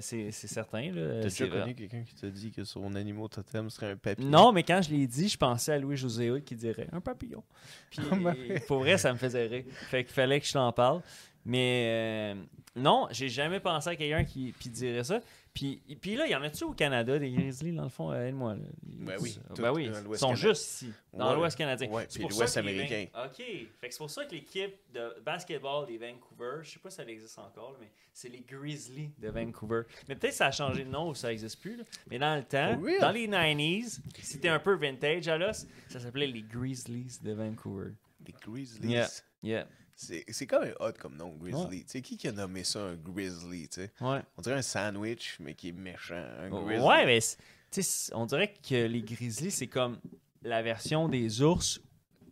C'est 0.00 0.30
certain. 0.32 0.90
T'as 0.92 1.22
déjà 1.22 1.46
connu 1.60 1.74
quelqu'un 1.74 2.02
qui 2.02 2.14
t'a 2.14 2.28
dit 2.28 2.50
que 2.50 2.64
son 2.64 2.94
animal 2.94 3.28
totem 3.28 3.70
serait 3.70 3.92
un 3.92 3.96
papillon? 3.96 4.28
Non, 4.28 4.52
mais 4.52 4.62
quand 4.64 4.82
je 4.82 4.90
l'ai 4.90 5.06
dit, 5.06 5.28
je 5.28 5.36
pensais 5.38 5.72
à 5.72 5.78
Louis-José 5.78 6.30
Hood 6.30 6.44
qui 6.44 6.56
dirait 6.56 6.88
un 6.92 7.00
papillon. 7.00 7.42
Puis 7.90 8.00
Oh 8.10 8.16
my- 8.16 8.60
pour 8.66 8.80
vrai, 8.80 8.98
ça 8.98 9.12
me 9.12 9.18
faisait 9.18 9.46
rire. 9.46 9.64
Fait 9.88 10.04
qu'il 10.04 10.12
fallait 10.12 10.40
que 10.40 10.46
je 10.46 10.52
t'en 10.52 10.72
parle. 10.72 11.02
Mais 11.46 12.34
euh, 12.36 12.42
non, 12.76 13.06
j'ai 13.10 13.28
jamais 13.30 13.60
pensé 13.60 13.88
à 13.90 13.96
quelqu'un 13.96 14.24
qui, 14.24 14.52
qui 14.60 14.68
dirait 14.68 15.04
ça. 15.04 15.20
Puis, 15.52 15.82
puis 16.00 16.14
là, 16.14 16.26
il 16.26 16.30
y 16.30 16.34
en 16.36 16.42
a-tu 16.42 16.62
au 16.62 16.72
Canada, 16.72 17.18
des 17.18 17.30
grizzlies, 17.32 17.72
dans 17.72 17.82
le 17.82 17.88
fond? 17.88 18.12
Euh, 18.12 18.28
Aide-moi. 18.28 18.54
Ben 18.82 19.16
oui, 19.20 19.36
tout 19.54 19.60
Ben 19.62 19.72
oui, 19.72 19.88
dans 19.90 20.12
ils 20.12 20.18
sont 20.18 20.34
juste 20.36 20.62
ici, 20.70 20.92
dans 21.12 21.30
Ouais. 21.30 21.36
l'Ouest 21.36 21.58
canadien. 21.58 21.88
Ouais, 21.90 22.06
C'est 22.08 22.20
puis 22.20 22.28
pour 22.28 22.38
l'Ouest 22.38 22.56
américain. 22.56 23.06
OK. 23.24 23.36
Fait 23.36 23.88
que 23.88 23.92
c'est 23.94 23.98
pour 23.98 24.10
ça 24.10 24.24
que 24.26 24.30
l'équipe 24.32 24.74
de 24.94 25.20
basketball 25.24 25.86
des 25.86 25.98
Vancouver, 25.98 26.60
je 26.62 26.70
sais 26.70 26.78
pas 26.78 26.90
si 26.90 26.96
ça 26.96 27.04
existe 27.04 27.36
encore, 27.40 27.76
mais 27.80 27.90
c'est 28.12 28.28
les 28.28 28.42
Grizzlies 28.48 29.10
de 29.18 29.28
Vancouver. 29.28 29.82
Mais 30.08 30.14
peut-être 30.14 30.30
que 30.30 30.36
ça 30.36 30.46
a 30.46 30.50
changé 30.52 30.84
de 30.84 30.90
nom 30.90 31.08
ou 31.08 31.14
ça 31.16 31.28
n'existe 31.28 31.60
plus. 31.60 31.76
là. 31.76 31.84
Mais 32.08 32.18
dans 32.20 32.36
le 32.36 32.44
temps, 32.44 32.76
dans 33.00 33.10
les 33.10 33.26
90s, 33.26 33.98
c'était 34.22 34.48
un 34.50 34.60
peu 34.60 34.74
vintage 34.74 35.26
à 35.26 35.36
l'os, 35.36 35.66
ça 35.88 35.98
s'appelait 35.98 36.28
les 36.28 36.42
Grizzlies 36.42 37.18
de 37.22 37.32
Vancouver. 37.32 37.90
Les 38.24 38.34
Grizzlies. 38.40 38.88
Yeah. 38.88 39.08
Yeah. 39.42 39.66
C'est 40.02 40.46
comme 40.46 40.62
un 40.64 40.72
hot 40.80 40.92
comme 40.98 41.16
nom, 41.16 41.34
Grizzly. 41.38 41.84
Tu 41.84 41.90
sais, 41.90 42.00
qui 42.02 42.16
qui 42.16 42.28
a 42.28 42.32
nommé 42.32 42.64
ça 42.64 42.80
un 42.80 42.94
Grizzly, 42.94 43.68
tu 43.68 43.82
sais? 43.82 43.90
Ouais. 44.00 44.20
On 44.38 44.42
dirait 44.42 44.56
un 44.56 44.62
sandwich, 44.62 45.36
mais 45.40 45.54
qui 45.54 45.68
est 45.68 45.72
méchant. 45.72 46.22
Un 46.40 46.48
Grizzly. 46.48 46.84
Ouais, 46.86 47.04
mais 47.06 47.18
tu 47.70 47.82
sais, 47.82 48.12
on 48.14 48.24
dirait 48.26 48.54
que 48.66 48.86
les 48.86 49.02
Grizzlies, 49.02 49.50
c'est 49.50 49.66
comme 49.66 49.98
la 50.42 50.62
version 50.62 51.08
des 51.08 51.42
ours 51.42 51.80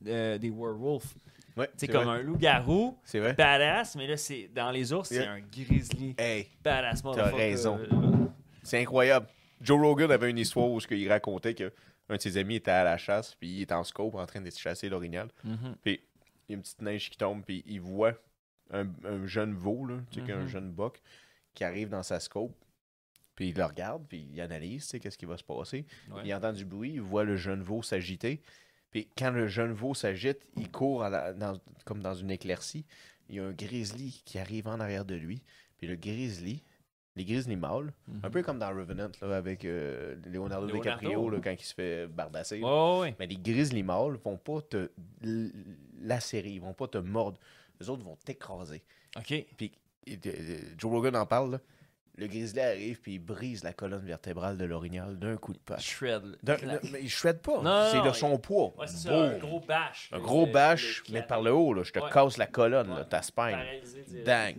euh, 0.06 0.38
des 0.38 0.50
werewolves. 0.50 1.12
Ouais, 1.56 1.68
C'est 1.76 1.88
comme 1.88 2.04
vrai. 2.04 2.20
un 2.20 2.22
loup-garou 2.22 2.96
badass, 3.36 3.96
mais 3.96 4.06
là, 4.06 4.16
c'est 4.16 4.48
dans 4.54 4.70
les 4.70 4.92
ours, 4.92 5.08
c'est 5.08 5.26
un 5.26 5.40
grizzly 5.40 6.14
Hey, 6.16 6.48
badass. 6.62 7.02
motherfucker. 7.02 7.36
raison. 7.36 7.78
Euh, 7.78 8.26
c'est 8.62 8.80
incroyable. 8.80 9.26
Joe 9.60 9.80
Rogan 9.80 10.10
avait 10.12 10.30
une 10.30 10.38
histoire 10.38 10.68
où 10.70 10.78
il 10.90 11.08
racontait 11.08 11.54
que 11.54 11.72
un 12.08 12.16
de 12.16 12.20
ses 12.22 12.36
amis 12.38 12.54
était 12.56 12.70
à 12.70 12.84
la 12.84 12.96
chasse, 12.96 13.34
puis 13.34 13.48
il 13.56 13.62
est 13.62 13.72
en 13.72 13.82
scope 13.84 14.14
en 14.14 14.24
train 14.24 14.40
de 14.40 14.48
chasser 14.50 14.88
l'orignal. 14.88 15.28
mhm. 15.44 15.74
Puis 15.82 16.00
il 16.48 16.52
y 16.52 16.54
a 16.54 16.56
une 16.56 16.62
petite 16.62 16.82
neige 16.82 17.10
qui 17.10 17.16
tombe, 17.18 17.42
puis 17.44 17.62
il 17.66 17.80
voit 17.80 18.14
un, 18.70 18.86
un 19.04 19.26
jeune 19.26 19.54
veau, 19.54 19.86
là, 19.86 19.96
tu 20.10 20.24
sais, 20.24 20.32
un 20.32 20.42
Mhm. 20.42 20.46
jeune 20.48 20.70
buck, 20.72 21.00
qui 21.54 21.64
arrive 21.64 21.88
dans 21.88 22.02
sa 22.02 22.20
scope. 22.20 22.54
Puis 23.34 23.50
il 23.50 23.56
le 23.56 23.64
regarde, 23.64 24.04
puis 24.08 24.28
il 24.32 24.40
analyse, 24.40 24.84
tu 24.84 24.88
sais, 24.90 25.00
qu'est-ce 25.00 25.16
qui 25.18 25.26
va 25.26 25.36
se 25.36 25.44
passer. 25.44 25.86
Ouais. 26.10 26.22
Il 26.24 26.34
entend 26.34 26.52
du 26.52 26.64
bruit, 26.64 26.92
il 26.94 27.00
voit 27.00 27.24
le 27.24 27.36
jeune 27.36 27.62
veau 27.62 27.82
s'agiter. 27.82 28.40
Puis 28.90 29.08
quand 29.16 29.30
le 29.30 29.46
jeune 29.46 29.72
veau 29.72 29.94
s'agite, 29.94 30.40
il 30.56 30.70
court 30.70 31.04
à 31.04 31.10
la- 31.10 31.32
dans- 31.34 31.60
comme 31.84 32.00
dans 32.00 32.14
une 32.14 32.30
éclaircie. 32.30 32.84
Il 33.28 33.36
y 33.36 33.40
a 33.40 33.44
un 33.44 33.52
grizzly 33.52 34.22
qui 34.24 34.38
arrive 34.38 34.66
en 34.66 34.80
arrière 34.80 35.04
de 35.04 35.14
lui. 35.14 35.42
Puis 35.76 35.86
le 35.86 35.94
grizzly, 35.96 36.64
les 37.14 37.24
grizzly 37.24 37.56
mâles, 37.56 37.92
Mhm. 38.08 38.20
un 38.24 38.30
peu 38.30 38.42
comme 38.42 38.58
dans 38.58 38.70
Revenant, 38.74 39.10
là, 39.22 39.36
avec 39.36 39.64
euh, 39.64 40.16
Leonardo, 40.26 40.66
Leonardo. 40.66 40.74
DiCaprio, 40.82 41.30
là, 41.30 41.38
quand 41.42 41.50
il 41.52 41.62
se 41.62 41.74
fait 41.74 42.06
bardasser. 42.08 42.60
Mais 43.18 43.26
les 43.26 43.36
grizzly 43.36 43.82
mâles 43.82 44.14
vont 44.24 44.36
pas 44.38 44.62
te 44.62 44.90
lacérer, 46.02 46.48
ils 46.50 46.60
vont 46.60 46.74
pas 46.74 46.88
te 46.88 46.98
mordre. 46.98 47.38
Les 47.80 47.88
autres 47.88 48.02
vont 48.04 48.16
t'écraser. 48.16 48.82
OK. 49.16 49.46
Puis 49.56 49.72
euh, 50.08 50.58
Joe 50.76 50.90
Rogan 50.90 51.16
en 51.16 51.26
parle, 51.26 51.52
là. 51.52 51.60
Le 52.16 52.26
grizzly 52.26 52.58
arrive 52.60 53.00
puis 53.00 53.14
il 53.14 53.18
brise 53.20 53.62
la 53.62 53.72
colonne 53.72 54.04
vertébrale 54.04 54.58
de 54.58 54.64
l'orignal 54.64 55.16
d'un 55.20 55.36
coup 55.36 55.52
de 55.52 55.58
patte. 55.58 55.80
Shred. 55.80 56.36
mais 56.90 57.00
il 57.00 57.08
shred 57.08 57.38
pas. 57.38 57.92
C'est 57.92 58.02
de 58.02 58.12
son 58.12 58.36
poids. 58.38 58.74
Ouais, 58.76 58.88
c'est 58.88 59.08
ça, 59.08 59.14
un 59.14 59.38
gros 59.38 59.60
bash. 59.60 60.10
Un 60.12 60.18
gros 60.18 60.44
le 60.46 61.12
mais 61.12 61.22
par 61.22 61.42
le 61.42 61.52
haut, 61.52 61.72
là. 61.72 61.84
Je 61.84 61.92
te 61.92 62.00
Ouais. 62.00 62.10
casse 62.10 62.36
la 62.36 62.48
colonne, 62.48 62.88
là, 62.88 63.04
ta 63.04 63.22
spine. 63.22 63.56
Dang. 64.24 64.56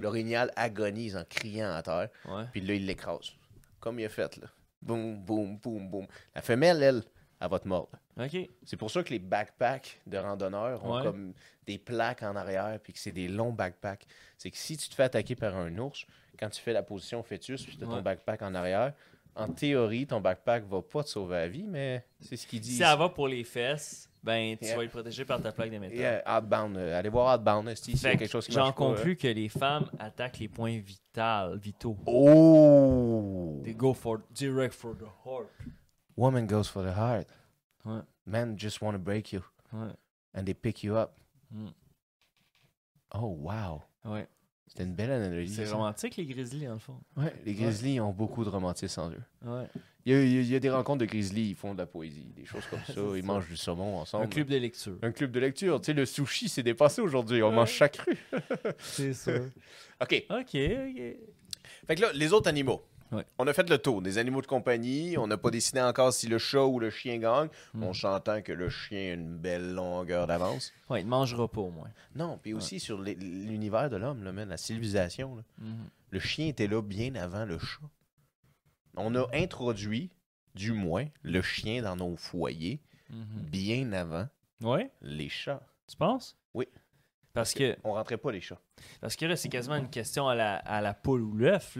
L'orignal 0.00 0.52
agonise 0.54 1.16
en 1.16 1.24
criant 1.24 1.72
à 1.72 1.82
terre. 1.82 2.08
Puis 2.52 2.60
là, 2.60 2.74
il 2.74 2.86
l'écrase. 2.86 3.32
Comme 3.80 3.98
il 3.98 4.04
a 4.04 4.08
fait, 4.08 4.36
là. 4.36 4.46
Boum, 4.80 5.16
boum, 5.18 5.56
boum, 5.58 5.88
boum. 5.90 6.06
La 6.36 6.40
femelle, 6.42 6.82
elle, 6.84 7.02
elle 7.42 7.50
va 7.50 7.58
te 7.58 7.66
mordre. 7.66 7.90
OK. 8.18 8.36
C'est 8.64 8.76
pour 8.76 8.90
ça 8.90 9.02
que 9.02 9.10
les 9.10 9.18
backpacks 9.18 10.00
de 10.06 10.16
randonneurs 10.18 10.84
ont 10.84 10.96
Ouais. 10.98 11.02
comme 11.02 11.32
des 11.66 11.78
plaques 11.78 12.22
en 12.22 12.36
arrière, 12.36 12.78
puis 12.82 12.92
que 12.92 12.98
c'est 12.98 13.12
des 13.12 13.26
longs 13.28 13.52
backpacks. 13.52 14.06
C'est 14.38 14.50
que 14.50 14.56
si 14.56 14.76
tu 14.76 14.88
te 14.88 14.94
fais 14.94 15.04
attaquer 15.04 15.34
par 15.34 15.56
un 15.56 15.76
ours, 15.78 16.06
quand 16.38 16.48
tu 16.50 16.60
fais 16.60 16.72
la 16.72 16.82
position 16.82 17.22
fœtus, 17.22 17.64
puis 17.64 17.76
tu 17.76 17.84
as 17.84 17.86
ton 17.86 18.00
backpack 18.02 18.42
en 18.42 18.54
arrière, 18.54 18.92
en 19.34 19.48
théorie, 19.48 20.06
ton 20.06 20.20
backpack 20.20 20.64
va 20.68 20.82
pas 20.82 21.02
te 21.02 21.08
sauver 21.08 21.36
la 21.36 21.48
vie, 21.48 21.64
mais 21.66 22.04
c'est 22.20 22.36
ce 22.36 22.46
qu'ils 22.46 22.62
Si 22.62 22.70
disent. 22.70 22.78
ça 22.80 22.94
va 22.96 23.08
pour 23.08 23.28
les 23.28 23.44
fesses, 23.44 24.10
ben, 24.22 24.56
tu 24.58 24.66
Yeah. 24.66 24.76
vas 24.76 24.84
être 24.84 24.90
protégé 24.90 25.24
par 25.24 25.40
ta 25.42 25.52
plaque 25.52 25.70
de 25.70 25.78
métal. 25.78 25.96
Yeah, 25.98 26.38
Outbound. 26.38 26.76
euh, 26.76 26.98
allez 26.98 27.08
voir 27.08 27.34
Outbound, 27.38 27.66
a 27.68 27.74
que 27.74 28.02
quelque 28.02 28.26
chose 28.26 28.44
qui 28.46 28.52
J'en 28.52 28.64
pas, 28.64 28.68
hein. 28.68 28.72
conclus 28.72 29.16
que 29.16 29.28
les 29.28 29.48
femmes 29.48 29.90
attaquent 29.98 30.38
les 30.38 30.48
points 30.48 30.78
vitaux, 30.78 31.56
vitaux. 31.56 31.96
Oh! 32.06 33.60
They 33.64 33.74
go 33.74 33.94
for 33.94 34.20
direct 34.32 34.74
for 34.74 34.94
the 34.96 35.08
heart. 35.24 35.48
Woman 36.16 36.46
goes 36.46 36.64
for 36.64 36.82
the 36.84 36.96
heart. 36.96 37.26
Ouais. 37.84 38.00
Men 38.26 38.56
just 38.58 38.80
want 38.80 38.92
to 38.92 38.98
break 38.98 39.32
you, 39.32 39.40
Ouais. 39.72 39.92
and 40.34 40.44
they 40.44 40.54
pick 40.54 40.82
you 40.84 40.94
up. 40.96 41.12
Mm. 41.50 41.68
Oh, 43.14 43.36
wow. 43.40 43.82
Ouais. 44.04 44.26
C'était 44.66 44.84
une 44.84 44.94
belle 44.94 45.10
analogie. 45.10 45.52
C'est 45.52 45.66
ça. 45.66 45.74
romantique, 45.76 46.16
les 46.16 46.24
grizzlies, 46.24 46.64
dans 46.66 46.72
le 46.74 46.78
fond. 46.78 46.98
Ouais, 47.16 47.34
les 47.44 47.52
Grizzlies 47.52 48.00
ont 48.00 48.12
beaucoup 48.12 48.42
de 48.42 48.48
romantisme 48.48 49.00
en 49.00 49.10
eux. 49.10 49.20
Ouais. 49.44 49.66
Il 50.06 50.12
y, 50.12 50.16
a, 50.16 50.22
il 50.24 50.46
y 50.46 50.54
a- 50.56 50.60
des 50.60 50.70
rencontres 50.70 51.00
de 51.00 51.04
Grizzlies, 51.04 51.50
ils 51.50 51.54
font 51.54 51.74
de 51.74 51.78
la 51.78 51.86
poésie, 51.86 52.32
des 52.34 52.46
choses 52.46 52.64
comme 52.70 52.78
ça. 52.86 52.94
Ils 52.96 53.20
ça. 53.20 53.26
mangent 53.26 53.48
du 53.48 53.56
saumon 53.56 53.98
ensemble. 53.98 54.24
Un 54.24 54.28
club 54.28 54.48
de 54.48 54.56
lecture. 54.56 54.96
Un 55.02 55.12
club 55.12 55.30
de 55.30 55.40
lecture. 55.40 55.78
Tu 55.80 55.86
sais, 55.86 55.92
le 55.92 56.06
sushi 56.06 56.48
s'est 56.48 56.62
dépassé 56.62 57.02
aujourd'hui. 57.02 57.42
On 57.42 57.50
Ouais. 57.50 57.54
mange 57.54 57.70
chaque 57.70 57.96
rue. 57.98 58.16
C'est 58.78 59.12
sûr. 59.12 59.42
OK. 60.00 60.24
OK, 60.30 60.38
OK. 60.56 61.02
Fait 61.86 61.94
que 61.96 62.00
là, 62.00 62.12
les 62.14 62.32
autres 62.32 62.48
animaux. 62.48 62.80
Ouais. 63.12 63.24
On 63.38 63.46
a 63.46 63.52
fait 63.52 63.68
le 63.68 63.78
tour 63.78 64.00
des 64.02 64.18
animaux 64.18 64.40
de 64.42 64.46
compagnie. 64.46 65.16
On 65.18 65.26
n'a 65.26 65.36
pas 65.36 65.50
décidé 65.50 65.80
encore 65.80 66.12
si 66.12 66.26
le 66.28 66.38
chat 66.38 66.64
ou 66.64 66.80
le 66.80 66.90
chien 66.90 67.18
gagne. 67.18 67.48
Hmm. 67.74 67.82
On 67.84 67.92
s'entend 67.92 68.40
que 68.42 68.52
le 68.52 68.68
chien 68.70 69.10
a 69.10 69.12
une 69.14 69.36
belle 69.36 69.74
longueur 69.74 70.26
d'avance. 70.26 70.72
Ouais, 70.88 71.00
il 71.02 71.04
ne 71.04 71.10
mangera 71.10 71.46
pas, 71.46 71.60
au 71.60 71.70
moins. 71.70 71.90
Non, 72.16 72.38
puis 72.42 72.54
aussi 72.54 72.80
sur 72.80 73.00
l'univers 73.02 73.90
de 73.90 73.96
l'homme, 73.96 74.24
la 74.24 74.56
civilisation. 74.56 75.36
là. 75.36 75.42
Mhm. 75.58 75.88
Le 76.10 76.18
chien 76.20 76.46
était 76.48 76.66
là 76.66 76.80
bien 76.82 77.14
avant 77.14 77.44
le 77.44 77.58
chat. 77.58 77.80
On 78.96 79.14
a 79.14 79.26
introduit, 79.34 80.10
du 80.54 80.72
moins, 80.72 81.06
le 81.22 81.40
chien 81.42 81.82
dans 81.82 81.96
nos 81.96 82.16
foyers 82.16 82.80
Mhm. 83.10 83.42
bien 83.42 83.92
avant 83.92 84.26
Ouais, 84.62 84.90
les 85.02 85.28
chats. 85.28 85.60
tu 85.88 85.96
penses? 85.96 86.36
Oui. 86.54 86.66
Parce 87.34 87.54
que, 87.54 87.76
On 87.84 87.92
rentrait 87.94 88.18
pas 88.18 88.30
les 88.32 88.40
chats. 88.42 88.60
parce 89.00 89.16
que 89.16 89.24
là, 89.26 89.36
c'est 89.36 89.48
quasiment 89.48 89.76
une 89.76 89.88
question 89.90 90.28
à 90.28 90.34
la, 90.34 90.56
à 90.56 90.80
la 90.82 90.92
poule 90.94 91.22
ou 91.22 91.34
l'œuf, 91.34 91.78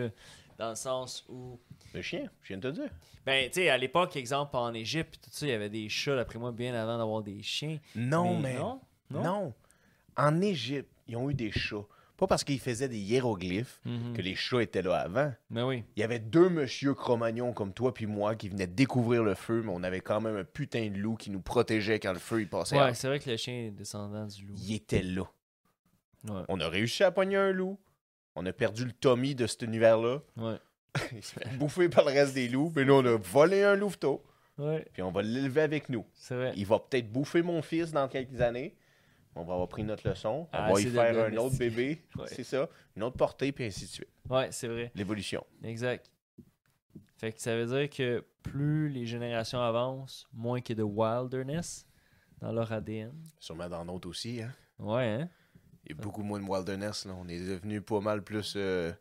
dans 0.63 0.71
le 0.71 0.77
sens 0.77 1.25
où 1.29 1.59
Le 1.93 2.03
chien, 2.03 2.31
je 2.43 2.49
viens 2.49 2.59
de 2.59 2.71
te 2.71 2.75
dire. 2.75 2.91
Ben, 3.27 3.47
tu 3.51 3.55
sais, 3.61 3.69
à 3.69 3.77
l'époque, 3.79 4.17
exemple, 4.17 4.57
en 4.57 4.73
Égypte, 4.73 5.19
tout 5.23 5.31
ça, 5.33 5.47
il 5.47 5.51
y 5.51 5.53
avait 5.53 5.69
des 5.69 5.89
chats, 5.89 6.15
d'après 6.17 6.39
moi, 6.39 6.53
bien 6.53 6.73
avant 6.75 6.99
d'avoir 6.99 7.23
des 7.23 7.43
chiens. 7.43 7.79
Non, 7.97 8.39
mais. 8.39 8.55
Non? 8.59 8.81
Non. 9.11 9.23
Non? 9.23 9.55
En 10.17 10.41
Égypte, 10.41 10.91
ils 11.09 11.17
ont 11.17 11.29
eu 11.31 11.35
des 11.35 11.51
chats. 11.51 11.85
Pas 12.17 12.27
parce 12.29 12.45
qu'ils 12.45 12.61
faisaient 12.61 12.89
des 12.89 12.99
hiéroglyphes 13.01 13.81
Mhm. 13.85 14.13
que 14.15 14.23
les 14.23 14.37
chats 14.37 14.63
étaient 14.63 14.83
là 14.83 14.99
avant. 14.99 15.33
Ben 15.51 15.67
oui. 15.67 15.83
Il 15.97 16.01
y 16.01 16.03
avait 16.05 16.21
deux 16.21 16.49
monsieur 16.49 16.95
Cro-Magnon 16.95 17.53
comme 17.53 17.73
toi 17.73 17.93
puis 17.93 18.07
moi 18.07 18.37
qui 18.37 18.49
venaient 18.49 18.69
découvrir 18.69 19.25
le 19.25 19.35
feu, 19.35 19.63
mais 19.65 19.73
on 19.75 19.83
avait 19.83 20.01
quand 20.01 20.21
même 20.21 20.37
un 20.37 20.45
putain 20.45 20.89
de 20.91 20.97
loup 20.99 21.17
qui 21.17 21.31
nous 21.31 21.41
protégeait 21.41 21.99
quand 21.99 22.13
le 22.13 22.21
feu 22.21 22.43
il 22.43 22.49
passait. 22.49 22.79
Ouais, 22.79 22.95
c'est 22.95 23.09
vrai 23.09 23.19
que 23.19 23.29
le 23.29 23.37
chien 23.37 23.55
est 23.55 23.71
descendant 23.73 24.27
du 24.27 24.47
loup. 24.47 24.55
Il 24.57 24.73
était 24.75 25.03
là. 25.03 25.25
Ouais. 26.29 26.43
On 26.49 26.61
a 26.61 26.69
réussi 26.69 27.03
à 27.03 27.11
pogner 27.11 27.37
un 27.37 27.51
loup. 27.51 27.77
On 28.35 28.45
a 28.47 28.53
perdu 28.53 28.85
le 28.85 28.93
Tommy 28.93 29.35
de 29.35 29.47
cet 29.47 29.63
univers-là. 29.63 30.21
Ouais. 30.37 30.57
Il 31.13 31.23
s'est 31.23 31.41
fait 31.41 31.57
bouffer 31.57 31.89
par 31.89 32.05
le 32.05 32.13
reste 32.13 32.35
des 32.35 32.49
loups. 32.49 32.73
Mais 32.77 32.85
là, 32.85 32.95
on 32.95 33.05
a 33.05 33.17
volé 33.17 33.63
un 33.63 33.75
louveteau. 33.77 34.23
Ouais, 34.59 34.87
Puis 34.93 35.03
on 35.03 35.11
va 35.11 35.23
l'élever 35.23 35.63
avec 35.63 35.89
nous. 35.89 36.05
c'est 36.15 36.35
vrai. 36.35 36.53
Il 36.57 36.67
va 36.67 36.79
peut-être 36.79 37.11
bouffer 37.11 37.43
mon 37.43 37.63
fils 37.63 37.91
dans 37.93 38.07
quelques 38.09 38.41
années. 38.41 38.77
On 39.35 39.45
va 39.45 39.55
avoir 39.55 39.69
pris 39.69 39.83
notre 39.83 40.07
leçon. 40.07 40.47
On 40.53 40.57
Ah, 40.57 40.71
va 40.73 40.79
y 40.81 40.85
faire 40.85 41.25
un 41.27 41.37
autre 41.39 41.57
bébé. 41.57 42.03
Ouais. 42.17 42.27
C'est 42.27 42.45
ça. 42.45 42.69
Une 42.97 43.03
autre 43.03 43.17
portée, 43.17 43.51
puis 43.53 43.65
ainsi 43.65 43.87
de 43.87 43.91
suite. 43.91 44.09
Ouais, 44.29 44.49
c'est 44.53 44.69
vrai. 44.69 44.93
L'évolution. 44.95 45.43
Exact. 45.65 46.11
Fait 47.17 47.33
que 47.33 47.41
ça 47.41 47.57
veut 47.57 47.65
dire 47.67 47.89
que 47.89 48.25
plus 48.43 48.89
les 48.91 49.07
générations 49.07 49.61
avancent, 49.61 50.27
moins 50.35 50.61
qu'il 50.61 50.77
y 50.77 50.81
a 50.81 50.85
de 50.85 50.89
wilderness 50.91 51.87
dans 52.41 52.53
leur 52.53 52.71
ADN. 52.73 53.15
Sûrement 53.39 53.69
dans 53.71 53.85
notre 53.87 54.09
aussi. 54.09 54.43
Hein? 54.43 54.53
Ouais, 54.79 55.07
hein? 55.07 55.29
Il 55.85 55.97
y 55.97 55.99
a 55.99 56.03
beaucoup 56.03 56.23
moins 56.23 56.41
de 56.41 56.45
wilderness. 56.49 57.05
Là. 57.07 57.15
On 57.15 57.27
est 57.29 57.39
devenu 57.41 57.81
pas 57.81 58.01
mal 58.01 58.23
plus 58.23 58.55
euh, 58.57 58.93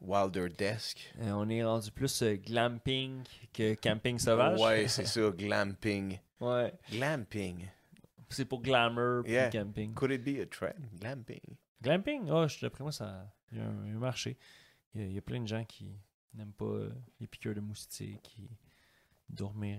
wilder-desque. 0.00 1.12
Euh, 1.20 1.30
on 1.32 1.48
est 1.48 1.62
rendu 1.64 1.90
plus 1.90 2.22
euh, 2.22 2.36
glamping 2.36 3.22
que 3.52 3.74
camping 3.74 4.18
sauvage. 4.18 4.60
Ouais, 4.60 4.88
c'est 4.88 5.06
ça. 5.06 5.30
Glamping. 5.30 6.18
Ouais. 6.40 6.72
Glamping. 6.90 7.68
C'est 8.28 8.44
pour 8.44 8.60
glamour 8.62 9.26
Yeah. 9.26 9.50
camping. 9.50 9.94
Could 9.94 10.10
it 10.10 10.24
be 10.24 10.40
a 10.40 10.46
trend? 10.46 10.74
Glamping. 11.00 11.40
Glamping, 11.82 12.28
oh, 12.30 12.48
je- 12.48 12.60
d'après 12.60 12.82
moi, 12.82 12.92
ça 12.92 13.32
il 13.52 13.58
y, 13.58 13.60
a 13.60 13.64
un, 13.64 13.84
il 13.84 13.90
y 13.90 13.92
a 13.92 13.96
un 13.96 14.00
marché. 14.00 14.36
Il 14.94 15.00
y 15.00 15.04
a, 15.04 15.06
il 15.06 15.12
y 15.12 15.18
a 15.18 15.22
plein 15.22 15.40
de 15.40 15.46
gens 15.46 15.64
qui 15.64 15.86
n'aiment 16.34 16.52
pas 16.52 16.78
les 17.20 17.26
piqûres 17.26 17.54
de 17.54 17.60
moustiques, 17.60 18.20
qui 18.22 18.50
dormir. 19.28 19.78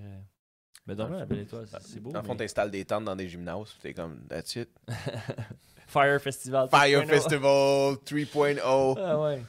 Mais 0.87 0.99
à 1.01 1.07
la 1.09 1.25
belle 1.25 1.39
étoile, 1.39 1.67
c'est- 1.81 1.99
beau. 1.99 2.11
Dans 2.11 2.21
le 2.21 2.25
fond, 2.25 2.33
mais- 2.33 2.39
t'installes 2.39 2.71
des 2.71 2.85
tentes 2.85 3.03
dans 3.05 3.15
des 3.15 3.27
gymnases. 3.27 3.75
T'es 3.81 3.93
comme, 3.93 4.21
that's 4.29 4.55
it. 4.55 4.69
Fire 5.87 6.19
Festival. 6.21 6.67
Fire 6.69 7.01
3.0. 7.03 7.07
Festival 7.07 7.95
3.0. 8.05 8.97
Ah 8.99 9.19
ouais, 9.21 9.41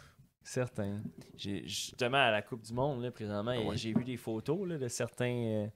certain. 0.43 1.01
J'ai 1.36 1.62
justement 1.66 2.18
à 2.18 2.30
la 2.30 2.43
Coupe 2.43 2.62
du 2.62 2.72
Monde 2.72 3.03
là, 3.03 3.11
présentement, 3.11 3.55
Ah 3.57 3.61
ouais. 3.68 3.76
j'ai 3.76 3.93
vu 3.93 4.05
des 4.05 4.16
photos 4.16 4.68
là, 4.68 4.78
de 4.78 4.89
certains 4.89 5.32
euh, 5.45 5.66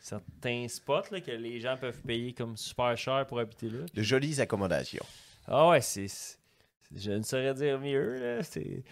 certains 0.00 0.66
spots 0.68 1.10
là, 1.10 1.20
que 1.20 1.30
les 1.32 1.60
gens 1.60 1.76
peuvent 1.76 2.00
payer 2.02 2.32
comme 2.32 2.56
super 2.56 2.96
cher 2.96 3.26
pour 3.26 3.38
habiter 3.38 3.68
là. 3.68 3.84
De 3.92 4.02
jolies 4.02 4.40
accommodations. 4.40 5.04
Ah 5.46 5.68
ouais, 5.68 5.80
c'est 5.80 6.08
c'est- 6.08 6.38
je 6.94 7.10
ne 7.12 7.22
saurais 7.22 7.54
dire 7.54 7.78
mieux 7.80 8.18
là, 8.36 8.42
c'est 8.42 8.82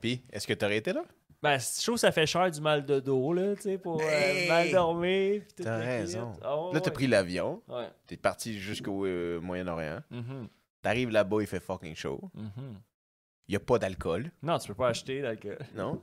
Puis, 0.00 0.22
est-ce 0.32 0.46
que 0.46 0.54
t'aurais 0.54 0.78
été 0.78 0.92
là? 0.92 1.04
Ben, 1.42 1.58
je 1.58 1.82
trouve 1.82 1.94
que 1.94 2.00
ça 2.00 2.12
fait 2.12 2.26
cher 2.26 2.50
du 2.50 2.60
mal 2.60 2.84
de 2.84 3.00
dos, 3.00 3.32
là, 3.32 3.56
tu 3.56 3.62
sais, 3.62 3.78
pour 3.78 4.00
euh, 4.00 4.04
Hey! 4.04 4.46
mal 4.48 4.70
dormir. 4.70 5.42
T'as 5.56 5.78
la 5.78 5.84
raison. 5.84 6.32
Ah, 6.42 6.68
Là, 6.72 6.80
t'as 6.80 6.90
ouais. 6.90 6.94
pris 6.94 7.06
l'avion, 7.06 7.62
Ouais. 7.66 7.88
t'es 8.06 8.18
parti 8.18 8.58
jusqu'au 8.58 9.06
euh, 9.06 9.40
Moyen-Orient. 9.40 10.00
Mhm, 10.10 10.48
T'arrives 10.82 11.10
là-bas, 11.10 11.38
il 11.40 11.46
fait 11.46 11.60
fucking 11.60 11.94
chaud. 11.94 12.20
Il 13.48 13.52
y 13.54 13.56
a 13.56 13.60
pas 13.60 13.78
d'alcool, 13.78 14.30
Non, 14.42 14.58
tu 14.58 14.68
peux 14.68 14.74
pas 14.74 14.88
acheter 14.88 15.22
d'alcool. 15.22 15.58
non? 15.74 16.02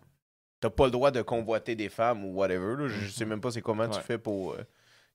T'as 0.60 0.72
pas 0.72 0.86
le 0.86 0.92
droit 0.92 1.12
de 1.12 1.22
convoiter 1.22 1.76
des 1.76 1.90
femmes 1.90 2.26
ou 2.26 2.34
whatever. 2.34 2.76
là. 2.76 2.88
Je 2.88 3.08
sais 3.08 3.26
même 3.26 3.40
pas 3.40 3.52
c'est 3.52 3.62
comment 3.62 3.88
tu 3.88 4.00
fais 4.02 4.18
pour. 4.18 4.54
euh, 4.54 4.64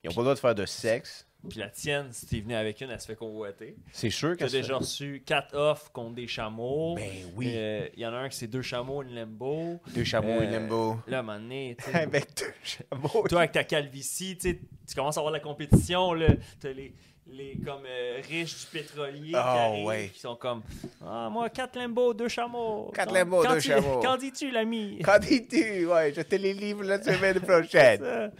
Ils 0.03 0.09
ont 0.09 0.13
pas 0.13 0.21
le 0.21 0.25
droit 0.25 0.35
de 0.35 0.39
faire 0.39 0.55
de 0.55 0.65
sexe. 0.65 1.27
Puis 1.49 1.59
la 1.59 1.69
tienne, 1.69 2.07
si 2.11 2.25
t'es 2.25 2.39
venu 2.39 2.55
avec 2.55 2.79
une, 2.79 2.89
elle 2.89 3.01
se 3.01 3.05
fait 3.07 3.15
convoiter. 3.17 3.75
C'est 3.91 4.09
sûr 4.09 4.31
que 4.37 4.45
T'as 4.45 4.49
déjà 4.49 4.77
reçu 4.77 5.21
quatre 5.25 5.55
offres 5.57 5.91
contre 5.91 6.15
des 6.15 6.27
chameaux. 6.27 6.95
Ben 6.95 7.09
oui. 7.35 7.51
Euh, 7.55 7.87
Il 7.95 7.99
y 8.01 8.05
en 8.05 8.13
a 8.13 8.17
un 8.17 8.29
qui 8.29 8.37
c'est 8.37 8.47
deux 8.47 8.61
chameaux, 8.61 9.03
une 9.03 9.13
lembo. 9.13 9.79
Deux 9.93 10.05
chameaux, 10.05 10.39
euh, 10.39 10.43
une 10.43 10.51
limbo. 10.51 10.97
Là, 11.07 11.17
à 11.17 11.19
un 11.19 11.23
moment 11.23 11.39
donné, 11.39 11.75
Avec 11.93 12.27
deux 12.37 12.53
chameaux. 12.63 13.27
toi 13.27 13.39
avec 13.39 13.51
ta 13.51 13.63
calvitie, 13.65 14.37
tu 14.37 14.57
commences 14.95 15.17
à 15.17 15.19
avoir 15.19 15.33
la 15.33 15.41
compétition. 15.41 16.13
là. 16.13 16.27
T'as 16.61 16.71
les, 16.71 16.93
les 17.27 17.57
comme 17.65 17.83
euh, 17.85 18.21
riches 18.29 18.61
du 18.61 18.65
pétrolier 18.79 19.29
qui, 19.31 19.35
Ah, 19.35 19.63
arrivent, 19.65 19.85
ouais. 19.85 20.11
qui 20.13 20.19
sont 20.21 20.37
comme 20.37 20.61
Ah, 21.05 21.27
moi, 21.29 21.49
quatre 21.49 21.77
lembo, 21.77 22.13
deux 22.13 22.29
chameaux. 22.29 22.89
Quatre 22.95 23.13
quand 23.13 23.53
deux 23.53 23.59
chameaux. 23.59 23.99
Quand 24.01 24.15
dis-tu, 24.15 24.49
l'ami? 24.49 24.99
Quand 25.03 25.19
dis-tu? 25.19 25.85
Ouais, 25.87 26.13
je 26.15 26.21
te 26.21 26.35
les 26.35 26.53
livre 26.53 26.83
la 26.85 27.01
semaine 27.03 27.39
prochaine. 27.41 28.31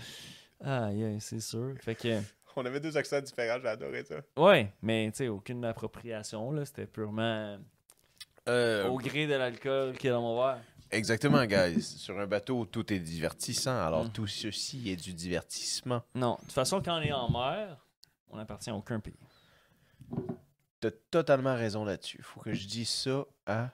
Ah, 0.66 0.90
yeah, 0.94 1.20
c'est 1.20 1.42
sûr. 1.42 1.74
Fait 1.82 1.96
que, 1.96 2.20
On 2.56 2.66
avait 2.66 2.80
deux 2.80 2.96
accents 2.98 3.22
différents, 3.22 3.60
j'ai 3.62 3.68
adoré 3.68 4.04
ça. 4.04 4.16
ouais, 4.38 4.72
mais 4.82 5.10
tu 5.12 5.18
sais, 5.18 5.28
aucune 5.28 5.64
appropriation, 5.66 6.52
là. 6.52 6.66
C'était 6.66 6.86
purement 6.88 7.58
Euh, 8.48 8.88
au 8.88 8.98
gré 8.98 9.26
de 9.28 9.34
l'alcool 9.36 9.98
qui 9.98 10.08
est 10.08 10.12
dans 10.12 10.22
mon 10.22 10.36
verre. 10.42 10.60
Exactement, 10.92 11.44
guys. 11.46 11.82
Sur 11.98 12.20
un 12.20 12.28
bateau, 12.28 12.66
tout 12.66 12.92
est 12.94 13.00
divertissant. 13.00 13.80
Alors, 13.84 14.06
Mm. 14.06 14.12
tout 14.12 14.28
ceci 14.28 14.92
est 14.92 14.96
du 14.96 15.14
divertissement. 15.14 16.02
Non, 16.14 16.36
de 16.36 16.42
toute 16.42 16.52
façon, 16.52 16.82
quand 16.82 16.98
on 17.00 17.02
est 17.02 17.12
en 17.14 17.30
mer, 17.32 17.78
on 18.30 18.38
appartient 18.38 18.70
à 18.70 18.76
aucun 18.76 19.00
pays. 19.00 19.16
T'as 20.80 20.92
totalement 21.10 21.56
raison 21.56 21.86
là-dessus. 21.86 22.22
Faut 22.22 22.42
que 22.42 22.54
je 22.54 22.68
dise 22.68 22.90
ça 22.90 23.24
à 23.48 23.70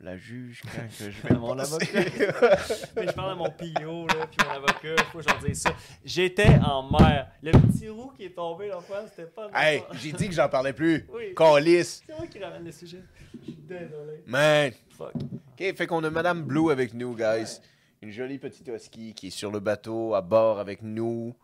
la 0.00 0.16
juge 0.16 0.62
quand 0.64 0.82
que 0.86 1.10
je 1.10 1.22
vais 1.22 1.34
À 1.34 1.38
mon. 1.38 1.54
Mais 2.96 3.06
je 3.06 3.12
parle 3.12 3.30
à 3.32 3.34
mon 3.34 3.50
PIO, 3.50 4.06
là, 4.06 4.26
puis 4.26 4.46
mon 4.46 4.54
avocat, 4.54 5.02
faut 5.10 5.18
que 5.18 5.24
je 5.24 5.28
leur 5.28 5.38
dise 5.42 5.60
ça. 5.60 5.70
J'étais 6.04 6.58
en 6.64 6.88
mer. 6.90 7.30
Le 7.42 7.52
petit 7.52 7.88
roux 7.88 8.12
qui 8.16 8.24
est 8.24 8.34
tombé 8.34 8.70
fois, 8.86 9.04
c'était 9.08 9.28
pas... 9.28 9.50
hey, 9.54 9.82
j'ai 9.94 10.12
dit 10.12 10.28
que 10.28 10.34
j'en 10.34 10.48
parlais 10.48 10.72
plus. 10.72 11.06
Oui. 11.12 11.34
Calice. 11.34 12.02
C'est 12.06 12.16
moi 12.16 12.26
qui 12.26 12.38
ramène 12.38 12.64
le 12.64 12.72
sujet. 12.72 13.02
Je 13.40 13.44
suis 13.44 13.54
désolé. 13.54 14.22
Man. 14.26 14.72
Fuck. 14.90 15.14
OK, 15.14 15.76
fait 15.76 15.86
qu'on 15.86 16.02
a 16.04 16.10
Madame 16.10 16.42
Blue 16.42 16.70
avec 16.70 16.94
nous, 16.94 17.14
guys. 17.14 17.60
Une 18.00 18.10
jolie 18.12 18.38
petite 18.38 18.68
husky 18.68 19.12
qui 19.14 19.28
est 19.28 19.30
sur 19.30 19.50
le 19.50 19.58
bateau, 19.58 20.14
à 20.14 20.20
bord 20.20 20.60
avec 20.60 20.82
nous. 20.82 21.34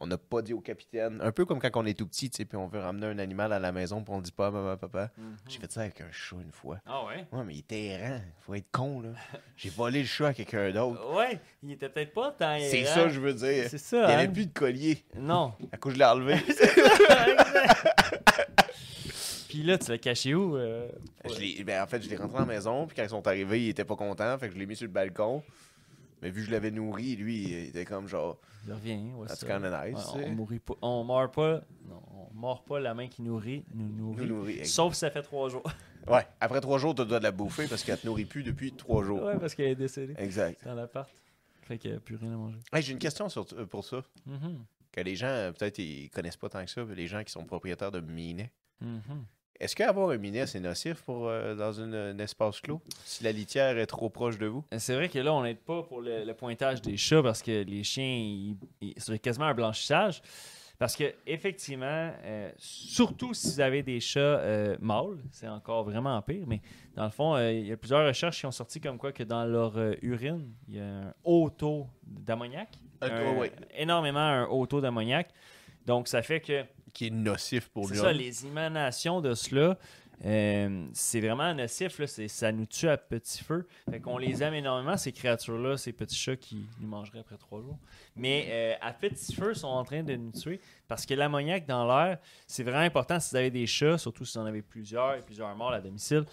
On 0.00 0.06
n'a 0.06 0.16
pas 0.16 0.42
dit 0.42 0.54
au 0.54 0.60
capitaine. 0.60 1.18
Un 1.22 1.32
peu 1.32 1.44
comme 1.44 1.58
quand 1.58 1.70
on 1.74 1.84
est 1.84 1.98
tout 1.98 2.06
petit, 2.06 2.30
tu 2.30 2.36
sais, 2.36 2.44
puis 2.44 2.56
on 2.56 2.68
veut 2.68 2.78
ramener 2.78 3.06
un 3.06 3.18
animal 3.18 3.52
à 3.52 3.58
la 3.58 3.72
maison, 3.72 4.04
puis 4.04 4.14
on 4.14 4.20
dit 4.20 4.30
pas 4.30 4.46
à 4.46 4.50
maman, 4.52 4.76
papa. 4.76 5.10
J'ai 5.48 5.58
fait 5.58 5.72
ça 5.72 5.80
avec 5.80 6.00
un 6.00 6.10
chat 6.12 6.36
une 6.36 6.52
fois. 6.52 6.78
Ah 6.86 7.04
ouais? 7.06 7.26
Ouais, 7.32 7.42
mais 7.44 7.54
il 7.54 7.58
était 7.60 7.86
errant. 7.86 8.20
Faut 8.42 8.54
être 8.54 8.70
con, 8.70 9.00
là. 9.00 9.08
J'ai 9.56 9.70
volé 9.70 10.00
le 10.02 10.06
chat 10.06 10.28
à 10.28 10.34
quelqu'un 10.34 10.70
d'autre. 10.70 11.14
Ouais, 11.16 11.40
il 11.64 11.72
était 11.72 11.88
peut-être 11.88 12.12
pas 12.14 12.30
tant 12.30 12.56
C'est 12.60 12.84
ça, 12.84 13.08
je 13.08 13.18
veux 13.18 13.34
dire. 13.34 13.64
C'est 13.68 13.72
Il 13.76 13.78
ça, 13.80 14.06
n'y 14.06 14.12
avait 14.12 14.24
hein? 14.28 14.32
plus 14.32 14.46
de 14.46 14.52
collier. 14.52 15.04
Non. 15.16 15.52
À 15.72 15.76
coup, 15.76 15.90
je 15.90 15.96
l'ai 15.96 16.04
enlevé. 16.04 16.36
Puis 19.48 19.62
là, 19.62 19.78
tu 19.78 19.90
l'as 19.90 19.98
caché 19.98 20.34
où? 20.34 20.56
euh, 20.56 20.88
Je 21.24 21.62
ben, 21.62 21.82
en 21.82 21.86
fait, 21.86 22.02
je 22.02 22.08
l'ai 22.10 22.16
rentré 22.16 22.36
à 22.36 22.40
la 22.40 22.46
maison, 22.46 22.86
puis 22.86 22.94
quand 22.94 23.02
ils 23.02 23.08
sont 23.08 23.26
arrivés, 23.26 23.64
il 23.64 23.68
était 23.70 23.84
pas 23.84 23.96
content, 23.96 24.36
fait 24.38 24.48
que 24.48 24.54
je 24.54 24.58
l'ai 24.58 24.66
mis 24.66 24.76
sur 24.76 24.86
le 24.86 24.92
balcon. 24.92 25.42
Mais 26.22 26.30
vu 26.30 26.40
que 26.42 26.46
je 26.48 26.50
l'avais 26.52 26.70
nourri, 26.70 27.16
lui, 27.16 27.44
il 27.44 27.54
était 27.68 27.84
comme 27.84 28.08
genre, 28.08 28.38
Je 28.66 28.72
reviens, 28.72 28.98
ouais, 29.16 29.26
that's 29.28 29.42
nice. 29.44 30.14
Ouais, 30.14 30.24
on 30.26 30.32
mourit 30.32 30.58
pas. 30.58 30.74
On 30.82 31.04
meurt 31.04 31.32
pas. 31.34 31.62
Non, 31.88 32.02
on 32.32 32.34
mord 32.34 32.64
pas 32.64 32.80
la 32.80 32.94
main 32.94 33.06
qui 33.08 33.22
nourrit, 33.22 33.64
nous 33.74 33.88
nourrit. 33.88 34.26
Nous 34.26 34.36
nourrit. 34.36 34.66
Sauf 34.66 34.94
si 34.94 35.00
ça 35.00 35.10
fait 35.10 35.22
trois 35.22 35.48
jours. 35.48 35.62
Ouais, 36.06 36.26
après 36.40 36.62
trois 36.62 36.78
jours, 36.78 36.94
tu 36.94 37.04
dois 37.04 37.18
de 37.18 37.24
la 37.24 37.32
bouffer 37.32 37.66
parce 37.66 37.82
qu'elle 37.84 37.98
te 37.98 38.06
nourrit 38.06 38.24
plus 38.24 38.42
depuis 38.42 38.72
trois 38.72 39.04
jours. 39.04 39.22
ouais, 39.24 39.38
parce 39.38 39.54
qu'elle 39.54 39.66
est 39.66 39.74
décédée 39.74 40.14
Exact. 40.16 40.64
dans 40.64 40.74
l'appart. 40.74 41.10
Fait 41.64 41.76
qu'il 41.76 41.90
n'y 41.90 41.96
a 41.98 42.00
plus 42.00 42.16
rien 42.16 42.32
à 42.32 42.36
manger. 42.36 42.56
Hey, 42.72 42.80
J'ai 42.82 42.92
une 42.92 42.98
question 42.98 43.28
sur, 43.28 43.44
euh, 43.52 43.66
pour 43.66 43.84
ça. 43.84 44.00
Mhm. 44.24 44.64
Que 44.90 45.02
les 45.02 45.16
gens, 45.16 45.26
euh, 45.26 45.52
peut-être, 45.52 45.78
ils 45.80 46.08
connaissent 46.08 46.38
pas 46.38 46.48
tant 46.48 46.64
que 46.64 46.70
ça, 46.70 46.82
mais 46.82 46.94
les 46.94 47.08
gens 47.08 47.22
qui 47.22 47.30
sont 47.30 47.44
propriétaires 47.44 47.90
de 47.90 48.00
minets. 48.00 48.50
Mhm. 48.80 49.02
Est-ce 49.60 49.74
qu'avoir 49.74 50.10
un 50.10 50.18
minet, 50.18 50.46
c'est 50.46 50.60
nocif 50.60 51.02
pour, 51.02 51.26
euh, 51.28 51.54
dans 51.56 51.72
une- 51.72 51.94
un 51.94 52.18
espace 52.20 52.60
clos? 52.60 52.80
Si 53.04 53.24
la 53.24 53.32
litière 53.32 53.76
est 53.76 53.86
trop 53.86 54.08
proche 54.08 54.38
de 54.38 54.46
vous? 54.46 54.64
C'est 54.78 54.94
vrai 54.94 55.08
que 55.08 55.18
là, 55.18 55.32
on 55.34 55.42
n'aide 55.42 55.58
pas 55.58 55.82
pour 55.82 56.00
le, 56.00 56.24
le 56.24 56.34
pointage 56.34 56.80
des 56.80 56.96
chats 56.96 57.22
parce 57.22 57.42
que 57.42 57.64
les 57.64 57.82
chiens, 57.82 58.04
ils- 58.04 58.56
ils- 58.80 58.94
c'est 58.98 59.18
quasiment 59.18 59.46
un 59.46 59.54
blanchissage. 59.54 60.22
Parce 60.78 60.94
que 60.94 61.12
effectivement, 61.26 62.12
euh, 62.22 62.52
surtout 62.56 63.34
si 63.34 63.48
vous 63.48 63.60
avez 63.60 63.82
des 63.82 63.98
chats 63.98 64.20
euh, 64.20 64.76
mâles, 64.80 65.18
c'est 65.32 65.48
encore 65.48 65.82
vraiment 65.82 66.22
pire. 66.22 66.44
Mais 66.46 66.60
dans 66.94 67.02
le 67.02 67.10
fond, 67.10 67.34
euh, 67.34 67.52
il 67.52 67.66
y 67.66 67.72
a 67.72 67.76
plusieurs 67.76 68.06
recherches 68.06 68.38
qui 68.38 68.46
ont 68.46 68.52
sorti 68.52 68.80
comme 68.80 68.96
quoi 68.96 69.10
que 69.10 69.24
dans 69.24 69.44
leur 69.44 69.76
euh, 69.76 69.94
urine, 70.02 70.52
il 70.68 70.76
y 70.76 70.80
a 70.80 70.84
un 70.84 71.14
haut 71.24 71.50
taux 71.50 71.88
d'ammoniac. 72.06 72.68
Un- 73.00 73.08
Un- 73.10 73.36
ouais. 73.38 73.50
Énormément 73.76 74.20
un 74.20 74.44
haut 74.46 74.66
taux 74.66 74.80
d'ammoniac. 74.80 75.28
Donc, 75.84 76.06
ça 76.06 76.22
fait 76.22 76.38
que 76.40 76.62
Qui 76.98 77.06
est 77.06 77.10
nocif 77.10 77.68
pour 77.68 77.86
c'est 77.86 77.94
lui. 77.94 78.00
ça, 78.00 78.12
les 78.12 78.44
émanations 78.46 79.20
de 79.20 79.32
cela, 79.34 79.78
euh, 80.24 80.84
c'est 80.92 81.20
vraiment 81.20 81.54
nocif. 81.54 82.00
Là, 82.00 82.06
c'est- 82.08 82.26
ça 82.26 82.50
nous 82.50 82.66
tue 82.66 82.88
à 82.88 82.96
petit 82.96 83.44
feu. 83.44 83.68
Fait 83.88 84.00
qu'on 84.00 84.18
les 84.18 84.42
aime 84.42 84.54
énormément, 84.54 84.96
ces 84.96 85.12
créatures-là, 85.12 85.76
ces 85.76 85.92
petits 85.92 86.16
chats 86.16 86.34
qui 86.36 86.66
nous 86.80 86.88
mangeraient 86.88 87.20
après 87.20 87.36
trois 87.36 87.60
jours. 87.60 87.78
Mais 88.16 88.46
euh, 88.50 88.74
à 88.80 88.92
petit 88.92 89.32
feu, 89.32 89.52
ils 89.54 89.58
sont 89.58 89.68
en 89.68 89.84
train 89.84 90.02
de 90.02 90.16
nous 90.16 90.32
tuer 90.32 90.60
parce 90.88 91.06
que 91.06 91.14
l'ammoniac 91.14 91.66
dans 91.66 91.86
l'air, 91.86 92.18
c'est 92.48 92.64
vraiment 92.64 92.80
important 92.80 93.20
si 93.20 93.30
vous 93.30 93.36
avez 93.36 93.50
des 93.52 93.66
chats, 93.68 93.96
surtout 93.96 94.24
si 94.24 94.36
vous 94.36 94.42
en 94.44 94.46
avez 94.46 94.62
plusieurs 94.62 95.14
et 95.14 95.22
plusieurs 95.22 95.54
morts 95.54 95.72
à 95.72 95.80
domicile. 95.80 96.24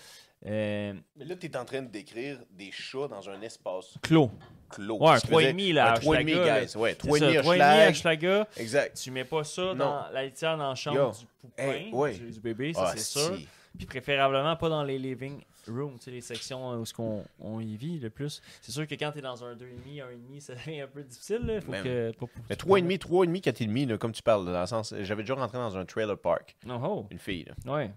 Euh, 0.46 0.94
Mais 1.16 1.26
là, 1.26 1.36
tu 1.36 1.48
es 1.48 1.58
en 1.58 1.66
train 1.66 1.82
de 1.82 1.88
décrire 1.88 2.38
des 2.52 2.72
chats 2.72 3.08
dans 3.08 3.28
un 3.30 3.42
espace 3.42 3.96
clos. 4.02 4.30
clos. 4.70 4.98
Ouais, 5.00 5.10
un 5.14 5.18
Ce 5.18 5.22
qui 5.26 5.28
faisait- 5.34 5.54
3,5 5.54 5.74
là, 5.74 5.90
Un 5.90 5.94
à 5.94 5.98
3,5 6.00 6.34
Hochelaga, 6.36 6.66
guys. 6.66 6.78
Ouais, 6.78 6.90
C'est 6.92 6.98
3,5 7.08 7.20
ça, 7.20 7.26
3,5 7.42 7.48
Hochelaga. 7.50 7.86
à 7.86 7.90
Hochelaga. 7.90 8.48
Exact. 8.58 8.98
Tu 9.02 9.12
mets 9.12 9.24
pas 9.26 9.44
ça 9.44 9.62
Non. 9.62 9.74
dans 9.76 10.06
la 10.14 10.26
litière 10.26 10.58
dans 10.58 10.70
la 10.70 10.76
chambre 10.76 10.98
Yo. 10.98 11.12
du 11.12 11.26
poupin, 11.40 11.64
Hey, 11.64 11.92
ouais. 11.92 12.14
du, 12.14 12.30
du 12.32 12.40
bébé, 12.40 12.74
ça 12.74 12.84
Ah, 12.88 12.94
c'est 12.96 13.20
sûr. 13.20 13.38
Puis 13.78 13.86
préférablement 13.88 14.56
pas 14.56 14.70
dans 14.70 14.84
les 14.84 14.98
living 14.98 15.42
rooms, 15.68 15.98
tu 15.98 16.06
sais, 16.06 16.12
les 16.12 16.22
sections 16.22 16.72
euh, 16.72 16.78
où 16.78 16.86
ce 16.86 16.94
qu'on 16.94 17.26
on 17.42 17.60
y 17.60 17.76
vit 17.76 18.00
le 18.00 18.10
plus. 18.10 18.42
C'est 18.62 18.72
sûr 18.72 18.88
que 18.88 18.96
quand 18.96 19.12
tu 19.12 19.18
es 19.18 19.22
dans 19.22 19.44
un 19.44 19.54
2,5, 19.56 20.00
1,5, 20.00 20.40
ça 20.40 20.54
devient 20.54 20.82
un 20.82 20.88
peu 20.88 21.04
difficile. 21.04 21.40
Là. 21.44 21.60
Faut 21.60 21.72
Même. 21.72 21.84
que, 21.84 22.12
pas- 22.12 22.28
pas- 22.28 22.32
Mais 22.50 22.56
3,5, 22.56 22.98
3,5, 23.00 23.42
4,5, 23.42 23.88
là, 23.90 23.98
comme 23.98 24.12
tu 24.14 24.22
parles, 24.22 24.46
dans 24.46 24.62
le 24.62 24.66
sens. 24.68 24.94
J'avais 25.02 25.24
déjà 25.24 25.34
rentré 25.34 25.58
dans 25.58 25.76
un 25.76 25.84
trailer 25.86 26.18
park. 26.18 26.56
Oh, 26.70 27.06
Une 27.10 27.20
fille, 27.20 27.44
là. 27.46 27.54
oh. 27.68 27.72
Ouais. 27.72 27.92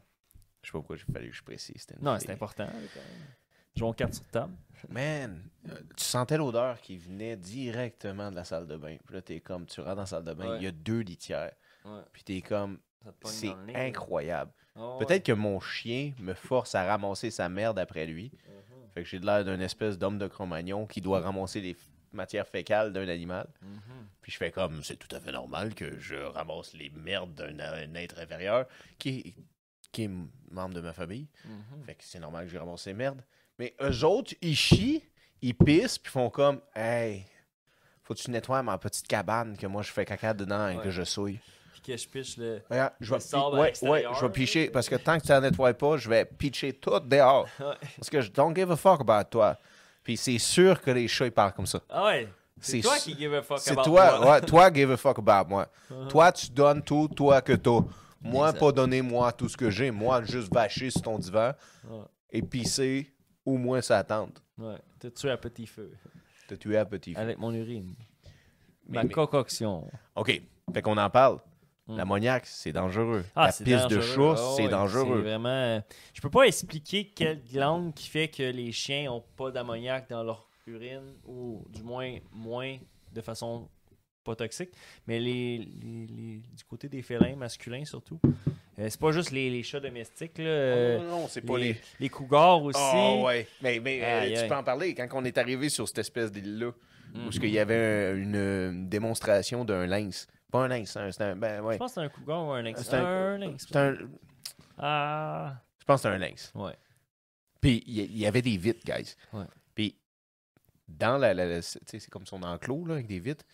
Je 0.62 0.68
sais 0.68 0.72
pas 0.72 0.78
pourquoi 0.78 0.96
il 0.96 1.12
fallait 1.12 1.28
que 1.28 1.34
je 1.36 1.42
précise. 1.42 1.86
Non, 2.00 2.18
c'est 2.18 2.30
important. 2.30 2.66
Jouons 3.76 3.92
carte 3.92 4.14
sur 4.14 4.26
table. 4.26 4.54
Man, 4.88 5.48
euh, 5.68 5.74
tu 5.96 6.04
sentais 6.04 6.36
l'odeur 6.36 6.80
qui 6.80 6.96
venait 6.96 7.36
directement 7.36 8.30
de 8.30 8.36
la 8.36 8.42
salle 8.44 8.66
de 8.66 8.76
bain. 8.76 8.96
Puis 9.06 9.14
là, 9.14 9.22
t'es 9.22 9.40
comme, 9.40 9.66
tu 9.66 9.80
rentres 9.80 9.94
dans 9.94 10.02
la 10.02 10.06
salle 10.06 10.24
de 10.24 10.32
bain, 10.34 10.44
il 10.46 10.50
Ouais. 10.50 10.62
y 10.62 10.66
a 10.66 10.72
deux 10.72 11.00
litières. 11.00 11.52
Ouais. 11.84 12.00
Puis 12.12 12.24
t'es 12.24 12.40
comme, 12.40 12.78
c'est 13.24 13.54
incroyable. 13.74 14.50
Oh, 14.74 14.96
ouais. 14.98 15.06
Peut-être 15.06 15.24
que 15.26 15.32
mon 15.32 15.61
chien 15.61 16.12
me 16.18 16.34
force 16.34 16.74
à 16.74 16.84
ramasser 16.84 17.30
sa 17.30 17.48
merde 17.48 17.78
après 17.78 18.06
lui. 18.06 18.32
Mhm, 18.46 18.88
Fait 18.94 19.02
que 19.04 19.09
j'ai 19.09 19.20
de 19.20 19.26
l'air 19.26 19.44
d'un 19.44 19.61
espèce 19.61 19.96
d'homme 19.96 20.18
de 20.18 20.26
Cro-Magnon 20.26 20.86
qui 20.86 21.00
doit 21.00 21.20
ramasser 21.20 21.61
les 21.61 21.76
matières 22.12 22.48
fécales 22.48 22.92
d'un 22.92 23.06
animal. 23.09 23.46
mhm. 23.62 23.80
Puis 24.22 24.32
je 24.32 24.38
fais 24.38 24.50
comme, 24.50 24.82
c'est 24.82 24.96
tout 24.96 25.14
à 25.14 25.20
fait 25.20 25.30
normal 25.32 25.74
que 25.74 25.98
je 26.00 26.16
ramasse 26.16 26.72
les 26.74 26.90
merdes 26.90 27.34
d'un 27.34 27.59
un 27.61 27.94
être 27.94 28.18
inférieur 28.18 28.66
qui 28.98 29.34
qui 29.93 30.05
est 30.05 30.11
membre 30.51 30.74
de 30.74 30.80
ma 30.80 30.93
famille. 30.93 31.26
Mhm. 31.45 31.84
Fait 31.86 31.95
que 31.95 32.05
c'est 32.05 32.18
normal 32.20 32.47
que 32.47 32.53
je 32.53 32.59
ramasse 32.59 32.82
ces 32.82 32.95
merdes. 32.95 33.22
Mais 33.59 33.74
eux 33.82 34.05
autres, 34.05 34.34
ils 34.41 34.55
chient, 34.57 35.03
ils 35.43 35.55
pissent, 35.55 35.99
puis 35.99 36.12
font 36.12 36.30
comme, 36.30 36.61
hey, 36.76 37.24
faut 38.05 38.14
que 38.14 38.18
tu 38.20 38.30
nettoies 38.30 38.62
ma 38.62 38.78
petite 38.78 39.07
cabane 39.09 39.57
que 39.57 39.66
moi 39.66 39.82
je 39.82 39.91
fais 39.93 40.05
caca 40.05 40.32
dedans 40.34 40.68
et 40.68 40.76
Ouais. 40.76 40.82
que 40.84 40.91
je 40.91 41.03
souille. 41.03 41.41
Puis 41.72 41.80
que 41.82 41.97
je 41.97 42.09
piche 42.09 42.36
le. 42.36 42.62
Regarde, 42.70 42.93
je 43.01 43.14
vais, 43.14 43.20
ouais, 43.36 43.72
ouais, 43.82 44.05
je 44.18 44.24
vais 44.26 44.32
picher 44.32 44.68
parce 44.70 44.89
que 44.89 44.97
tant 44.97 45.18
que 45.18 45.26
tu 45.26 45.32
ne 45.32 45.41
nettoies 45.41 45.74
pas, 45.74 45.97
je 45.97 46.09
vais 46.09 46.24
pitcher 46.24 46.72
tout 46.72 46.99
dehors. 47.01 47.47
Parce 47.97 48.11
que 48.11 48.20
je 48.20 48.30
don't 48.30 48.55
give 48.55 48.70
a 48.70 48.76
fuck 48.76 49.01
about 49.01 49.28
toi. 49.30 49.57
Puis 50.03 50.16
c'est 50.16 50.39
sûr 50.39 50.80
que 50.80 50.91
les 50.91 51.07
chats 51.09 51.26
ils 51.26 51.32
parlent 51.32 51.53
comme 51.53 51.66
ça. 51.66 51.80
Ah 51.91 52.07
ouais? 52.07 52.28
C'est 52.61 52.80
toi 52.80 52.97
qui 52.99 53.14
give 53.16 53.32
a 53.34 53.43
fuck 53.43 53.59
C'est 53.61 53.72
about 53.72 53.82
toi, 53.84 54.18
moi. 54.18 54.30
ouais, 54.32 54.41
toi 54.41 54.72
give 54.72 54.91
a 54.91 54.97
fuck 54.97 55.18
about 55.18 55.49
moi. 55.49 55.68
Toi 56.09 56.32
tu 56.32 56.51
donnes 56.51 56.82
tout, 56.82 57.09
toi 57.09 57.41
que 57.43 57.53
t'as. 57.53 57.80
Moi 58.20 58.52
pas 58.52 58.72
donner 58.72 59.00
moi 59.02 59.32
tout 59.32 59.48
ce 59.48 59.56
que 59.56 59.70
j'ai, 59.70 59.90
moi 59.90 60.22
juste 60.24 60.52
vacher 60.52 60.90
sur 60.90 61.02
ton 61.02 61.18
divan 61.18 61.52
Ouais. 61.88 62.04
et 62.30 62.42
pisser 62.42 63.14
au 63.44 63.56
moins 63.56 63.80
sa 63.80 64.02
tente. 64.04 64.42
Ouais. 64.58 64.76
T'as 64.98 65.10
tué 65.10 65.30
à 65.30 65.36
petit 65.36 65.66
feu. 65.66 65.92
T'as 66.48 66.56
tué 66.56 66.76
à 66.76 66.84
petit 66.84 67.14
feu. 67.14 67.20
Avec 67.20 67.38
mon 67.38 67.52
urine. 67.54 67.94
Ma 68.88 69.04
mais- 69.04 69.10
concoction. 69.10 69.88
OK. 70.16 70.42
Fait 70.74 70.82
qu'on 70.82 70.96
en 70.98 71.10
parle. 71.10 71.38
Mm. 71.86 71.96
L'ammoniaque, 71.96 72.46
c'est 72.46 72.72
dangereux. 72.72 73.24
Ah, 73.36 73.46
La 73.46 73.52
pisse 73.52 73.86
de 73.88 74.00
chat, 74.00 74.34
Ah 74.36 74.54
c'est 74.56 74.68
dangereux. 74.68 75.20
vraiment. 75.22 75.82
Je 76.12 76.20
peux 76.20 76.28
pas 76.30 76.42
expliquer 76.44 77.08
quelle 77.10 77.42
glande 77.44 77.94
qui 77.94 78.08
fait 78.08 78.28
que 78.28 78.42
les 78.42 78.72
chiens 78.72 79.10
ont 79.12 79.24
pas 79.36 79.50
d'ammoniaque 79.50 80.10
dans 80.10 80.22
leur 80.22 80.48
urine, 80.66 81.14
ou 81.24 81.64
du 81.70 81.82
moins 81.82 82.18
moins 82.32 82.76
de 83.12 83.20
façon 83.22 83.68
pas 84.29 84.37
toxique. 84.37 84.70
Mais 85.07 85.18
les, 85.18 85.59
les- 85.59 86.07
les- 86.07 86.43
du 86.57 86.64
côté 86.68 86.89
des 86.89 87.03
félins 87.03 87.37
masculins 87.37 87.85
surtout, 87.85 88.20
euh, 88.79 88.87
c'est 88.91 89.01
pas 89.01 89.12
juste 89.12 89.31
les, 89.31 89.49
les 89.51 89.62
chats 89.62 89.81
domestiques. 89.81 90.39
Là, 90.39 90.45
euh, 90.45 90.99
Oh, 91.01 91.05
non, 91.05 91.20
non, 91.22 91.29
c'est 91.29 91.41
pas 91.43 91.59
les, 91.59 91.76
les. 92.01 92.09
cougars 92.09 92.62
aussi. 92.62 92.79
Oh, 92.83 93.22
ouais. 93.26 93.47
Mais, 93.62 93.81
mais 93.81 94.01
euh, 94.03 94.43
tu 94.43 94.49
peux 94.49 94.55
en 94.55 94.62
parler. 94.64 94.95
Quand 94.95 95.09
on 95.14 95.24
est 95.24 95.39
arrivé 95.39 95.68
sur 95.68 95.87
cette 95.89 95.99
espèce 95.99 96.31
d'île-là, 96.33 96.72
Mm. 97.14 97.26
où 97.26 97.31
il 97.33 97.47
y 97.49 97.59
avait 97.59 98.11
un- 98.12 98.16
une, 98.16 98.37
une 98.37 98.89
démonstration 98.91 99.64
d'un 99.64 99.87
lynx. 99.87 100.26
Pas 100.53 100.64
un 100.64 100.68
lynx, 100.68 100.95
hein, 100.95 101.11
c'était 101.11 101.24
un. 101.24 101.37
Ben, 101.37 101.62
ouais. 101.62 101.74
Je 101.74 101.79
pense 101.79 101.93
que 101.95 102.01
c'est 102.03 102.07
un 102.07 102.09
cougar 102.11 102.45
ou 102.47 102.51
un 102.51 102.61
lynx. 102.61 102.83
C'est 102.83 102.95
un- 102.97 103.39
lynx. 103.39 103.64
C'est 103.66 103.76
un- 103.76 103.97
Ah. 104.76 105.57
Je 105.81 105.85
pense 105.87 106.03
que 106.03 106.09
c'est 106.09 106.14
un 106.14 106.18
lynx. 106.18 106.53
Ouais. 106.55 106.74
Puis 107.62 107.83
il 107.87 107.99
y, 108.01 108.18
y 108.20 108.26
avait 108.26 108.43
des 108.43 108.57
vitres, 108.59 108.85
guys. 108.85 109.14
Ouais. 109.33 109.45
Puis 109.74 109.97
dans 110.87 111.16
la. 111.18 111.33
la- 111.35 111.47
la- 111.47 111.62
tu 111.62 111.68
sais, 111.87 111.99
c'est 111.99 112.11
comme 112.11 112.26
son 112.26 112.43
enclos, 112.43 112.85
là, 112.87 112.95
avec 112.95 113.07
des 113.07 113.18
vitres. 113.20 113.45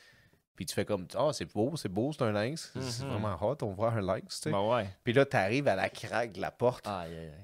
Puis 0.56 0.66
tu 0.66 0.74
fais 0.74 0.84
comme. 0.84 1.06
Ah, 1.14 1.30
c'est 1.32 1.52
beau, 1.52 1.76
c'est 1.76 1.88
beau, 1.88 2.12
c'est 2.12 2.22
un 2.22 2.30
lynx. 2.32 2.70
C'est 2.78 3.04
Mhm. 3.04 3.10
vraiment 3.10 3.38
hot, 3.42 3.56
on 3.62 3.72
voit 3.72 3.90
un 3.92 4.00
lynx, 4.00 4.36
tu 4.40 4.42
sais. 4.44 4.50
Ben 4.52 4.60
ouais. 4.60 4.86
Puis 5.02 5.12
là, 5.12 5.24
t'arrives 5.26 5.66
à 5.68 5.74
la 5.74 5.88
craque 5.88 6.32
de 6.32 6.40
la 6.40 6.50
porte. 6.50 6.84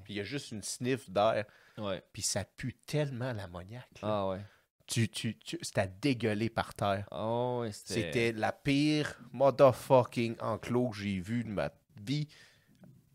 Puis 0.05 0.13
il 0.13 0.15
y 0.15 0.19
a 0.19 0.23
juste 0.23 0.51
une 0.51 0.63
sniff 0.63 1.09
d'air. 1.09 1.45
Ouais. 1.77 2.01
Puis 2.13 2.21
ça 2.21 2.43
pue 2.45 2.73
tellement 2.85 3.33
l'ammoniaque. 3.33 4.01
là. 4.01 4.07
Ah 4.09 4.27
ouais. 4.29 4.39
Tu, 4.87 5.07
tu, 5.09 5.37
tu, 5.37 5.57
c'était 5.61 5.89
dégueulé 6.01 6.49
par 6.49 6.73
terre. 6.73 7.07
Ouais, 7.11 7.71
c'était. 7.71 7.93
C'était 7.93 8.31
la 8.33 8.51
pire 8.51 9.17
motherfucking 9.31 10.35
enclos 10.41 10.89
que 10.89 10.97
j'ai 10.97 11.19
vu 11.19 11.43
de 11.43 11.49
ma 11.49 11.69
vie. 11.97 12.27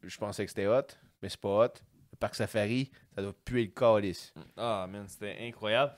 Je 0.03 0.16
pensais 0.18 0.44
que 0.44 0.51
c'était 0.51 0.66
hot, 0.66 0.86
mais 1.22 1.28
c'est 1.28 1.40
pas 1.40 1.66
hot. 1.66 1.72
Le 2.12 2.16
parc 2.18 2.34
safari, 2.34 2.90
ça 3.14 3.22
doit 3.22 3.34
puer 3.44 3.64
le 3.64 3.70
calice. 3.72 4.32
Ah, 4.57 4.86
man, 4.88 5.07
c'était 5.09 5.36
incroyable. 5.40 5.94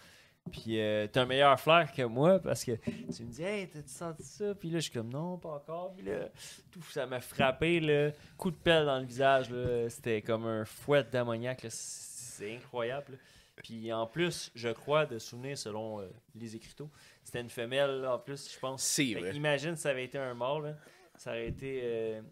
Puis 0.48 0.80
euh, 0.80 1.06
t'as 1.06 1.22
un 1.22 1.26
meilleur 1.26 1.58
flair 1.58 1.92
que 1.92 2.02
moi 2.02 2.38
parce 2.38 2.64
que 2.64 2.72
tu 2.72 3.22
me 3.22 3.30
dis, 3.30 3.42
hey, 3.42 3.68
t'as-tu 3.68 3.88
senti 3.88 4.22
ça? 4.24 4.54
Puis 4.54 4.70
là, 4.70 4.78
je 4.78 4.84
suis 4.84 4.92
comme, 4.92 5.10
non, 5.10 5.38
pas 5.38 5.50
encore. 5.50 5.94
Puis 5.94 6.06
là, 6.06 6.28
tout 6.70 6.82
ça 6.82 7.06
m'a 7.06 7.20
frappé, 7.20 7.80
là. 7.80 8.10
Coup 8.36 8.50
de 8.50 8.56
pelle 8.56 8.86
dans 8.86 8.98
le 8.98 9.04
visage, 9.06 9.50
là. 9.50 9.88
C'était 9.88 10.22
comme 10.22 10.46
un 10.46 10.64
fouet 10.64 11.04
d'ammoniaque, 11.04 11.62
là. 11.64 11.68
C'est 11.70 12.54
incroyable. 12.56 13.12
là. 13.12 13.18
Puis 13.56 13.92
en 13.92 14.06
plus, 14.06 14.50
je 14.54 14.68
crois, 14.68 15.06
de 15.06 15.18
souvenir 15.18 15.58
selon 15.58 16.00
euh, 16.00 16.08
les 16.34 16.54
écriteaux, 16.54 16.90
c'était 17.24 17.40
une 17.40 17.50
femelle, 17.50 18.00
là, 18.00 18.14
en 18.14 18.18
plus, 18.18 18.52
je 18.52 18.58
pense. 18.58 19.00
Vrai. 19.00 19.34
imagine 19.34 19.74
si 19.76 19.82
ça 19.82 19.90
avait 19.90 20.04
été 20.04 20.18
un 20.18 20.34
mâle, 20.34 20.62
là. 20.62 20.74
Ça 21.16 21.30
aurait 21.30 21.48
été 21.48 21.80
euh, 21.82 22.22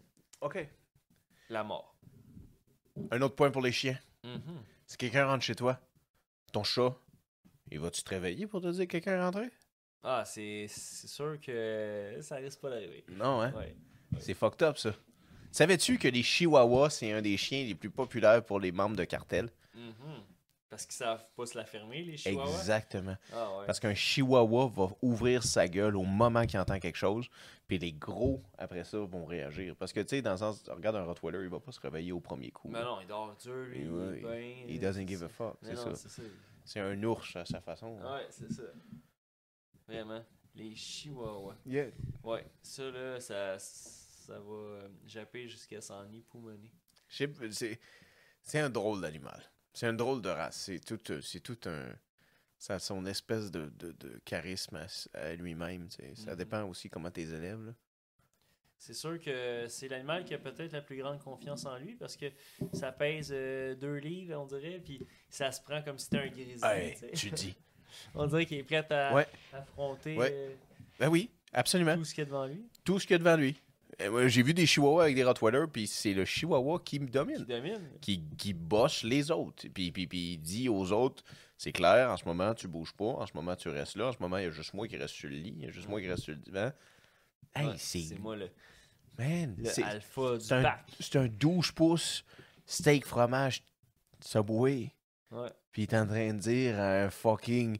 OK. 0.41 0.65
la 1.49 1.63
mort. 1.63 1.93
Un 3.11 3.21
autre 3.21 3.35
point 3.35 3.51
pour 3.51 3.61
les 3.61 3.71
chiens. 3.71 3.97
Mhm. 4.23 4.63
Si 4.85 4.95
quelqu'un 4.97 5.25
rentre 5.27 5.43
chez 5.43 5.55
toi, 5.55 5.79
ton 6.53 6.63
chat, 6.63 6.95
il 7.71 7.79
va-tu 7.79 8.03
te 8.03 8.09
réveiller 8.09 8.47
pour 8.47 8.61
te 8.61 8.67
dire 8.67 8.85
que 8.85 8.91
quelqu'un 8.91 9.13
est 9.13 9.21
rentré? 9.21 9.49
Ah, 10.03 10.23
c'est 10.25 10.67
c'est 10.69 11.07
sûr 11.07 11.39
que 11.39 12.17
ça 12.21 12.35
risque 12.35 12.59
pas 12.59 12.69
d'arriver. 12.69 13.03
Non, 13.09 13.41
hein? 13.41 13.51
Ouais. 13.55 13.75
C'est 14.19 14.33
fucked 14.33 14.61
up, 14.63 14.77
ça. 14.77 14.93
Savais-tu 15.51 15.97
que 15.97 16.07
les 16.07 16.23
chihuahuas, 16.23 16.91
c'est 16.91 17.11
un 17.11 17.21
des 17.21 17.35
chiens 17.37 17.63
les 17.65 17.75
plus 17.75 17.89
populaires 17.89 18.43
pour 18.43 18.59
les 18.59 18.71
membres 18.71 18.95
de 18.95 19.03
cartel? 19.03 19.49
Mhm. 19.73 20.23
Parce 20.69 20.85
qu'ils 20.85 20.95
savent 20.95 21.25
pas 21.35 21.45
se 21.45 21.57
la 21.57 21.65
fermer, 21.65 22.03
les 22.03 22.17
chihuahuas? 22.17 22.49
Exactement. 22.49 23.15
Ah 23.33 23.57
ouais. 23.57 23.65
Parce 23.65 23.79
qu'un 23.79 23.93
chihuahua 23.93 24.67
va 24.67 24.89
ouvrir 25.01 25.43
sa 25.43 25.67
gueule 25.67 25.95
au 25.95 26.03
moment 26.03 26.45
qu'il 26.45 26.59
entend 26.59 26.77
quelque 26.79 26.97
chose, 26.97 27.27
puis 27.67 27.79
les 27.79 27.93
gros, 27.93 28.43
après 28.57 28.83
ça, 28.83 28.99
vont 28.99 29.25
réagir. 29.25 29.75
Parce 29.77 29.93
que, 29.93 30.01
tu 30.01 30.09
sais, 30.09 30.21
dans 30.21 30.31
le 30.31 30.37
sens, 30.37 30.63
regarde 30.69 30.97
un 30.97 31.05
Rottweiler, 31.05 31.39
il 31.41 31.49
va 31.49 31.59
pas 31.59 31.71
se 31.71 31.79
réveiller 31.79 32.11
au 32.11 32.19
premier 32.19 32.51
coup. 32.51 32.69
Mais 32.69 32.83
non, 32.83 32.99
il 33.01 33.07
dort 33.07 33.35
dur, 33.41 33.55
lui. 33.55 33.79
Il 33.79 33.85
est 33.85 34.19
bien, 34.19 34.29
He 34.67 34.77
euh, 34.77 34.79
doesn't 34.79 35.07
give 35.07 35.23
a 35.23 35.29
fuck, 35.29 35.57
c'est 35.61 35.75
ça. 35.75 35.91
C'est 36.67 36.79
un 36.79 37.01
ours 37.03 37.35
à 37.35 37.45
sa 37.45 37.61
façon. 37.61 37.97
hein. 38.01 38.17
Ouais, 38.17 38.27
c'est 38.29 38.51
ça. 38.51 38.63
Vraiment. 39.87 40.23
Les 40.55 40.75
chihuahuas. 40.75 41.55
Yeah. 41.65 41.89
Ouais, 42.23 42.45
ça 42.61 42.89
là, 42.91 43.19
ça, 43.19 43.57
ça 43.59 44.39
va 44.39 44.53
euh, 44.53 44.89
japper 45.05 45.47
jusqu'à 45.47 45.81
s'en 45.81 46.05
poumonner. 46.29 46.71
Je 47.07 47.15
sais 47.17 47.27
pas, 47.27 47.49
C'est 47.51 47.79
c'est 48.41 48.59
un 48.59 48.69
drôle 48.69 49.01
d'animal. 49.01 49.41
C'est 49.73 49.87
un 49.87 49.93
drôle 49.93 50.21
de 50.21 50.29
race. 50.29 50.57
C'est 50.57 50.79
tout, 50.79 50.99
euh, 51.11 51.21
c'est 51.21 51.39
tout 51.41 51.59
un. 51.65 51.85
Ça 52.57 52.75
a 52.75 52.79
son 52.79 53.05
espèce 53.05 53.51
de, 53.51 53.67
de, 53.77 53.91
de 53.91 54.19
charisme 54.25 54.83
à, 55.13 55.33
lui-même. 55.35 55.87
tu 55.89 55.97
sais. 55.97 56.15
Ça 56.15 56.31
Mhm. 56.31 56.37
dépend 56.37 56.63
aussi 56.63 56.89
comment 56.89 57.11
tes 57.11 57.29
élèves. 57.31 57.73
C'est 58.79 58.93
sûr 58.93 59.19
que 59.19 59.65
c'est 59.67 59.87
l'animal 59.87 60.23
qui 60.23 60.33
a 60.33 60.37
peut-être 60.37 60.71
la 60.71 60.81
plus 60.81 60.97
grande 60.97 61.19
confiance 61.19 61.65
en 61.65 61.77
lui 61.77 61.95
parce 61.95 62.15
que 62.15 62.27
ça 62.73 62.91
pèse 62.91 63.31
euh, 63.33 63.75
deux 63.75 63.95
livres, 63.95 64.35
on 64.39 64.45
dirait, 64.45 64.79
puis 64.83 65.05
ça 65.29 65.51
se 65.51 65.61
prend 65.61 65.81
comme 65.81 65.97
si 65.97 66.05
c'était 66.05 66.19
un 66.19 66.27
grizzly. 66.27 66.59
Hey, 66.63 66.95
tu 67.13 67.31
dis. 67.31 67.55
On 68.13 68.27
dirait 68.27 68.45
qu'il 68.45 68.57
est 68.57 68.63
prêt 68.63 68.85
à 68.93 69.13
Ouais. 69.15 69.25
affronter 69.53 70.15
Ouais. 70.17 70.29
euh, 70.31 70.53
Ben 70.99 71.07
oui, 71.09 71.31
absolument. 71.53 71.95
tout 71.95 72.03
ce 72.05 72.13
qu'il 72.13 72.21
y 72.23 72.27
a 72.27 72.29
devant 72.29 72.45
lui. 72.45 72.63
Tout 72.83 72.99
ce 72.99 73.07
qu'il 73.07 73.13
y 73.13 73.15
a 73.15 73.19
devant 73.19 73.35
lui. 73.37 73.59
J'ai 74.27 74.43
vu 74.43 74.53
des 74.53 74.67
chihuahuas 74.67 75.03
avec 75.05 75.15
des 75.15 75.23
Rottweilers, 75.23 75.65
puis 75.71 75.87
c'est 75.87 76.13
le 76.13 76.23
chihuahua 76.25 76.79
qui 76.85 76.99
me 76.99 77.05
Qui 77.05 77.11
domine. 77.13 77.43
domine. 77.45 77.89
Qui, 77.99 78.21
qui 78.37 78.53
bosse 78.53 79.01
les 79.03 79.31
autres. 79.31 79.67
Puis, 79.73 79.91
puis, 79.91 80.05
puis 80.05 80.33
il 80.33 80.37
dit 80.37 80.69
aux 80.69 80.91
autres 80.91 81.23
c'est 81.57 81.71
clair, 81.71 82.11
en 82.11 82.17
ce 82.17 82.25
moment, 82.25 82.53
tu 82.53 82.67
bouges 82.67 82.93
pas. 82.93 83.05
En 83.05 83.25
ce 83.25 83.31
moment, 83.33 83.55
tu 83.55 83.69
restes 83.69 83.95
là. 83.95 84.09
En 84.09 84.11
ce 84.11 84.17
moment, 84.19 84.37
il 84.37 84.43
y 84.43 84.47
a 84.47 84.51
juste 84.51 84.75
moi 84.75 84.87
qui 84.87 84.97
reste 84.97 85.15
sur 85.15 85.29
le 85.29 85.37
lit. 85.37 85.55
Il 85.57 85.65
y 85.65 85.67
a 85.67 85.71
juste 85.71 85.87
moi 85.89 85.99
qui 85.99 86.07
reste 86.07 86.21
sur 86.23 86.33
le 86.33 86.39
divan. 86.39 86.71
Hey, 87.55 87.67
Ouais, 87.67 87.73
c'est. 87.77 87.99
c'est 88.01 88.19
moi 88.19 88.35
le, 88.35 88.49
Man, 89.17 89.55
le 89.57 89.65
c'est- 89.65 89.83
alpha 89.83 90.37
du 90.37 90.43
c'est 90.45 90.53
un, 90.55 90.61
pack. 90.63 90.91
c'est 90.99 91.15
un 91.17 91.27
12 91.27 91.71
pouces 91.71 92.23
steak 92.65 93.05
fromage 93.05 93.63
Subway. 94.21 94.91
Ouais. 95.31 95.49
Puis 95.71 95.83
il 95.83 95.93
est 95.93 95.97
en 95.97 96.05
train 96.07 96.33
de 96.33 96.39
dire 96.39 96.79
à 96.79 97.03
un 97.05 97.09
fucking 97.09 97.77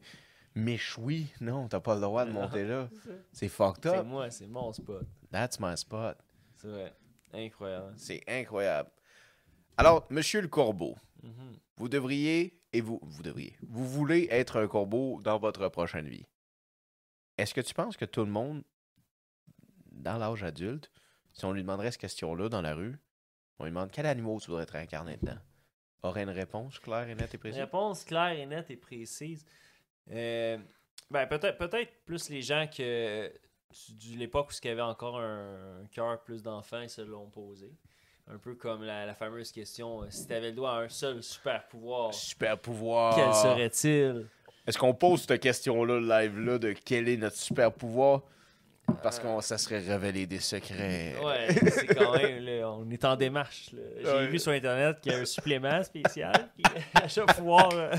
méchoui. 0.55 1.28
Non, 1.41 1.68
t'as 1.68 1.80
pas 1.80 1.95
le 1.95 2.01
droit 2.01 2.26
de 2.26 2.32
Non. 2.32 2.41
monter 2.41 2.66
là. 2.66 2.89
C'est. 3.05 3.26
C'est 3.32 3.49
fucked 3.49 3.84
C'est 3.84 3.97
up. 3.97 4.05
moi, 4.05 4.30
c'est 4.32 4.47
mon 4.47 4.72
spot. 4.74 5.05
That's 5.32 5.60
my 5.60 5.78
spot. 5.78 6.18
C'est 6.55 6.68
vrai. 6.70 6.93
Incroyable. 7.34 7.93
C'est 7.97 8.24
incroyable. 8.28 8.89
Alors, 9.78 10.08
monsieur 10.10 10.41
le 10.41 10.47
corbeau, 10.47 10.95
Mhm. 11.22 11.58
vous 11.78 11.89
devriez, 11.89 12.60
et 12.74 12.82
vous, 12.82 12.99
vous 13.03 13.22
devriez, 13.22 13.55
vous 13.62 13.88
voulez 13.88 14.28
être 14.32 14.58
un 14.60 14.68
corbeau 14.68 15.22
dans 15.22 15.38
votre 15.38 15.68
prochaine 15.70 16.08
vie. 16.08 16.26
Est-ce 17.38 17.53
que 17.53 17.62
tu 17.62 17.74
penses 17.74 17.95
que 17.97 18.05
tout 18.05 18.22
le 18.26 18.32
monde, 18.32 18.64
dans 19.97 20.17
l'âge 20.17 20.43
adulte, 20.43 20.91
si 21.33 21.45
on 21.45 21.51
lui 21.51 21.61
demanderait 21.61 21.91
cette 21.91 22.01
question-là 22.01 22.49
dans 22.49 22.61
la 22.61 22.73
rue, 22.73 22.97
on 23.59 23.65
lui 23.65 23.71
demande 23.71 23.91
quel 23.91 24.05
animal 24.05 24.39
tu 24.39 24.47
voudrais 24.47 24.63
être 24.63 24.75
incarné 24.75 25.17
dedans, 25.17 25.37
aurait 26.03 26.23
une 26.23 26.29
réponse 26.29 26.79
claire 26.79 27.07
et 27.09 27.15
nette 27.15 27.33
et 27.33 27.37
précise? 27.37 27.59
Réponse 27.59 28.03
claire 28.03 28.31
et 28.37 28.45
nette 28.45 28.69
et 28.71 28.77
précise. 28.77 29.45
Euh, 30.11 30.57
ben, 31.11 31.25
peut-être 31.27 31.57
peut-être 31.57 31.91
plus 32.05 32.29
les 32.29 32.41
gens 32.41 32.67
que 32.67 33.27
de 33.89 34.17
l'époque 34.17 34.49
où 34.49 34.53
il 34.63 34.67
y 34.67 34.71
avait 34.71 34.81
encore 34.81 35.19
un, 35.19 35.81
un 35.81 35.85
cœur 35.91 36.21
plus 36.23 36.41
d'enfants, 36.41 36.81
ils 36.81 36.89
se 36.89 37.01
l'ont 37.01 37.29
posé. 37.29 37.73
Un 38.29 38.37
peu 38.37 38.55
comme 38.55 38.83
la, 38.83 39.05
la 39.05 39.13
fameuse 39.15 39.51
question 39.51 40.03
euh, 40.03 40.07
si 40.09 40.27
tu 40.27 40.33
avais 40.33 40.49
le 40.49 40.55
droit 40.55 40.71
à 40.71 40.79
un 40.81 40.89
seul 40.89 41.23
super 41.23 41.65
pouvoir, 41.67 42.13
Super 42.13 42.57
pouvoir. 42.59 43.15
quel 43.15 43.33
serait-il? 43.33 44.27
Est-ce 44.65 44.77
qu'on 44.77 44.93
pose 44.93 45.21
cette 45.25 45.41
question-là, 45.41 45.99
live-là, 46.21 46.57
de 46.59 46.73
quel 46.73 47.07
est 47.07 47.15
notre 47.17 47.37
super 47.37 47.71
pouvoir? 47.71 48.23
Parce 49.03 49.19
que 49.19 49.27
ça 49.41 49.57
serait 49.57 49.79
révéler 49.79 50.25
des 50.25 50.39
secrets. 50.39 51.15
Ouais, 51.23 51.47
c'est 51.69 51.88
quand 51.88 52.15
même, 52.17 52.43
là, 52.43 52.71
on 52.71 52.89
est 52.89 53.03
en 53.05 53.15
démarche. 53.15 53.71
là. 53.73 53.81
J'ai 54.01 54.07
Ouais. 54.07 54.27
vu 54.27 54.39
sur 54.39 54.51
Internet 54.51 54.99
qu'il 55.01 55.11
y 55.11 55.15
a 55.15 55.19
un 55.19 55.25
supplément 55.25 55.83
spécial. 55.83 56.33
Puis 56.55 56.63
à 56.93 57.07
chaque 57.07 57.38
euh, 57.39 57.91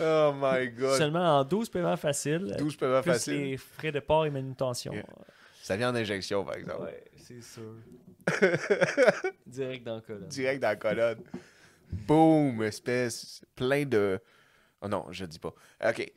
Oh 0.00 0.32
my 0.34 0.68
god. 0.70 0.96
seulement 0.98 1.38
en 1.40 1.44
12 1.44 1.68
paiements 1.68 1.96
faciles. 1.96 2.54
12 2.58 2.76
paiements 2.76 3.02
plus 3.02 3.12
faciles. 3.12 3.34
les 3.34 3.56
frais 3.58 3.92
de 3.92 4.00
port 4.00 4.24
et 4.26 4.30
manutention. 4.30 4.92
Yeah. 4.94 5.04
Ça 5.62 5.76
vient 5.76 5.90
en 5.90 5.94
injection, 5.94 6.44
par 6.44 6.56
exemple. 6.56 6.82
Ouais, 6.84 7.04
c'est 7.16 7.42
sûr. 7.42 7.74
Direct 9.46 9.84
dans 9.84 9.96
le 9.96 10.00
colonne. 10.00 10.28
Direct 10.28 10.62
dans 10.62 10.68
la 10.68 10.76
colonne. 10.76 11.18
Boum, 11.90 12.62
espèce. 12.62 13.44
Plein 13.54 13.84
de. 13.84 14.18
Oh 14.80 14.88
non, 14.88 15.06
je 15.10 15.24
dis 15.26 15.38
pas. 15.38 15.54
OK. 15.86 16.12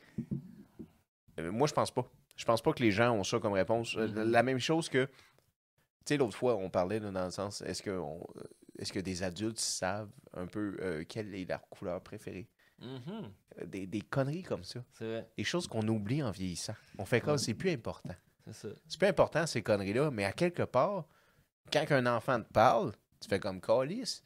Euh, 1.38 1.52
moi, 1.52 1.66
je 1.68 1.74
pense 1.74 1.90
pas. 1.90 2.10
Je 2.36 2.44
pense 2.44 2.62
pas 2.62 2.72
que 2.72 2.82
les 2.82 2.90
gens 2.92 3.12
ont 3.14 3.24
ça 3.24 3.38
comme 3.38 3.54
réponse. 3.54 3.96
Euh, 3.96 4.06
Mhm. 4.08 4.30
La 4.30 4.42
même 4.42 4.58
chose 4.58 4.88
que. 4.88 5.06
Tu 5.06 6.14
sais, 6.14 6.16
l'autre 6.18 6.36
fois, 6.36 6.54
on 6.56 6.70
parlait 6.70 7.00
là, 7.00 7.10
dans 7.10 7.24
le 7.24 7.30
sens 7.30 7.62
est-ce 7.62 7.82
que, 7.82 7.90
on- 7.90 8.24
euh, 8.36 8.42
est-ce 8.78 8.92
que 8.92 9.00
des 9.00 9.22
adultes 9.22 9.58
savent 9.58 10.10
un 10.34 10.46
peu 10.46 10.76
euh, 10.80 11.04
quelle 11.08 11.34
est 11.34 11.44
leur 11.44 11.66
couleur 11.68 12.00
préférée? 12.02 12.48
Mhm, 12.80 13.32
Euh, 13.60 13.64
des, 13.66 13.86
des 13.86 14.02
conneries 14.02 14.42
comme 14.42 14.62
ça. 14.62 14.84
C'est 14.92 15.04
vrai, 15.06 15.30
Des 15.36 15.44
choses 15.44 15.66
qu'on 15.66 15.86
oublie 15.88 16.22
en 16.22 16.30
vieillissant. 16.30 16.74
On 16.98 17.04
fait 17.06 17.20
comme 17.20 17.38
c'est 17.38 17.54
plus 17.54 17.70
important. 17.70 18.14
c'est 18.44 18.52
ça. 18.52 18.68
C'est 18.86 18.98
plus 18.98 19.08
important 19.08 19.46
ces 19.46 19.62
conneries-là, 19.62 20.10
mais 20.10 20.24
à 20.26 20.32
quelque 20.32 20.62
part, 20.62 21.06
quand 21.72 21.84
un 21.90 22.06
enfant 22.06 22.40
te 22.40 22.52
parle, 22.52 22.92
tu 23.20 23.28
fais 23.28 23.40
comme 23.40 23.60
calice. 23.60 24.22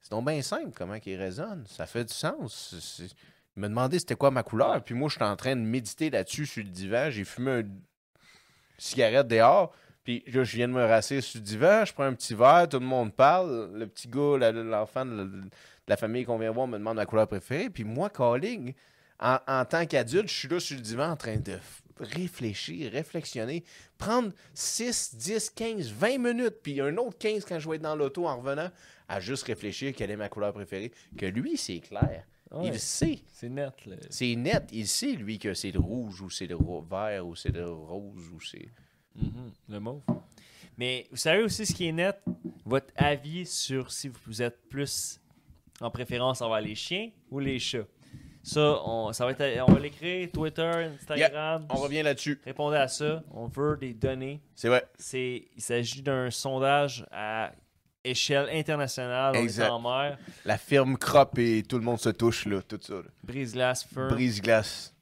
C'est 0.00 0.10
donc 0.12 0.26
bien 0.26 0.40
simple 0.42 0.70
comment 0.74 0.94
il 1.04 1.16
résonne. 1.16 1.66
Ça 1.66 1.86
fait 1.86 2.04
du 2.04 2.14
sens. 2.14 3.00
M'a 3.56 3.68
demandé 3.68 3.98
c'était 4.00 4.16
quoi 4.16 4.30
ma 4.30 4.42
couleur, 4.42 4.82
puis 4.82 4.94
moi 4.94 5.08
je 5.08 5.14
suis 5.14 5.24
en 5.24 5.36
train 5.36 5.54
de 5.54 5.60
méditer 5.60 6.10
là-dessus 6.10 6.46
sur 6.46 6.64
le 6.64 6.70
divan. 6.70 7.10
J'ai 7.10 7.24
fumé 7.24 7.60
une 7.60 7.80
cigarette 8.78 9.28
dehors, 9.28 9.72
Puis 10.02 10.24
là, 10.26 10.44
je 10.44 10.56
viens 10.56 10.68
de 10.68 10.72
me 10.72 10.84
rasseoir 10.84 11.22
sur 11.22 11.38
le 11.38 11.44
divan, 11.44 11.84
je 11.84 11.92
prends 11.92 12.04
un 12.04 12.14
petit 12.14 12.34
verre, 12.34 12.68
tout 12.68 12.80
le 12.80 12.86
monde 12.86 13.14
parle. 13.14 13.70
Le 13.74 13.86
petit 13.86 14.08
gars, 14.08 14.52
l'enfant 14.52 15.06
de 15.06 15.48
la, 15.86 15.96
famille 15.96 16.24
qu'on 16.24 16.38
vient 16.38 16.50
voir 16.50 16.66
me 16.66 16.78
demande 16.78 16.96
ma 16.96 17.06
couleur 17.06 17.28
préférée. 17.28 17.70
Puis 17.70 17.84
moi, 17.84 18.10
calling, 18.10 18.74
en, 19.20 19.64
tant 19.64 19.86
qu'adulte, 19.86 20.28
je 20.28 20.34
suis 20.34 20.48
là 20.48 20.60
sur 20.60 20.76
le 20.76 20.82
divan 20.82 21.10
en 21.10 21.16
train 21.16 21.36
de 21.36 21.58
réfléchir, 22.00 22.90
réflexionner, 22.90 23.64
prendre 23.96 24.32
6, 24.54 25.14
10, 25.14 25.50
15, 25.50 25.92
20 25.92 26.18
minutes, 26.18 26.56
puis 26.62 26.80
un 26.80 26.96
autre 26.96 27.16
15 27.18 27.44
quand 27.44 27.58
je 27.60 27.68
vais 27.68 27.76
être 27.76 27.82
dans 27.82 27.94
l'auto 27.94 28.26
en 28.26 28.36
revenant, 28.36 28.70
à 29.08 29.20
juste 29.20 29.44
réfléchir 29.44 29.94
quelle 29.94 30.10
est 30.10 30.16
ma 30.16 30.28
couleur 30.28 30.52
préférée. 30.52 30.92
Que 31.16 31.26
lui, 31.26 31.56
c'est 31.56 31.78
clair. 31.78 32.24
Ouais, 32.56 32.68
Il 32.68 32.78
sait. 32.78 33.18
c'est 33.32 33.48
net. 33.48 33.86
là. 33.86 33.96
C'est 34.10 34.34
net. 34.36 34.64
Il 34.72 34.86
sait, 34.86 35.12
lui, 35.12 35.38
que 35.38 35.54
c'est 35.54 35.70
le 35.72 35.80
rouge 35.80 36.20
ou 36.20 36.30
c'est 36.30 36.46
le 36.46 36.56
vert 36.90 37.26
ou 37.26 37.34
c'est 37.34 37.50
le 37.52 37.70
rose 37.70 38.30
ou 38.32 38.40
c'est. 38.40 38.68
Mhm, 39.16 39.52
le 39.68 39.80
mauve. 39.80 40.02
Mais 40.76 41.06
vous 41.10 41.16
savez 41.16 41.42
aussi 41.42 41.64
ce 41.66 41.72
qui 41.72 41.86
est 41.86 41.92
net, 41.92 42.20
votre 42.64 42.92
avis 42.96 43.46
sur 43.46 43.92
si 43.92 44.08
vous 44.08 44.42
êtes 44.42 44.68
plus 44.68 45.20
en 45.80 45.90
préférence 45.90 46.40
envers 46.42 46.60
les 46.60 46.74
chiens 46.74 47.10
ou 47.30 47.38
les 47.38 47.58
chats. 47.58 47.86
Ça, 48.42 48.78
on, 48.84 49.12
ça 49.12 49.24
va 49.24 49.30
être, 49.30 49.62
on 49.66 49.72
va 49.72 49.80
l'écrire, 49.80 50.28
Twitter, 50.30 50.62
Instagram. 51.00 51.66
On 51.70 51.76
revient 51.76 52.02
là-dessus. 52.02 52.38
Répondez 52.44 52.76
à 52.76 52.88
ça. 52.88 53.22
On 53.30 53.46
veut 53.46 53.76
des 53.78 53.94
données. 53.94 54.40
C'est 54.54 54.68
vrai. 54.68 54.84
C'est, 54.98 55.48
il 55.56 55.62
s'agit 55.62 56.02
d'un 56.02 56.30
sondage 56.30 57.06
à 57.10 57.52
échelle 58.04 58.48
internationale. 58.50 59.34
On 59.36 59.40
est 59.40 59.42
Exact. 59.44 59.70
en 59.70 59.80
mer. 59.80 60.18
La 60.44 60.58
firme 60.58 60.96
crop 60.98 61.38
et 61.38 61.62
tout 61.62 61.78
le 61.78 61.84
monde 61.84 61.98
se 61.98 62.10
touche, 62.10 62.46
là. 62.46 62.62
Tout 62.62 62.78
ça. 62.82 63.02
Brise-glace, 63.22 63.84
fur, 63.84 64.08
Brise-glace. 64.08 64.94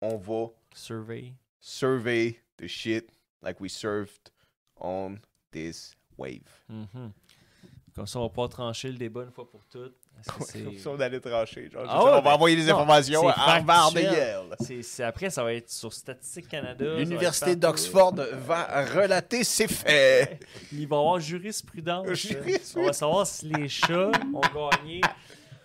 On 0.00 0.16
va 0.16 0.46
survey. 0.74 1.32
survey 1.60 2.40
the 2.58 2.66
shit 2.66 3.10
like 3.42 3.60
we 3.60 3.70
surfed 3.70 4.30
on 4.80 5.16
this 5.52 5.94
wave. 6.18 6.40
Mhm. 6.68 7.12
Comme 7.94 8.06
ça, 8.06 8.18
on 8.18 8.24
va 8.24 8.28
pas 8.28 8.48
trancher 8.48 8.90
le 8.90 8.98
débat 8.98 9.22
une 9.22 9.30
fois 9.30 9.48
pour 9.48 9.64
toutes. 9.66 9.96
C'est- 10.46 11.02
allait 11.02 11.20
trancher. 11.20 11.70
Genre, 11.70 11.84
Ah 11.88 12.02
ouais, 12.04 12.10
on 12.10 12.14
va 12.14 12.20
ben, 12.20 12.30
envoyer 12.32 12.56
des 12.56 12.68
informations 12.70 13.28
à 13.28 13.32
Harvard 13.32 13.92
factuel. 13.92 14.12
Yale. 14.60 15.06
Après, 15.08 15.30
ça 15.30 15.44
va 15.44 15.54
être 15.54 15.70
sur 15.70 15.92
Statistique 15.92 16.48
Canada. 16.48 16.84
L'université 16.96 17.54
d'Oxford 17.56 18.14
va 18.46 18.84
relater 18.84 19.44
ses 19.44 19.68
faits. 19.68 20.44
Il 20.72 20.88
va 20.88 20.96
y 20.96 20.98
avoir 20.98 21.20
jurisprudence. 21.20 22.06
On 22.76 22.82
va 22.84 22.92
savoir 22.92 23.26
si 23.26 23.46
les 23.48 23.68
chats 23.68 24.10
ont 24.34 24.40
gagné. 24.80 25.00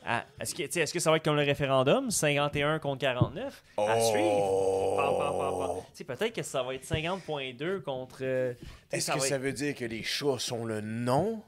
à- 0.05 0.25
est-ce, 0.39 0.55
que, 0.55 0.63
est-ce 0.63 0.93
que 0.93 0.99
ça 0.99 1.11
va 1.11 1.17
être 1.17 1.23
comme 1.25 1.35
le 1.35 1.43
référendum, 1.43 2.09
51 2.11 2.79
contre 2.79 2.99
49, 3.01 3.63
à 3.77 3.99
suivre? 4.01 5.83
Peut-être 6.07 6.33
que 6.33 6.43
ça 6.43 6.63
va 6.63 6.73
être 6.75 6.83
50.2 6.85 7.81
contre... 7.81 8.19
euh, 8.21 8.53
Est-ce 8.91 9.11
que 9.11 9.19
ça 9.19 9.37
veut 9.37 9.53
dire 9.53 9.75
que 9.75 9.85
les 9.85 10.03
chats 10.03 10.39
sont 10.39 10.65
le 10.65 10.81
non 10.81 11.41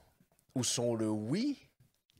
ou 0.56 0.64
sont 0.64 0.96
le 0.96 1.10
oui? 1.10 1.58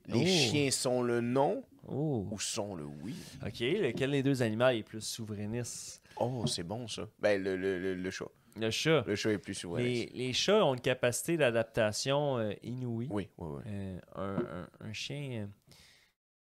Les 0.06 0.20
Oh. 0.22 0.26
chiens 0.26 0.70
sont 0.70 1.02
le 1.02 1.20
non 1.20 1.64
Oh. 1.86 2.26
ou 2.30 2.38
sont 2.38 2.74
le 2.74 2.84
oui? 2.84 3.14
OK, 3.44 3.60
lequel 3.60 4.10
des 4.12 4.22
deux 4.22 4.42
animaux 4.42 4.68
est 4.68 4.82
plus 4.82 5.00
souverainiste? 5.04 6.02
Oh, 6.16 6.44
c'est 6.46 6.62
bon 6.62 6.86
ça. 6.88 7.08
Ben, 7.18 7.42
le, 7.42 7.56
le, 7.56 7.78
le, 7.78 7.94
le 7.94 8.10
chat. 8.10 8.26
Le 8.56 8.70
chat. 8.70 9.02
Le 9.06 9.16
chat 9.16 9.30
est 9.32 9.38
plus 9.38 9.54
souverain. 9.54 9.82
Les, 9.82 10.06
les 10.14 10.32
chats 10.32 10.64
ont 10.64 10.74
une 10.74 10.80
capacité 10.80 11.36
d'adaptation 11.36 12.38
euh, 12.38 12.52
inouïe. 12.62 13.08
Oui, 13.10 13.28
oui, 13.38 13.48
oui. 13.56 13.62
Euh, 13.66 13.98
un, 14.14 14.36
un- 14.36 14.68
un 14.88 14.92
chien, 14.92 15.42
euh, 15.42 15.46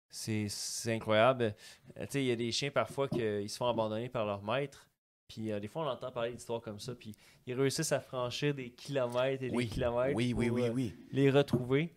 c'est 0.10 0.94
incroyable. 0.94 1.56
Euh, 1.98 2.02
tu 2.06 2.12
sais, 2.12 2.24
il 2.24 2.28
y 2.28 2.32
a 2.32 2.36
des 2.36 2.52
chiens 2.52 2.72
parfois 2.72 3.08
qu'ils 3.08 3.50
se 3.50 3.58
font 3.58 3.68
abandonner 3.68 4.10
par 4.10 4.26
leur 4.26 4.42
maître. 4.44 4.88
Puis 5.28 5.52
euh, 5.52 5.60
des 5.60 5.68
fois, 5.68 5.84
on 5.86 5.90
entend 5.90 6.12
parler 6.12 6.32
d'histoires 6.32 6.62
comme 6.62 6.80
ça. 6.80 6.94
Puis 6.96 7.14
ils 7.46 7.54
réussissent 7.54 7.92
à 7.92 8.00
franchir 8.00 8.54
des 8.54 8.70
kilomètres 8.70 9.44
et 9.44 9.50
Oui. 9.52 9.66
des 9.66 9.72
kilomètres 9.72 10.16
Oui, 10.16 10.34
oui, 10.36 10.48
pour 10.48 10.56
oui, 10.56 10.64
euh, 10.64 10.72
oui. 10.72 10.94
les 11.12 11.30
retrouver. 11.30 11.94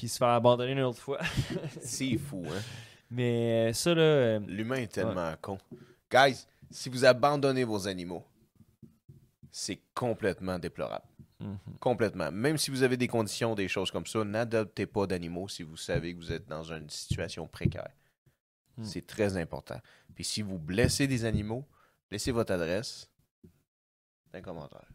Puis 0.00 0.08
se 0.08 0.16
faire 0.16 0.28
abandonner 0.28 0.72
une 0.72 0.80
autre 0.80 0.98
fois. 0.98 1.20
C'est 1.82 2.16
fou, 2.16 2.42
hein? 2.48 2.62
Mais 3.10 3.68
euh, 3.68 3.72
ça, 3.74 3.94
là, 3.94 4.00
euh, 4.00 4.40
L'humain 4.46 4.76
est 4.76 4.90
tellement 4.90 5.34
con. 5.42 5.58
Guys, 6.10 6.46
si 6.70 6.88
vous 6.88 7.04
abandonnez 7.04 7.64
vos 7.64 7.86
animaux, 7.86 8.24
c'est 9.50 9.78
complètement 9.92 10.58
déplorable. 10.58 11.04
mhm. 11.40 11.58
Complètement. 11.80 12.32
Même 12.32 12.56
si 12.56 12.70
vous 12.70 12.82
avez 12.82 12.96
des 12.96 13.08
conditions, 13.08 13.54
des 13.54 13.68
choses 13.68 13.90
comme 13.90 14.06
ça, 14.06 14.24
n'adoptez 14.24 14.86
pas 14.86 15.06
d'animaux 15.06 15.48
si 15.48 15.64
vous 15.64 15.76
savez 15.76 16.14
que 16.14 16.18
vous 16.18 16.32
êtes 16.32 16.48
dans 16.48 16.64
une 16.72 16.88
situation 16.88 17.46
précaire. 17.46 17.90
Hmm. 18.78 18.84
C'est 18.84 19.06
très 19.06 19.36
important. 19.36 19.82
Puis 20.14 20.24
si 20.24 20.40
vous 20.40 20.58
blessez 20.58 21.08
des 21.08 21.26
animaux, 21.26 21.66
laissez 22.10 22.32
votre 22.32 22.54
adresse 22.54 23.10
dans 24.32 24.38
les 24.38 24.42
commentaires. 24.42 24.88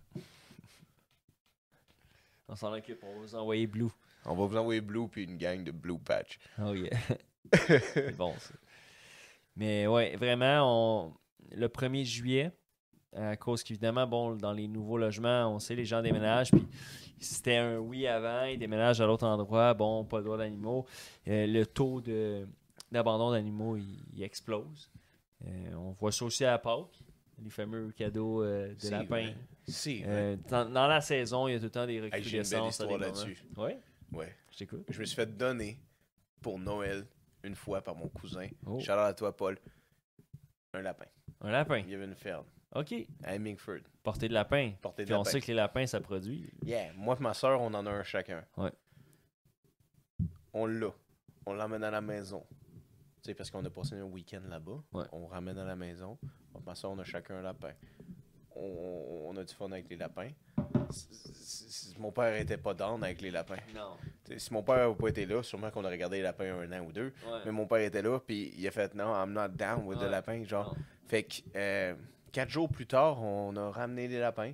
on 2.47 2.55
s'en 2.55 2.73
occupe. 2.73 3.03
On 3.03 3.13
va 3.13 3.19
vous 3.19 3.35
envoyer 3.35 3.67
Blue. 3.67 3.91
On 4.25 4.35
va 4.35 4.45
vous 4.45 4.57
envoyer 4.57 4.81
Blue 4.81 5.07
puis 5.07 5.23
une 5.23 5.37
gang 5.37 5.63
de 5.63 5.71
Blue 5.71 5.99
Patch. 5.99 6.39
Oh 6.61 6.73
yeah. 6.73 6.97
C'est 7.93 8.15
bon 8.17 8.33
ça. 8.37 8.53
Mais 9.55 9.87
ouais, 9.87 10.15
vraiment, 10.15 10.61
on... 10.65 11.13
le 11.55 11.67
1er 11.67 12.03
juillet, 12.03 12.51
à 13.15 13.37
cause 13.37 13.63
qu'évidemment, 13.63 14.05
bon, 14.05 14.35
dans 14.35 14.51
les 14.51 14.67
nouveaux 14.67 14.97
logements, 14.97 15.47
on 15.53 15.59
sait, 15.59 15.75
les 15.75 15.85
gens 15.85 16.01
déménagent, 16.01 16.51
puis 16.51 16.67
c'était 17.19 17.57
un 17.57 17.77
oui 17.77 18.07
avant, 18.07 18.43
ils 18.45 18.57
déménagent 18.57 18.99
à 18.99 19.05
l'autre 19.05 19.25
endroit, 19.25 19.73
bon, 19.73 20.03
pas 20.03 20.17
le 20.17 20.25
droit 20.25 20.37
d'animaux. 20.37 20.85
Euh, 21.27 21.47
le 21.47 21.65
taux 21.65 22.01
de, 22.01 22.45
d'abandon 22.91 23.31
d'animaux, 23.31 23.77
il, 23.77 24.03
il 24.13 24.23
explose. 24.23 24.89
Euh, 25.45 25.73
on 25.75 25.91
voit 25.91 26.11
ça 26.11 26.25
aussi 26.25 26.43
à 26.43 26.57
Pâques, 26.57 26.99
les 27.43 27.49
fameux 27.49 27.91
cadeaux 27.91 28.43
euh, 28.43 28.73
de 28.75 28.89
lapin. 28.89 29.29
Euh, 29.87 30.37
dans, 30.49 30.69
dans 30.69 30.87
la 30.87 31.01
saison, 31.01 31.47
il 31.47 31.53
y 31.53 31.55
a 31.55 31.59
tout 31.59 31.65
le 31.65 31.71
temps 31.71 31.85
des 31.85 31.93
j'ai 31.93 31.97
une 31.97 32.09
belle 32.09 32.19
recrudescences. 32.19 32.79
histoire 32.79 32.97
là-dessus. 32.97 33.37
Ouais, 33.57 33.77
Ouais. 34.11 34.35
je 34.51 34.57
t'écoute. 34.57 34.85
Je 34.89 34.99
me 34.99 35.05
suis 35.05 35.15
fait 35.15 35.35
donner 35.37 35.79
pour 36.41 36.59
Noël 36.59 37.05
une 37.43 37.55
fois 37.55 37.81
par 37.81 37.95
mon 37.95 38.07
cousin. 38.09 38.47
Oh. 38.65 38.79
Shout 38.79 38.91
out 38.91 38.97
à 38.99 39.13
toi, 39.13 39.35
Paul. 39.35 39.57
Un 40.73 40.81
lapin. 40.81 41.05
Un 41.41 41.51
lapin. 41.51 41.77
Il 41.79 41.89
y 41.89 41.95
avait 41.95 42.05
une 42.05 42.15
ferme 42.15 42.45
OK. 42.73 42.93
à 43.23 43.35
Hemingford. 43.35 43.79
Portée 44.03 44.27
de 44.27 44.33
lapin. 44.33 44.73
Portée 44.81 45.03
de 45.03 45.07
Puis 45.07 45.15
on 45.15 45.19
lapin. 45.19 45.29
sait 45.31 45.41
que 45.41 45.47
les 45.47 45.53
lapins, 45.53 45.85
ça 45.87 45.99
produit. 46.01 46.49
Yeah, 46.63 46.91
moi 46.93 47.15
et 47.19 47.23
ma 47.23 47.33
soeur, 47.33 47.61
on 47.61 47.73
en 47.73 47.85
a 47.85 47.91
un 47.91 48.03
chacun. 48.03 48.43
Ouais. 48.57 48.71
On 50.53 50.65
l'a. 50.65 50.91
On 51.45 51.53
l'emmène 51.53 51.83
à 51.83 51.91
la 51.91 52.01
maison. 52.01 52.45
Tu 53.21 53.31
sais, 53.31 53.33
parce 53.33 53.49
qu'on 53.51 53.63
a 53.65 53.69
passé 53.69 53.95
un 53.95 54.03
week-end 54.03 54.41
là-bas. 54.47 54.83
Ouais. 54.93 55.05
On 55.11 55.25
ramène 55.27 55.57
à 55.57 55.65
la 55.65 55.75
maison. 55.75 56.17
Moi 56.51 56.61
et 56.61 56.65
ma 56.65 56.75
soeur, 56.75 56.91
on 56.91 56.99
a 56.99 57.03
chacun 57.03 57.35
un 57.37 57.41
lapin. 57.41 57.71
On, 58.55 59.25
on 59.29 59.37
a 59.37 59.43
du 59.43 59.53
fun 59.53 59.71
avec 59.71 59.89
les 59.89 59.97
lapins. 59.97 60.29
Si- 60.91 61.95
mon 61.99 62.11
père 62.11 62.35
était 62.35 62.57
pas 62.57 62.73
down 62.73 63.03
avec 63.03 63.21
les 63.21 63.31
lapins. 63.31 63.57
Non. 63.73 63.95
Si 64.37 64.51
mon 64.53 64.63
père 64.63 64.77
n'avait 64.77 64.95
pas 64.95 65.07
été 65.07 65.25
là, 65.25 65.41
sûrement 65.43 65.71
qu'on 65.71 65.81
aurait 65.83 65.93
regardé 65.93 66.17
les 66.17 66.23
lapins 66.23 66.59
un 66.59 66.71
an 66.73 66.83
ou 66.85 66.91
deux. 66.91 67.13
Mais 67.45 67.51
mon 67.51 67.67
père 67.67 67.79
était 67.79 68.01
là, 68.01 68.19
puis 68.19 68.53
il 68.57 68.67
a 68.67 68.71
fait 68.71 68.93
non, 68.95 69.13
I'm 69.13 69.31
not 69.33 69.49
down 69.49 69.85
with 69.85 69.99
the 69.99 70.03
lapin. 70.09 70.43
Genre, 70.43 70.75
Non. 70.75 70.83
fait 71.07 71.23
que 71.23 71.35
euh, 71.55 71.95
quatre 72.31 72.49
jours 72.49 72.69
plus 72.69 72.87
tard, 72.87 73.21
on 73.21 73.55
a 73.55 73.69
ramené 73.71 74.07
les 74.07 74.19
lapins. 74.19 74.53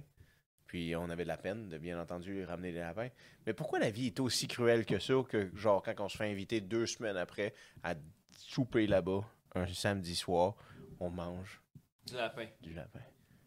Puis 0.68 0.96
on 0.96 1.10
avait 1.10 1.24
de 1.24 1.28
la 1.28 1.38
peine 1.38 1.68
de 1.68 1.78
bien 1.78 2.00
entendu 2.00 2.46
ramener 2.46 2.72
les 2.72 2.80
lapins. 2.80 3.10
Mais 3.46 3.54
pourquoi 3.54 3.80
la 3.80 3.90
vie 3.90 4.08
est 4.08 4.20
aussi 4.20 4.48
cruelle 4.48 4.86
que 4.86 5.00
ça, 5.00 5.16
que 5.28 5.50
genre 5.56 5.82
quand 5.84 6.00
on 6.00 6.08
se 6.10 6.16
fait 6.18 6.30
inviter 6.32 6.62
deux 6.62 6.86
semaines 6.86 7.18
après 7.18 7.54
à 7.84 7.96
souper 8.38 8.88
là-bas, 8.88 9.22
un 9.56 9.68
samedi 9.68 10.16
soir, 10.16 10.56
on 11.00 11.10
mange 11.10 11.62
Du 12.08 12.14
lapin. 12.16 12.46
du 12.62 12.74
lapin. 12.74 13.02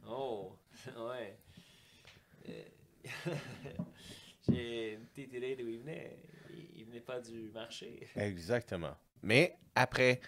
Oh, 0.07 0.59
ouais. 0.87 1.39
Euh, 2.49 2.62
J'ai 4.48 4.92
une 4.94 5.07
petite 5.07 5.32
idée 5.32 5.57
d'où 5.57 5.68
il 5.68 5.78
venait. 5.80 6.16
Il, 6.50 6.80
il 6.80 6.84
venait 6.84 7.00
pas 7.00 7.20
du 7.20 7.50
marché. 7.52 8.07
Exactement. 8.16 8.94
Mais 9.22 9.57
après 9.74 10.20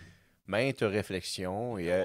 maintes 0.47 0.83
réflexions 0.83 1.79
et 1.79 1.93
euh. 1.93 2.05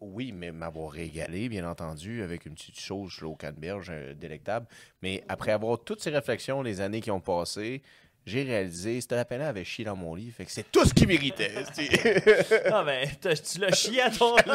Oui, 0.00 0.32
mais 0.32 0.52
m'avoir 0.52 0.90
régalé, 0.92 1.48
bien 1.48 1.68
entendu, 1.68 2.22
avec 2.22 2.46
une 2.46 2.54
petite 2.54 2.78
là, 2.78 3.22
au 3.22 3.34
canneberge 3.34 3.88
euh, 3.90 4.14
délectable. 4.14 4.66
Mais 5.02 5.24
après 5.28 5.52
avoir 5.52 5.82
toutes 5.82 6.00
ces 6.00 6.10
réflexions, 6.10 6.62
les 6.62 6.80
années 6.80 7.00
qui 7.00 7.10
ont 7.10 7.20
passé, 7.20 7.82
j'ai 8.26 8.42
réalisé, 8.42 9.00
c'était 9.00 9.16
la 9.16 9.24
peine 9.24 9.40
avait 9.40 9.64
chié 9.64 9.84
dans 9.84 9.96
mon 9.96 10.14
lit. 10.14 10.30
Fait 10.30 10.44
que 10.44 10.52
c'est 10.52 10.70
tout 10.70 10.84
ce 10.84 10.94
qui 10.94 11.06
méritait. 11.06 11.52
Non, 12.70 12.84
mais 12.84 13.08
tu 13.20 13.58
l'as 13.58 13.72
chié 13.72 14.02
à 14.02 14.10
ton 14.10 14.36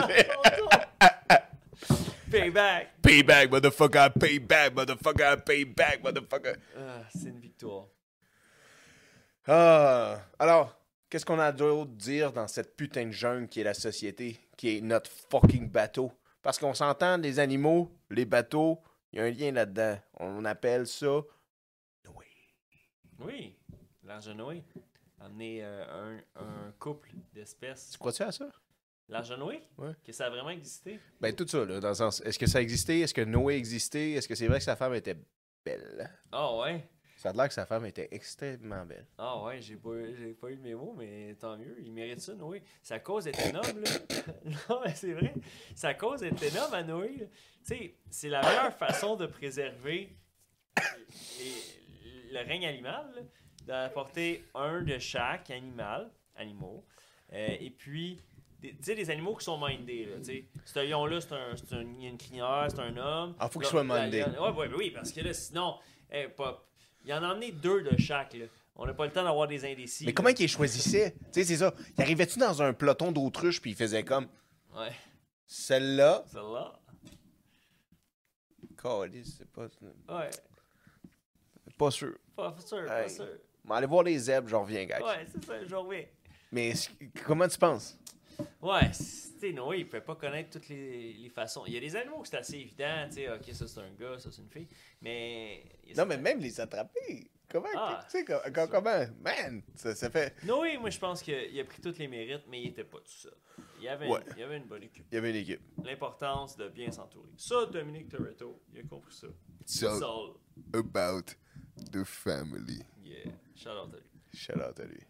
Payback. 2.34 3.02
payback, 3.02 3.52
motherfucker, 3.52 4.10
payback, 4.20 4.74
motherfucker, 4.74 5.44
payback, 5.46 6.04
motherfucker. 6.04 6.56
Ah, 6.76 7.04
c'est 7.16 7.30
une 7.30 7.40
victoire. 7.40 7.86
Ah, 9.46 10.20
alors, 10.40 10.76
qu'est-ce 11.10 11.26
qu'on 11.26 11.38
a 11.40 11.52
d'autre 11.52 11.92
à 11.92 11.96
dire 11.96 12.32
dans 12.34 12.48
cette 12.48 12.76
putain 12.76 13.06
de 13.06 13.12
jungle 13.12 13.48
qui 13.48 13.62
est 13.62 13.64
la 13.64 13.76
société, 13.76 14.40
qui 14.58 14.78
est 14.78 14.82
notre 14.82 15.12
fucking 15.30 15.70
bateau? 15.70 16.12
Parce 16.42 16.58
qu'on 16.58 16.74
s'entend, 16.74 17.18
les 17.18 17.38
animaux, 17.40 17.92
les 18.10 18.26
bateaux, 18.26 18.82
il 19.12 19.20
y 19.20 19.22
a 19.22 19.26
un 19.26 19.32
lien 19.32 19.52
là-dedans. 19.52 20.00
On 20.20 20.44
appelle 20.46 20.88
ça 20.88 21.22
Noé. 22.04 22.26
Oui, 23.20 23.56
l'argent 24.04 24.34
Noé. 24.34 24.64
Amener 25.22 25.64
euh, 25.64 26.18
un, 26.36 26.42
un 26.42 26.72
couple 26.80 27.12
d'espèces. 27.32 27.92
Tu 27.92 27.98
crois-tu 27.98 28.24
à 28.24 28.32
ça? 28.32 28.50
L'arche 29.10 29.30
de 29.30 29.36
Noé? 29.36 29.62
Ouais. 29.78 29.92
Que 30.06 30.12
ça 30.12 30.28
a 30.28 30.30
vraiment 30.30 30.50
existé? 30.50 31.00
Ben, 31.20 31.36
tout 31.36 31.48
ça, 31.48 31.66
là, 31.66 31.80
dans 31.80 31.90
le 31.90 31.94
sens, 31.94 32.22
est-ce 32.22 32.40
que 32.40 32.48
ça 32.48 32.62
existait? 32.62 33.00
Est-ce 33.02 33.14
que 33.14 33.22
Noé 33.22 33.56
existait? 33.56 34.12
Est-ce 34.14 34.28
que 34.28 34.36
c'est 34.36 34.48
vrai 34.48 34.60
que 34.60 34.64
sa 34.64 34.76
femme 34.76 34.94
était 34.96 35.18
belle? 35.66 36.10
Ah 36.32 36.56
ouais. 36.58 36.88
Ça 37.18 37.30
a 37.30 37.34
l'air 37.34 37.48
que 37.48 37.54
sa 37.54 37.66
femme 37.66 37.86
était 37.86 38.10
extrêmement 38.12 38.86
belle. 38.86 39.06
Ah 39.18 39.42
ouais, 39.44 39.62
j'ai 39.62 39.76
pas, 39.78 39.92
j'ai 40.18 40.34
pas 40.34 40.50
eu 40.50 40.58
mes 40.58 40.74
mots, 40.76 40.94
mais 40.98 41.36
tant 41.36 41.58
mieux. 41.58 41.76
Il 41.80 41.94
mérite 41.94 42.20
ça, 42.20 42.34
Noé. 42.34 42.64
Sa 42.82 43.00
cause 43.00 43.28
est 43.28 43.48
énorme, 43.48 43.80
là. 43.82 43.90
non, 44.70 44.82
mais 44.86 44.94
c'est 44.96 45.14
vrai. 45.14 45.34
Sa 45.76 45.94
cause 45.94 46.24
est 46.24 46.42
énorme 46.44 46.74
à 46.74 46.84
Noé. 46.84 47.16
Tu 47.20 47.28
sais, 47.64 47.96
c'est 48.10 48.30
la 48.30 48.42
meilleure 48.42 48.74
façon 48.76 49.16
de 49.16 49.26
préserver 49.26 50.10
les- 51.40 52.32
le 52.34 52.40
règne 52.40 52.66
animal, 52.66 53.06
là, 53.16 53.22
d'apporter 53.66 54.44
un 54.56 54.82
de 54.82 54.98
chaque 54.98 55.50
animal, 55.52 56.10
animaux, 56.36 56.84
euh, 57.32 57.56
et 57.60 57.70
puis, 57.70 58.20
tu 58.72 58.78
sais, 58.82 58.96
des 58.96 59.10
animaux 59.10 59.36
qui 59.36 59.44
sont 59.46 59.58
mindés, 59.60 60.06
là, 60.06 60.18
tu 60.18 60.24
sais. 60.26 60.46
Ce 60.66 60.80
lion-là, 60.80 61.20
c'est 61.22 61.34
un, 61.34 61.56
c'est 61.56 61.76
il 61.76 62.06
une 62.08 62.18
crinière, 62.18 62.68
c'est 62.70 62.80
un 62.80 62.96
homme. 62.98 63.36
Ah, 63.40 63.50
faut 63.50 63.60
qu'il 63.60 63.68
soit 63.70 63.84
mindé. 63.84 64.24
Ouais, 64.24 64.50
ouais, 64.52 64.70
oui, 64.76 64.92
parce 64.92 65.12
que 65.12 65.22
là, 65.22 65.34
sinon, 65.34 65.76
eh, 66.12 66.28
pas, 66.30 66.66
il 67.06 67.14
en 67.14 67.24
a 67.24 67.34
emmené 67.34 67.52
deux 67.52 67.82
de 67.84 67.98
chaque, 67.98 68.34
là. 68.34 68.46
On 68.76 68.86
n'a 68.88 68.94
pas 68.94 69.06
le 69.06 69.12
temps 69.12 69.24
d'avoir 69.24 69.48
des 69.48 69.66
indécis. 69.72 70.04
Mais 70.06 70.12
là. 70.12 70.16
comment 70.16 70.34
qu'il 70.34 70.48
choisissait? 70.50 71.12
Tu 71.12 71.20
sais, 71.34 71.44
c'est 71.44 71.58
ça. 71.58 71.74
Il 71.96 72.02
arrivait-tu 72.02 72.40
dans 72.40 72.60
un 72.64 72.74
peloton 72.74 73.12
d'autruches 73.12 73.62
puis 73.62 73.72
il 73.72 73.76
faisait 73.76 74.04
comme 74.04 74.28
Ouais, 74.76 74.92
celle-là? 75.46 76.24
celle-là. 76.32 76.80
Calisse, 78.82 79.36
c'est 79.38 79.52
pas, 79.52 79.68
Ouais, 80.10 80.30
pas 81.78 81.92
sûr. 81.92 82.14
pas 82.36 82.56
sûr, 82.66 82.86
pas 82.86 83.04
Hey. 83.04 83.10
sûr. 83.10 83.28
Mais 83.66 83.76
aller 83.76 83.88
voir 83.88 84.04
les 84.04 84.18
zèbres, 84.18 84.50
j'en 84.50 84.64
reviens, 84.64 84.86
gars. 84.86 85.02
Ouais, 85.06 85.26
c'est 85.32 85.44
ça, 85.46 85.54
je 85.66 85.76
reviens. 85.76 86.06
Mais 86.52 86.74
comment 87.26 87.48
tu 87.48 87.58
penses? 87.58 87.98
Ouais, 88.62 88.90
tu 88.92 89.04
sais, 89.04 89.52
Noé, 89.52 89.80
il 89.80 89.90
peut 89.90 90.02
pas 90.02 90.16
connaître 90.16 90.52
toutes 90.52 90.70
les, 90.70 91.14
les 91.14 91.30
façons. 91.30 91.64
Il 91.68 91.74
y 91.74 91.78
a 91.78 91.80
des 91.82 91.96
animaux 91.96 92.22
que 92.22 92.28
c'est 92.30 92.38
assez 92.38 92.56
évident, 92.58 93.06
tu 93.10 93.16
sais, 93.16 93.30
ok, 93.30 93.44
ça 93.54 93.68
c'est 93.68 93.80
un 93.82 93.92
gars, 93.92 94.18
ça 94.20 94.32
c'est 94.32 94.42
une 94.42 94.50
fille, 94.50 94.68
mais... 95.02 95.64
Non, 95.98 96.06
mais 96.06 96.18
même 96.18 96.40
les 96.40 96.60
attraper. 96.60 97.30
Comment? 97.50 97.68
Ah. 97.76 98.04
tu 98.10 98.18
sais, 98.18 98.26
co- 98.26 98.40
co- 98.52 98.68
comment? 98.68 99.06
Man, 99.22 99.62
ça, 99.76 99.94
ça 99.94 100.10
fait. 100.10 100.34
Noé, 100.46 100.78
moi 100.78 100.90
je 100.90 100.98
pense 100.98 101.22
qu'il 101.22 101.60
a 101.60 101.64
pris 101.66 101.82
tous 101.82 101.98
les 102.00 102.08
mérites, 102.08 102.46
mais 102.50 102.62
il 102.64 102.70
était 102.70 102.84
pas 102.86 102.98
tout 103.00 103.12
seul. 103.12 103.36
Il 103.78 103.84
y 103.84 103.88
avait, 103.90 104.08
Ouais. 104.08 104.22
il 104.38 104.42
avait 104.44 104.58
une 104.58 104.64
bonne 104.66 104.82
équipe. 104.84 105.06
Il 105.12 105.16
y 105.16 105.18
avait 105.18 105.30
une 105.30 105.36
équipe. 105.36 105.62
L'importance 105.84 106.56
de 106.58 106.70
bien 106.70 106.90
s'entourer. 106.90 107.30
Ça, 107.38 107.66
Dominique 107.68 108.10
Toretto, 108.10 108.62
il 108.74 108.80
a 108.80 108.84
compris 108.84 109.14
ça. 109.14 109.28
It's 109.62 109.84
all. 109.84 110.36
about 110.74 111.34
the 111.92 112.04
family. 112.06 112.82
Yeah, 113.04 113.32
shout 113.56 113.70
out 113.72 113.94
à 113.94 113.98
lui. 113.98 114.10
Shout 114.34 114.54
out 114.54 114.80
à 114.80 114.86
lui. 114.86 115.02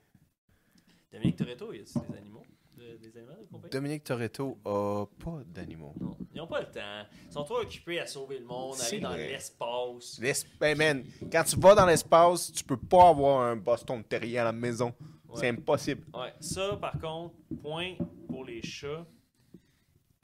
Dominique 1.12 1.38
Toretto, 1.38 1.72
il 1.72 1.80
y 1.80 1.82
a 1.82 1.84
des 1.84 2.18
animaux? 2.18 2.44
De- 2.78 2.98
des 2.98 3.18
animaux 3.18 3.34
de 3.42 3.48
compagnie? 3.52 3.72
Dominique 3.72 4.04
Toretto 4.04 4.58
a 4.66 5.06
pas 5.24 5.42
d'animaux. 5.48 5.94
Non, 6.00 6.18
ils 6.34 6.38
n'ont 6.38 6.48
pas 6.48 6.62
le 6.62 6.68
temps. 6.72 7.06
Ils 7.28 7.32
sont 7.32 7.44
trop 7.44 7.60
occupés 7.60 8.00
à 8.00 8.06
sauver 8.08 8.40
le 8.40 8.46
monde, 8.46 8.76
aller 8.88 9.00
dans 9.00 9.10
vrai. 9.10 9.28
l'espace. 9.30 10.20
L'es- 10.22 10.46
Ben, 10.60 10.78
man, 10.78 11.04
quand 11.32 11.44
tu 11.44 11.60
vas 11.60 11.76
dans 11.76 11.86
l'espace, 11.86 12.52
tu 12.52 12.64
peux 12.64 12.78
pas 12.78 13.10
avoir 13.10 13.42
un 13.42 13.56
Boston 13.56 13.98
de 14.00 14.04
terrier 14.04 14.40
à 14.40 14.44
la 14.46 14.52
maison. 14.54 14.94
C'est 15.36 15.50
impossible. 15.50 16.06
Ouais, 16.14 16.32
ça, 16.40 16.78
par 16.78 17.00
contre, 17.00 17.34
point 17.62 17.96
pour 18.28 18.46
les 18.46 18.62
chats. 18.62 19.06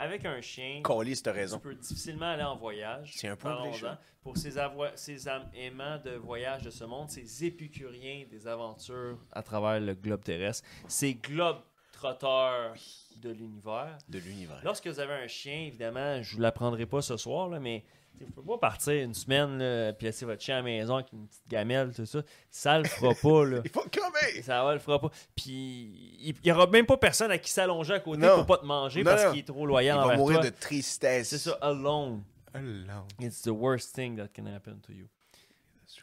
Avec 0.02 0.24
un 0.24 0.40
chien, 0.40 0.82
Calisse, 0.82 1.22
t'as 1.22 1.34
tu 1.34 1.40
raison. 1.40 1.60
peux 1.60 1.76
difficilement 1.76 2.28
aller 2.32 2.44
en 2.44 2.56
voyage. 2.56 3.12
C'est 3.16 3.28
un 3.28 3.36
point 3.36 3.52
pour 3.56 3.66
les 3.66 3.72
Parlons-en. 3.72 3.96
chats. 3.96 4.02
Pour 4.22 4.38
ces, 4.38 4.56
avo- 4.58 4.92
ces 4.96 5.28
am- 5.28 5.50
aimants 5.54 5.98
de 6.04 6.12
voyage 6.12 6.62
de 6.64 6.70
ce 6.70 6.84
monde, 6.86 7.10
ces 7.10 7.44
épicuriens 7.46 8.26
des 8.30 8.48
aventures 8.48 9.18
à 9.32 9.42
travers 9.44 9.80
le 9.80 9.94
globe 9.96 10.24
terrestre, 10.24 10.66
ces 10.88 11.16
de 13.18 13.30
l'univers. 13.32 13.98
De 14.08 14.20
l'univers. 14.20 14.62
Lorsque 14.64 14.88
vous 14.88 15.00
avez 15.00 15.14
un 15.14 15.28
chien, 15.28 15.66
évidemment, 15.68 16.22
je 16.22 16.36
vous 16.36 16.42
l'apprendrai 16.42 16.86
pas 16.86 17.02
ce 17.02 17.18
soir, 17.18 17.50
là, 17.50 17.60
mais 17.60 17.84
vous 18.20 18.26
ne 18.28 18.32
pouvez 18.32 18.48
pas 18.48 18.58
partir 18.70 18.94
une 19.04 19.14
semaine 19.14 19.94
puis 19.98 20.06
laisser 20.08 20.26
votre 20.26 20.42
chien 20.42 20.56
à 20.56 20.58
la 20.60 20.64
maison 20.64 20.96
avec 20.96 21.12
une 21.14 21.28
petite 21.28 21.48
gamelle, 21.48 21.94
tout 21.94 22.06
ça. 22.06 22.22
Ça 22.50 22.78
le 22.78 22.86
fera 22.86 23.14
pas. 23.14 23.46
Là. 23.46 23.62
Il 23.66 23.70
faut 23.72 23.86
crever! 23.90 24.42
Ça 24.42 24.64
va, 24.64 24.74
le 24.74 24.80
fera 24.80 25.00
pas. 25.00 25.10
Puis 25.36 26.18
il 26.20 26.36
n'y 26.44 26.52
aura 26.52 26.68
même 26.68 26.86
pas 26.86 26.98
personne 26.98 27.32
à 27.32 27.38
qui 27.38 27.50
s'allonger 27.50 27.94
à 27.94 28.00
côté 28.00 28.22
Non. 28.22 28.38
pour 28.38 28.46
pas 28.46 28.58
te 28.58 28.66
manger 28.66 29.04
Non, 29.04 29.12
parce 29.12 29.30
qu'il 29.32 29.40
est 29.40 29.44
trop 29.48 29.64
Il 29.66 29.68
loyal 29.68 29.98
va 29.98 30.06
envers 30.06 30.18
mourir 30.18 30.40
toi. 30.42 30.50
de 30.50 30.56
tristesse. 30.56 31.30
C'est 31.30 31.38
ça, 31.38 31.58
alone. 31.62 32.24
Alone. 32.54 33.06
It's 33.22 33.42
the 33.44 33.50
worst 33.50 33.94
thing 33.96 34.18
that 34.18 34.30
can 34.36 34.46
happen 34.48 34.80
to 34.82 34.92
you. 34.92 35.06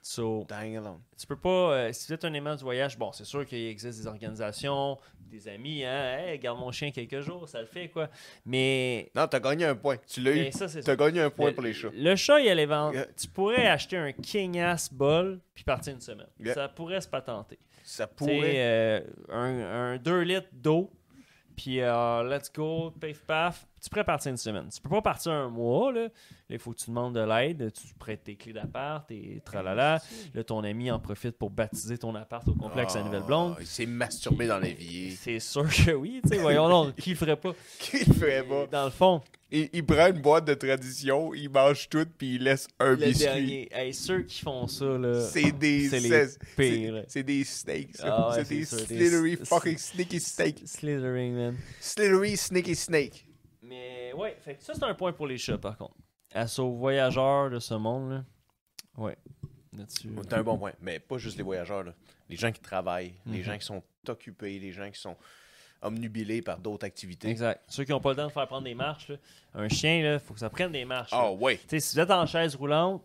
So, 0.03 0.45
Dying 0.49 0.77
alone. 0.77 1.01
tu 1.19 1.27
peux 1.27 1.37
pas, 1.37 1.49
euh, 1.73 1.93
si 1.93 2.07
vous 2.09 2.15
êtes 2.15 2.25
un 2.25 2.33
aimant 2.35 2.55
du 2.55 2.63
voyage, 2.63 2.97
bon, 2.99 3.13
c'est 3.13 3.25
sûr 3.25 3.45
qu'il 3.47 3.67
existe 3.67 4.01
des 4.01 4.07
organisations, 4.07 4.99
des 5.21 5.49
amis, 5.49 5.85
hein, 5.85 6.19
hey, 6.19 6.39
garde 6.39 6.59
mon 6.59 6.71
chien 6.71 6.91
quelques 6.93 7.21
jours, 7.21 7.49
ça 7.49 7.61
le 7.61 7.67
fait, 7.67 7.89
quoi. 7.89 8.09
Mais, 8.45 9.11
Non, 9.15 9.27
t'as 9.27 9.41
gagné 9.41 9.65
un 9.65 9.75
point. 9.75 9.97
Tu 10.07 10.21
l'as 10.21 10.33
eu. 10.33 10.51
c'est 10.53 10.81
T'as 10.83 10.97
gagné 10.97 11.21
un 11.21 11.31
point 11.31 11.49
le, 11.49 11.55
pour 11.55 11.65
les 11.65 11.73
chats. 11.75 11.91
Le 11.93 12.15
chat, 12.17 12.41
il 12.41 12.49
allait 12.49 12.67
vendre. 12.67 12.95
Yeah. 12.95 13.07
Tu 13.17 13.29
pourrais 13.29 13.67
acheter 13.67 13.97
un 13.97 14.13
king 14.13 14.59
ass 14.61 14.93
bol 14.93 15.41
puis 15.55 15.65
partir 15.65 15.95
une 15.95 16.01
semaine. 16.01 16.29
Yeah. 16.39 16.55
Ça 16.55 16.69
pourrait 16.69 17.01
se 17.01 17.09
patenter. 17.09 17.59
Ça 17.83 18.07
pourrait. 18.07 18.55
euh, 18.57 19.01
un 19.31 19.97
2 19.99 20.21
litres 20.23 20.49
d'eau, 20.53 20.91
puis 21.57 21.81
euh, 21.81 22.23
let's 22.29 22.53
go, 22.53 22.93
paf 23.01 23.19
paf. 23.27 23.67
Tu 23.87 23.91
pourrais 23.91 24.03
partir 24.05 24.31
une 24.33 24.37
semaine. 24.37 24.69
Tu 24.75 24.81
peux 24.81 24.89
pas 24.89 25.01
partir 25.01 25.31
un 25.31 25.49
mois, 25.49 25.93
là. 25.93 26.09
Il 26.51 26.59
faut 26.59 26.73
que 26.73 26.79
tu 26.79 26.87
demandes 26.91 27.15
de 27.15 27.21
l'aide. 27.21 27.73
Tu 27.73 27.95
prêtes 27.95 28.25
tes 28.25 28.35
clés 28.35 28.53
d'appart 28.53 29.09
et 29.13 29.41
tralala. 29.45 30.01
Là, 30.35 30.43
ton 30.43 30.65
ami 30.65 30.91
en 30.91 30.99
profite 30.99 31.39
pour 31.39 31.51
baptiser 31.51 31.97
ton 31.97 32.13
appart 32.17 32.47
au 32.49 32.55
complexe 32.55 32.97
à 32.97 33.03
Nouvelle 33.05 33.23
Blonde. 33.23 33.55
Ah, 33.57 33.61
Il 33.61 33.67
s'est 33.69 33.87
masturbé 33.87 34.49
dans 34.49 34.59
l'évier. 34.59 35.11
C'est 35.21 35.39
sûr 35.39 35.69
que 35.69 35.93
oui, 35.93 36.21
tu 36.25 36.31
sais, 36.31 36.39
voyons 36.39 36.69
donc, 36.69 36.97
qui 36.97 37.11
le 37.11 37.17
ferait 37.17 37.37
pas? 37.37 37.53
Qu'il 37.79 38.13
ferait 38.13 38.43
pas? 38.43 38.67
Dans 38.67 38.87
le 38.87 38.91
fond, 38.91 39.21
Il, 39.53 39.69
il 39.73 39.87
prend 39.87 40.09
une 40.09 40.21
boîte 40.21 40.47
de 40.47 40.55
tradition, 40.55 41.33
il 41.33 41.49
mange 41.49 41.89
tout, 41.89 42.07
puis 42.19 42.35
il 42.35 42.43
laisse 42.43 42.67
un 42.81 42.91
le 42.91 42.97
biscuit. 42.97 43.25
dernier. 43.25 43.69
Hey, 43.71 43.95
ceux 43.95 44.23
qui 44.23 44.41
font 44.43 44.67
ça, 44.67 44.85
là, 44.99 45.21
C'est 45.21 45.53
des. 45.53 45.89
c'est 45.89 46.01
les 46.01 46.27
pires, 46.57 47.05
c'est- 47.07 47.23
des 47.23 47.45
ça. 47.45 47.73
Ah 48.03 48.31
ouais, 48.31 48.45
c'est 48.45 48.49
des 48.55 48.65
c'est 48.65 48.79
sûr, 48.79 48.87
des 48.89 48.97
slithery 49.09 49.37
fucking 49.45 49.79
sneaky 49.79 50.19
steaks. 50.21 50.63
slithering, 50.67 51.35
man. 51.37 51.57
Slithery 51.81 52.37
sneaky 52.37 52.75
snake. 52.75 53.26
Mais 54.17 54.23
ouais, 54.23 54.37
fait 54.41 54.55
que 54.57 54.63
ça 54.63 54.75
c'est 54.75 54.85
un 54.85 54.95
point 54.95 55.13
pour 55.13 55.27
les 55.27 55.39
chats 55.39 55.59
par 55.59 55.77
contre. 55.77 55.95
Asso 56.35 56.61
voyageurs 56.61 57.51
de 57.51 57.59
ce 57.59 57.75
monde 57.75 58.11
là. 58.11 58.25
Ouais. 58.97 59.17
Là-dessus. 59.77 60.11
C'est 60.23 60.33
un 60.35 60.43
bon 60.43 60.57
point. 60.59 60.73
Mais 60.81 60.99
pas 60.99 61.19
juste 61.19 61.37
les 61.37 61.43
voyageurs, 61.43 61.85
là. 61.85 61.93
Les 62.31 62.37
gens 62.37 62.51
qui 62.51 62.61
travaillent, 62.61 63.13
les 63.27 63.39
Mhm. 63.39 63.45
gens 63.45 63.59
qui 63.59 63.67
sont 63.67 63.83
occupés, 64.09 64.59
les 64.59 64.73
gens 64.73 64.91
qui 64.91 64.99
sont 64.99 65.17
omnubilés 65.83 66.41
par 66.41 66.59
d'autres 66.59 66.87
activités. 66.87 67.29
Exact. 67.29 67.63
Ceux 67.69 67.85
qui 67.85 67.91
n'ont 67.93 68.01
pas 68.01 68.11
le 68.11 68.17
temps 68.17 68.27
de 68.27 68.33
faire 68.33 68.47
prendre 68.47 68.65
des 68.65 68.75
marches, 68.75 69.09
là. 69.11 69.17
un 69.55 69.69
chien, 69.69 70.03
là, 70.03 70.19
faut 70.19 70.33
que 70.33 70.41
ça 70.41 70.49
prenne 70.49 70.73
des 70.73 70.85
marches. 70.87 71.11
Ah 71.13 71.31
ouais. 71.31 71.59
Tu 71.59 71.69
sais, 71.69 71.81
si 71.81 71.95
vous 71.95 72.01
êtes 72.01 72.11
en 72.11 72.25
chaise 72.27 72.55
roulante, 72.57 73.03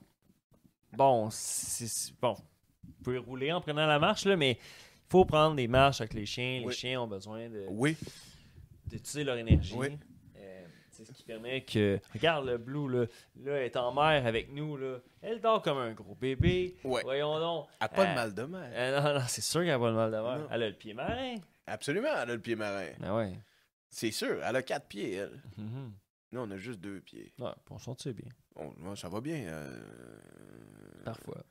bon, 0.93 1.29
c'est 1.29 1.87
c'est- 1.87 2.13
bon, 2.21 2.35
vous 2.83 3.03
pouvez 3.03 3.17
rouler 3.17 3.51
en 3.51 3.59
prenant 3.59 3.85
la 3.85 3.99
marche, 3.99 4.23
là, 4.25 4.37
mais 4.37 4.51
il 4.53 5.09
faut 5.09 5.25
prendre 5.25 5.55
des 5.57 5.67
marches 5.67 5.99
avec 5.99 6.13
les 6.13 6.25
chiens. 6.25 6.59
Les 6.61 6.65
Oui. 6.67 6.73
chiens 6.73 7.01
ont 7.01 7.07
besoin 7.07 7.49
de, 7.49 7.65
Oui. 7.69 7.97
d'utiliser 8.85 9.25
leur 9.25 9.37
énergie. 9.37 9.73
Oui. 9.75 9.89
Euh, 11.01 11.05
c'est 11.05 11.13
ce 11.13 11.17
qui 11.17 11.23
permet 11.23 11.61
que. 11.63 11.99
Regarde 12.13 12.45
le 12.45 12.57
Blue, 12.57 12.89
là, 12.89 13.05
là, 13.43 13.53
elle 13.57 13.65
est 13.65 13.77
en 13.77 13.91
mer 13.93 14.25
avec 14.25 14.51
nous. 14.51 14.77
Là. 14.77 14.97
Elle 15.21 15.41
dort 15.41 15.61
comme 15.61 15.77
un 15.77 15.93
gros 15.93 16.15
bébé. 16.15 16.75
Ouais. 16.83 17.01
Voyons 17.03 17.39
donc. 17.39 17.67
Elle 17.79 17.85
a 17.85 17.89
pas 17.89 18.03
Euh, 18.03 18.09
de 18.09 18.15
mal 18.15 18.33
de 18.33 18.43
mer. 18.43 18.69
Euh, 18.73 19.01
non, 19.01 19.13
non, 19.19 19.25
c'est 19.27 19.41
sûr 19.41 19.61
qu'elle 19.61 19.71
a 19.71 19.79
pas 19.79 19.89
le 19.89 19.95
mal 19.95 20.11
de 20.11 20.17
mer. 20.17 20.39
Non. 20.39 20.47
Elle 20.51 20.63
a 20.63 20.69
le 20.69 20.75
pied 20.75 20.93
marin. 20.93 21.35
Absolument, 21.67 22.09
elle 22.13 22.29
a 22.31 22.33
le 22.33 22.39
pied 22.39 22.55
marin. 22.55 22.89
Ah 23.03 23.15
ouais. 23.15 23.33
C'est 23.89 24.11
sûr, 24.11 24.41
elle 24.43 24.55
a 24.55 24.61
quatre 24.61 24.87
pieds, 24.87 25.13
elle. 25.15 25.41
Mhm. 25.57 25.91
Nous, 26.31 26.39
on 26.41 26.49
a 26.51 26.57
juste 26.57 26.79
deux 26.79 27.01
pieds. 27.01 27.33
Ouais, 27.39 27.49
on 27.69 27.77
s'en 27.77 27.93
tire 27.93 28.13
bien. 28.13 28.29
Bon, 28.55 28.73
moi, 28.77 28.95
ça 28.95 29.09
va 29.09 29.19
bien. 29.21 29.47
euh. 29.47 29.79
Parfois. 31.03 31.43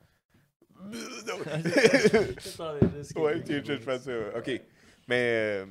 Non. 0.82 1.36
Juste 2.96 3.18
ouais, 3.18 3.42
tu 3.44 3.62
je 3.62 3.76
fais 3.76 3.98
ça. 3.98 4.12
OK. 4.38 4.62
Mais. 5.08 5.62
euh, 5.62 5.66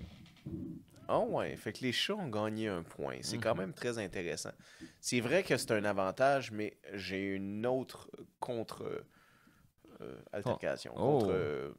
Oh 1.12 1.26
ouais, 1.32 1.56
fait 1.56 1.74
que 1.74 1.80
les 1.82 1.92
chats 1.92 2.14
ont 2.16 2.28
gagné 2.30 2.68
un 2.68 2.84
point. 2.84 3.18
C'est 3.22 3.40
quand 3.40 3.54
Mhm. 3.56 3.62
même 3.62 3.74
très 3.74 3.98
intéressant. 3.98 4.52
C'est 5.02 5.22
vrai 5.22 5.42
que 5.44 5.58
c'est 5.58 5.72
un 5.72 5.84
avantage, 5.86 6.52
mais 6.52 6.78
j'ai 6.94 7.34
une 7.36 7.66
autre 7.66 8.10
contre 8.40 9.04
euh, 10.02 10.22
altercation, 10.32 10.94
Oh. 10.96 11.20
contre 11.20 11.32
euh, 11.32 11.74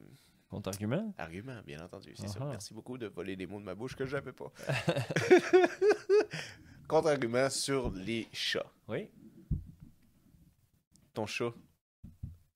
Contre-argument? 0.51 1.15
argument, 1.17 1.61
bien 1.65 1.81
entendu. 1.81 2.13
C'est. 2.17 2.27
Ah 2.37 2.41
ah. 2.41 2.45
Merci 2.51 2.75
beaucoup 2.75 2.99
de 2.99 3.07
voler 3.07 3.37
des 3.37 3.47
mots 3.47 3.61
de 3.61 3.65
ma 3.65 3.75
bouche 3.77 3.95
que 3.95 4.05
j'avais 4.05 4.33
pas. 4.33 4.51
contre 6.89 7.09
argument 7.09 7.49
sur 7.51 7.91
les 7.93 8.29
chats. 8.33 8.67
Oui. 8.89 9.09
Ton 11.15 11.27
chat, 11.27 11.53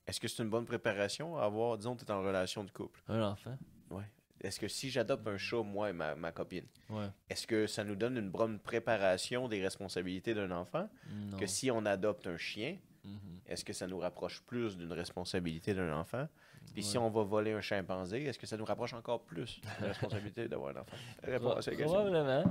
est-ce 0.06 0.20
que 0.20 0.28
c'est 0.28 0.42
une 0.42 0.50
bonne 0.50 0.64
préparation 0.66 1.36
à 1.36 1.44
avoir, 1.44 1.76
disons, 1.78 1.96
tu 1.96 2.04
es 2.04 2.10
en 2.10 2.22
relation 2.22 2.64
de 2.64 2.70
couple? 2.70 3.00
Un 3.08 3.22
enfant. 3.22 3.56
Ouais. 3.90 4.04
Est-ce 4.45 4.61
que 4.61 4.68
si 4.68 4.90
j'adopte 4.90 5.26
un 5.26 5.36
chat, 5.38 5.62
moi 5.62 5.90
et 5.90 5.92
ma, 5.92 6.14
ma 6.14 6.30
copine, 6.32 6.66
Ouais. 6.90 7.07
est-ce 7.30 7.47
que 7.47 7.66
ça 7.66 7.82
nous 7.84 7.97
donne 7.97 8.16
une 8.18 8.30
bonne 8.30 8.59
préparation 8.59 9.49
des 9.49 9.62
responsabilités 9.62 10.34
d'un 10.34 10.51
enfant? 10.51 10.88
Non. 11.11 11.38
que 11.38 11.47
si 11.47 11.70
on 11.70 11.84
adopte 11.86 12.26
un 12.26 12.36
chien? 12.36 12.76
Mhm. 13.07 13.40
est-ce 13.47 13.66
que 13.66 13.74
ça 13.74 13.86
nous 13.86 13.99
rapproche 13.99 14.40
plus 14.47 14.78
d'une 14.78 14.90
responsabilité 14.92 15.74
d'un 15.74 15.92
enfant? 15.92 16.26
Puis 16.72 16.82
si 16.82 16.97
on 16.97 17.11
va 17.11 17.22
voler 17.22 17.53
un 17.53 17.61
chimpanzé, 17.61 18.24
est-ce 18.24 18.38
que 18.38 18.47
ça 18.47 18.57
nous 18.57 18.64
rapproche 18.64 18.95
encore 18.95 19.22
plus 19.24 19.61
de 19.61 19.66
la 19.82 19.88
responsabilité 19.92 20.49
d'avoir 20.49 20.74
un 20.74 20.80
enfant? 20.80 20.97
Réponds 21.22 21.51
à 21.53 21.61
cette 21.61 21.76
question. 21.76 21.92
Probablement. 21.92 22.45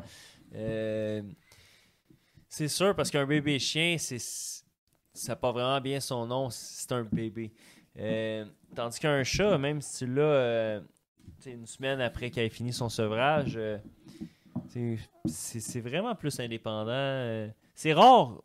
Euh, 0.53 1.23
c'est 2.47 2.67
sûr, 2.67 2.95
parce 2.95 3.09
qu'un 3.09 3.25
bébé 3.25 3.57
chien, 3.57 3.97
c'est 3.97 4.21
ça 5.15 5.35
pas 5.35 5.51
vraiment 5.51 5.81
bien 5.81 5.99
son 5.99 6.27
nom, 6.27 6.49
c'est 6.51 6.91
un 6.91 7.03
bébé. 7.03 7.51
Euh, 7.97 8.45
tandis 8.75 8.99
qu'un 8.99 9.23
chat, 9.23 9.57
même 9.57 9.81
si 9.81 10.05
tu 10.05 10.13
l'as 10.13 10.21
euh, 10.21 10.81
une 11.45 11.65
semaine 11.65 11.99
après 12.01 12.29
qu'il 12.29 12.41
ait 12.43 12.49
fini 12.49 12.71
son 12.73 12.89
sevrage, 12.89 13.53
euh, 13.57 13.77
c'est 15.25 15.81
vraiment 15.81 16.15
plus 16.15 16.39
indépendant. 16.39 16.91
euh. 16.91 17.47
c'est 17.75 17.93
rare. 17.93 18.41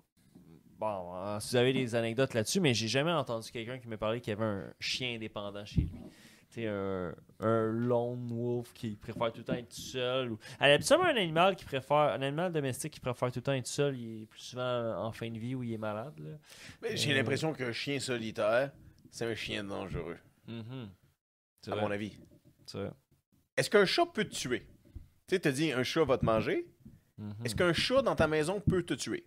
Bon, 0.78 1.12
euh, 1.16 1.40
si 1.40 1.50
vous 1.50 1.56
avez 1.56 1.72
des 1.72 1.94
anecdotes 1.94 2.34
là-dessus, 2.34 2.60
mais 2.60 2.72
j'ai 2.74 2.86
jamais 2.88 3.12
entendu 3.12 3.50
quelqu'un 3.50 3.78
qui 3.78 3.88
me 3.88 3.96
parlait 3.96 4.20
qu'il 4.20 4.32
y 4.32 4.36
avait 4.36 4.44
un 4.44 4.72
chien 4.78 5.14
indépendant 5.16 5.64
chez 5.64 5.82
lui. 5.82 5.90
Un, 6.66 7.14
un 7.38 7.66
lone 7.66 8.26
wolf 8.32 8.72
qui 8.72 8.96
préfère 8.96 9.30
tout 9.30 9.38
le 9.38 9.44
temps 9.44 9.52
être 9.54 9.68
tout 9.68 9.80
seul. 9.80 10.32
Ou... 10.32 10.38
Habituellement, 10.58 11.04
un 11.04 11.16
animal 11.16 11.54
qui 11.54 11.64
préfère, 11.64 11.96
un 11.96 12.22
animal 12.22 12.52
domestique 12.52 12.94
qui 12.94 13.00
préfère 13.00 13.30
tout 13.30 13.38
le 13.38 13.42
temps 13.42 13.52
être 13.52 13.66
seul, 13.68 13.96
il 13.96 14.22
est 14.22 14.26
plus 14.26 14.40
souvent 14.40 14.96
en 15.06 15.12
fin 15.12 15.30
de 15.30 15.38
vie 15.38 15.54
ou 15.54 15.62
il 15.62 15.74
est 15.74 15.78
malade. 15.78 16.18
Là. 16.18 16.36
Mais 16.82 16.96
j'ai 16.96 17.12
Euh. 17.12 17.16
l'impression 17.16 17.52
qu'un 17.52 17.70
chien 17.70 18.00
solitaire, 18.00 18.72
c'est 19.10 19.26
un 19.26 19.36
chien 19.36 19.62
dangereux, 19.62 20.16
C'est 21.60 21.70
à 21.70 21.74
vrai, 21.76 21.84
mon 21.84 21.90
avis. 21.92 22.18
Est-ce 23.56 23.70
qu'un 23.70 23.84
chat 23.84 24.06
peut 24.06 24.24
te 24.24 24.34
tuer? 24.34 24.66
Tu 25.26 25.34
sais, 25.34 25.40
t'as 25.40 25.50
dit 25.52 25.72
un 25.72 25.82
chat 25.82 26.04
va 26.04 26.18
te 26.18 26.24
manger. 26.24 26.66
Mhm. 27.18 27.34
Est-ce 27.44 27.54
qu'un 27.56 27.72
chat 27.72 28.02
dans 28.02 28.14
ta 28.14 28.26
maison 28.26 28.60
peut 28.60 28.82
te 28.82 28.94
tuer? 28.94 29.24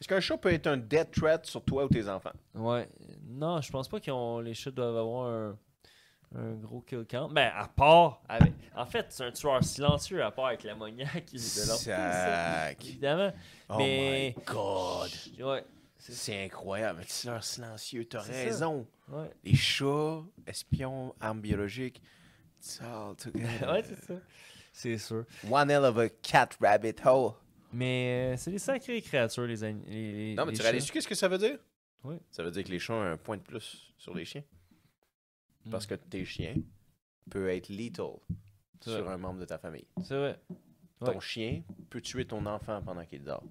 Est-ce 0.00 0.08
qu'un 0.08 0.20
chat 0.20 0.38
peut 0.38 0.52
être 0.52 0.68
un 0.68 0.76
death 0.76 1.10
threat 1.10 1.44
sur 1.44 1.64
toi 1.64 1.84
ou 1.84 1.88
tes 1.88 2.08
enfants? 2.08 2.32
Ouais. 2.54 2.88
Non, 3.26 3.60
je 3.60 3.70
pense 3.70 3.88
pas 3.88 3.98
que 4.00 4.40
les 4.42 4.54
chats 4.54 4.70
doivent 4.70 4.96
avoir 4.96 5.26
un, 5.28 5.58
un 6.36 6.54
gros 6.54 6.80
kill 6.82 7.04
count. 7.04 7.28
Mais 7.32 7.50
à 7.52 7.66
part 7.66 8.22
avec. 8.28 8.52
En 8.76 8.86
fait, 8.86 9.06
c'est 9.08 9.24
un 9.24 9.32
tueur 9.32 9.62
silencieux 9.64 10.22
à 10.22 10.30
part 10.30 10.46
avec 10.46 10.64
est 10.64 11.32
de 11.32 11.38
Sac. 11.38 12.84
Évidemment. 12.86 13.32
Oh 13.68 13.78
Mais- 13.78 14.34
my 14.36 14.44
God. 14.44 15.10
Ouais. 15.40 15.64
C'est 15.98 16.44
incroyable. 16.44 17.02
C'est 17.08 17.28
leur 17.28 17.42
silencieux. 17.42 18.04
T'as 18.04 18.20
raison. 18.20 18.86
Ouais. 19.08 19.30
Les 19.42 19.56
chats, 19.56 20.22
espions, 20.46 21.12
armes 21.18 21.40
biologiques. 21.40 22.00
It's 22.58 22.80
all 22.80 23.14
together. 23.16 23.68
ouais, 23.72 23.82
c'est 23.82 24.04
ça. 24.04 24.14
C'est 24.72 24.98
sûr. 24.98 25.24
One 25.50 25.70
hell 25.70 25.84
of 25.84 25.98
a 25.98 26.08
cat 26.08 26.50
rabbit 26.60 26.94
hole. 27.04 27.32
Mais 27.72 28.32
euh, 28.32 28.36
c'est 28.36 28.50
des 28.50 28.58
sacrées 28.58 29.02
créatures, 29.02 29.46
les 29.46 29.62
animaux. 29.64 29.84
Non, 30.36 30.44
mais 30.46 30.52
les 30.52 30.56
tu 30.58 30.62
réalises 30.62 30.90
qu'est-ce 30.90 31.08
que 31.08 31.14
ça 31.14 31.28
veut 31.28 31.38
dire? 31.38 31.58
Oui. 32.04 32.16
Ça 32.30 32.42
veut 32.42 32.50
dire 32.50 32.64
que 32.64 32.70
les 32.70 32.78
chats 32.78 32.94
ont 32.94 33.02
un 33.02 33.16
point 33.16 33.36
de 33.36 33.42
plus 33.42 33.92
sur 33.98 34.14
les 34.14 34.24
chiens. 34.24 34.44
Mm. 35.64 35.70
Parce 35.70 35.86
que 35.86 35.94
tes 35.94 36.24
chiens 36.24 36.54
peuvent 37.30 37.48
être 37.48 37.68
lethal 37.68 38.12
sur 38.80 39.02
vrai. 39.04 39.12
un 39.12 39.18
membre 39.18 39.40
de 39.40 39.44
ta 39.44 39.58
famille. 39.58 39.86
C'est 40.04 40.16
vrai. 40.16 40.40
Ton 41.00 41.12
Ouais. 41.14 41.20
chien 41.20 41.62
peut 41.90 42.00
tuer 42.00 42.24
ton 42.24 42.44
enfant 42.46 42.80
pendant 42.82 43.04
qu'il 43.04 43.22
dort. 43.22 43.44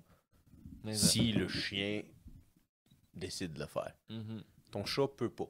Exact. 0.86 1.12
Si 1.12 1.32
le 1.32 1.48
chien 1.48 2.04
décide 3.14 3.54
de 3.54 3.60
le 3.60 3.68
faire. 3.68 3.94
Mhm. 4.10 4.44
Ton 4.72 4.86
chat 4.86 5.08
peut 5.08 5.30
pas. 5.30 5.50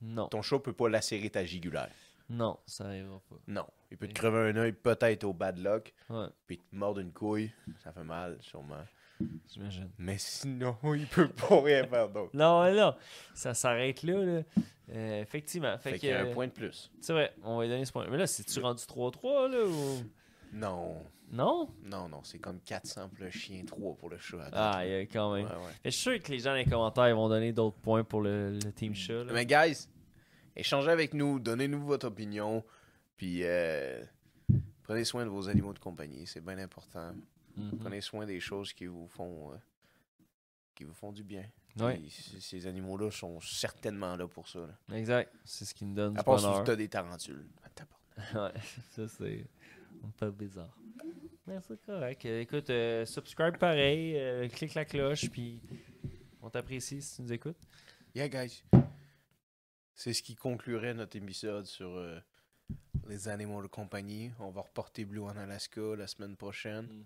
Non. 0.00 0.28
Ton 0.28 0.42
chat 0.42 0.58
peut 0.60 0.72
pas 0.72 0.88
lacérer 0.88 1.30
ta 1.30 1.44
jugulaire. 1.44 1.90
Non, 2.32 2.58
ça 2.66 2.86
arrivera 2.86 3.20
pas. 3.28 3.36
Non. 3.46 3.66
Il 3.90 3.98
peut 3.98 4.08
te 4.08 4.14
crever 4.14 4.50
un 4.50 4.56
œil 4.56 4.72
peut-être 4.72 5.24
au 5.24 5.32
bad 5.34 5.58
luck, 5.58 5.92
Ouais, 6.08 6.26
puis 6.46 6.58
te 6.58 6.74
mordre 6.74 7.00
une 7.00 7.12
couille. 7.12 7.52
Ça 7.84 7.92
fait 7.92 8.02
mal, 8.04 8.38
sûrement. 8.40 8.76
j'imagine. 9.52 9.90
Mais 9.98 10.16
sinon, 10.18 10.76
il 10.94 11.06
peut 11.06 11.28
pas 11.28 11.60
rien 11.60 11.86
faire 11.86 12.08
d'autre. 12.08 12.30
Non, 12.34 12.72
non. 12.74 12.94
Ça 13.34 13.52
s'arrête 13.54 14.02
là. 14.02 14.24
là. 14.24 14.42
Euh, 14.94 15.20
effectivement. 15.22 15.76
Fait, 15.78 15.98
qu'il 15.98 16.08
y 16.08 16.12
a 16.12 16.22
un 16.22 16.32
point 16.32 16.46
de 16.46 16.52
plus. 16.52 16.90
C'est 17.00 17.12
vrai, 17.12 17.34
on 17.44 17.58
va 17.58 17.64
lui 17.64 17.70
donner 17.70 17.84
ce 17.84 17.92
point. 17.92 18.06
Mais 18.10 18.16
là, 18.16 18.26
c'est-tu 18.26 18.60
rendu 18.60 18.82
3-3 18.82 19.50
là 19.50 19.64
ou? 19.66 20.02
Non. 20.54 20.96
Non? 21.30 21.68
Non, 21.82 22.08
non, 22.08 22.20
c'est 22.24 22.38
comme 22.38 22.60
400 22.60 23.08
pour 23.08 23.24
le 23.24 23.30
chien, 23.30 23.64
3 23.64 23.94
pour 23.96 24.10
le 24.10 24.18
chat. 24.18 24.50
Ah, 24.52 24.84
il 24.84 24.90
y 24.90 24.94
a 24.94 25.00
quand 25.02 25.34
même. 25.34 25.46
Ouais, 25.46 25.50
ouais. 25.52 25.72
Mais 25.84 25.90
je 25.90 25.96
suis 25.96 26.02
sûr 26.10 26.22
que 26.22 26.30
les 26.30 26.38
gens 26.40 26.50
dans 26.50 26.56
les 26.56 26.66
commentaires 26.66 27.08
ils 27.08 27.14
vont 27.14 27.28
donner 27.30 27.52
d'autres 27.52 27.78
points 27.78 28.04
pour 28.04 28.20
le, 28.20 28.52
le 28.52 28.72
team 28.72 28.94
chat. 28.94 29.24
là. 29.24 29.32
Mais 29.32 29.46
guys, 29.46 29.88
échangez 30.56 30.90
avec 30.90 31.14
nous, 31.14 31.38
donnez-nous 31.38 31.84
votre 31.84 32.06
opinion, 32.06 32.64
puis 33.16 33.40
euh, 33.44 34.02
prenez 34.82 35.04
soin 35.04 35.24
de 35.24 35.30
vos 35.30 35.48
animaux 35.48 35.72
de 35.72 35.78
compagnie, 35.78 36.26
c'est 36.26 36.40
bien 36.44 36.58
important. 36.58 37.14
Mhm. 37.56 37.78
Prenez 37.78 38.00
soin 38.00 38.26
des 38.26 38.40
choses 38.40 38.72
qui 38.72 38.86
vous 38.86 39.06
font, 39.08 39.52
euh, 39.52 39.56
qui 40.74 40.84
vous 40.84 40.94
font 40.94 41.12
du 41.12 41.22
bien. 41.22 41.44
Ouais. 41.78 42.00
Ces 42.40 42.66
animaux-là 42.66 43.10
sont 43.10 43.40
certainement 43.40 44.14
là 44.16 44.28
pour 44.28 44.46
ça. 44.48 44.60
là. 44.60 44.96
Exact. 44.96 45.32
C'est 45.44 45.64
ce 45.64 45.72
qui 45.74 45.84
nous 45.86 45.94
donne 45.94 46.18
À 46.18 46.22
part 46.22 46.38
si 46.38 46.64
tu 46.64 46.70
as 46.70 46.76
des 46.76 46.88
tarentules. 46.88 47.46
Ouais, 48.34 48.52
ça 48.90 49.08
c'est 49.08 49.46
un 50.04 50.10
peu 50.10 50.30
bizarre. 50.30 50.76
Mais 51.46 51.58
c'est 51.66 51.80
correct. 51.84 52.22
Écoute, 52.26 52.68
euh, 52.68 53.06
subscribe 53.06 53.56
pareil, 53.56 54.14
euh, 54.18 54.48
clique 54.48 54.74
la 54.74 54.84
cloche, 54.84 55.30
puis 55.30 55.58
on 56.42 56.50
t'apprécie 56.50 57.00
si 57.00 57.16
tu 57.16 57.22
nous 57.22 57.32
écoutes. 57.32 57.56
Yeah, 58.14 58.28
guys. 58.28 58.62
C'est 59.94 60.12
ce 60.12 60.22
qui 60.22 60.34
conclurait 60.34 60.94
notre 60.94 61.16
épisode 61.16 61.66
sur 61.66 61.88
euh, 61.88 62.18
les 63.08 63.28
animaux 63.28 63.62
de 63.62 63.66
compagnie. 63.68 64.30
On 64.40 64.50
va 64.50 64.62
reporter 64.62 65.04
Blue 65.04 65.20
en 65.22 65.36
Alaska 65.36 65.80
la 65.96 66.06
semaine 66.06 66.36
prochaine. 66.36 67.04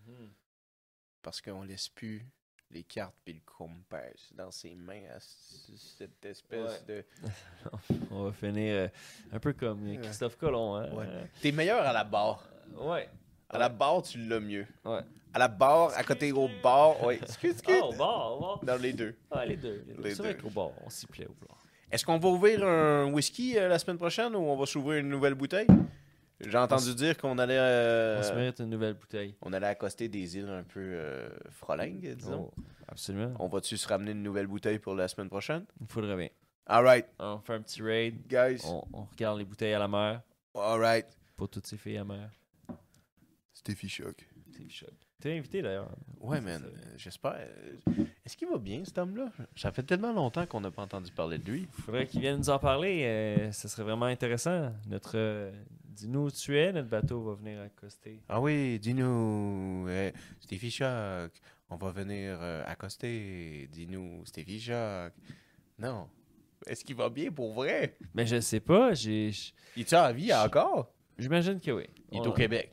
parce 1.23 1.41
qu'on 1.41 1.63
laisse 1.65 1.89
plus 1.89 2.25
les 2.71 2.83
cartes 2.83 3.15
et 3.27 3.33
le 3.33 3.41
compass 3.45 4.33
dans 4.35 4.51
ses 4.51 4.75
mains 4.75 5.03
à 5.15 5.19
cette 5.21 6.25
espèce 6.25 6.85
de. 6.87 7.05
On 8.11 8.25
va 8.25 8.33
finir 8.33 8.75
euh, 8.75 8.89
un 9.33 9.39
peu 9.39 9.53
comme 9.53 9.87
euh, 9.87 9.97
Christophe 10.03 10.37
Colomb. 10.37 10.75
Hein? 10.77 10.93
Ouais. 10.93 11.07
T'es 11.41 11.53
meilleur 11.53 11.85
à 11.87 11.93
la 11.93 12.05
barre. 12.05 12.43
Ouais. 12.77 13.09
À 13.49 13.59
la 13.59 13.69
barre, 13.69 14.03
tu 14.03 14.19
l'as 14.19 14.41
mieux. 14.41 14.67
Ouais. 14.85 15.01
À 15.33 15.39
la 15.39 15.49
barre, 15.49 15.93
à 15.97 16.03
côté 16.03 16.33
au 16.33 16.49
bar, 16.63 17.01
ouais. 17.05 17.17
Excuse, 17.23 17.53
excuse. 17.59 17.77
Ah, 17.81 17.87
au 17.87 17.93
bar, 17.93 18.37
au 18.37 18.41
bar. 18.41 18.65
Dans 18.65 18.81
les 18.83 18.93
deux. 18.93 19.15
Ah, 19.31 19.45
les 19.47 19.57
deux. 19.57 19.85
Les 19.87 19.95
deux. 19.95 20.03
Les 20.03 20.15
C'est 20.15 20.23
vrai 20.23 20.37
qu'au 20.37 20.51
bar, 20.51 20.71
on 20.85 20.91
s'y 20.91 21.07
plaît 21.07 21.27
au 21.27 21.47
bar. 21.47 21.59
Est-ce 21.91 22.05
qu'on 22.05 22.19
va 22.19 22.29
ouvrir 22.29 22.67
un 22.67 23.13
whisky 23.13 23.57
euh, 23.59 23.69
la 23.69 23.79
semaine 23.79 23.97
prochaine 23.99 24.35
ou 24.35 24.41
on 24.41 24.57
va 24.57 24.67
s'ouvrir 24.67 24.99
une 25.01 25.09
nouvelle 25.09 25.35
bouteille? 25.35 25.69
J'ai 26.41 26.59
entendu 26.59 26.95
dire 26.95 27.17
qu'on 27.17 27.39
allait, 27.39 27.57
euh, 27.59 28.19
On 28.21 28.23
se 28.23 28.33
mérite 28.35 28.59
une 28.61 28.69
nouvelle 28.71 28.95
bouteille. 28.95 29.35
on 29.41 29.53
allait 29.55 29.69
accoster 29.69 30.09
des 30.09 30.37
îles 30.37 30.49
un 30.49 30.65
peu 30.65 30.81
euh, 30.81 31.29
frolingues, 31.51 32.15
disons. 32.15 32.51
Oh, 32.55 32.63
absolument. 32.89 33.33
On 33.39 33.49
va-tu 33.49 33.77
se 33.79 33.89
ramener 33.89 34.11
une 34.11 34.23
nouvelle 34.23 34.47
bouteille 34.47 34.79
pour 34.79 34.95
la 34.95 35.09
semaine 35.09 35.29
prochaine? 35.31 35.65
Il 35.81 35.87
faudrait 35.87 36.17
bien. 36.17 36.29
Alright, 36.67 37.07
On 37.21 37.39
fait 37.39 37.55
un 37.55 37.63
petit 37.63 37.81
raid. 37.81 38.27
guys. 38.27 38.61
On, 38.67 38.83
on 38.93 39.05
regarde 39.05 39.39
les 39.39 39.45
bouteilles 39.45 39.73
à 39.75 39.79
la 39.79 39.89
mer. 39.89 40.21
Alright. 40.55 41.07
Pas 41.37 41.47
toutes 41.47 41.67
ces 41.67 41.77
filles 41.79 41.99
à 41.99 42.05
mer. 42.05 42.29
Steffi 43.55 43.89
Choc. 43.89 44.29
C'est 44.57 44.69
choc. 44.71 44.91
T'es 45.21 45.37
invité 45.39 45.63
d'ailleurs. 45.63 45.91
Ouais, 46.21 46.41
man. 46.41 46.63
J'espère. 46.97 47.39
Est-ce 48.25 48.37
qu'il 48.37 48.49
va 48.49 48.59
bien, 48.59 48.85
cet 48.85 48.99
homme-là? 48.99 49.31
Ça 49.57 49.73
fait 49.73 49.83
tellement 49.83 50.13
longtemps 50.13 50.45
qu'on 50.47 50.61
n'a 50.61 50.71
pas 50.71 50.83
entendu 50.83 51.11
parler 51.11 51.39
de 51.39 51.51
lui. 51.51 51.67
Faudrait 51.73 52.07
qu'il 52.07 52.21
vienne 52.21 52.39
nous 52.39 52.51
en 52.51 52.59
parler. 52.59 53.03
euh, 53.05 53.51
ça 53.53 53.69
serait 53.69 53.83
vraiment 53.85 54.07
intéressant. 54.07 54.73
Notre, 54.89 55.13
euh, 55.17 55.53
dis-nous 55.85 56.27
où 56.27 56.31
tu 56.31 56.59
es. 56.59 56.71
Notre 56.73 56.89
bateau 56.89 57.23
va 57.23 57.35
venir 57.35 57.61
accoster. 57.63 58.21
Ah 58.29 58.41
oui, 58.41 58.79
dis-nous, 58.79 59.87
euh, 59.89 60.11
Steffi 60.41 60.71
Choc. 60.71 61.33
On 61.71 61.77
va 61.77 61.91
venir 61.93 62.39
euh, 62.41 62.63
accoster. 62.67 63.69
Dis-nous, 63.73 64.25
Steffi 64.27 64.61
Choc. 64.61 65.13
Non. 65.79 66.09
Est-ce 66.67 66.85
qu'il 66.85 66.97
va 66.97 67.09
bien 67.09 67.31
pour 67.33 67.53
vrai? 67.55 67.97
Mais 68.15 68.27
je 68.27 68.41
sais 68.41 68.61
pas. 68.61 68.93
J'ai, 68.95 69.31
Il 69.77 69.81
est 69.83 69.95
en 69.95 70.13
vie 70.13 70.33
encore? 70.35 70.93
j'imagine 71.19 71.59
que 71.61 71.71
oui. 71.71 71.85
Il 72.13 72.19
est 72.19 72.21
On- 72.21 72.27
au 72.27 72.33
Québec. 72.33 72.71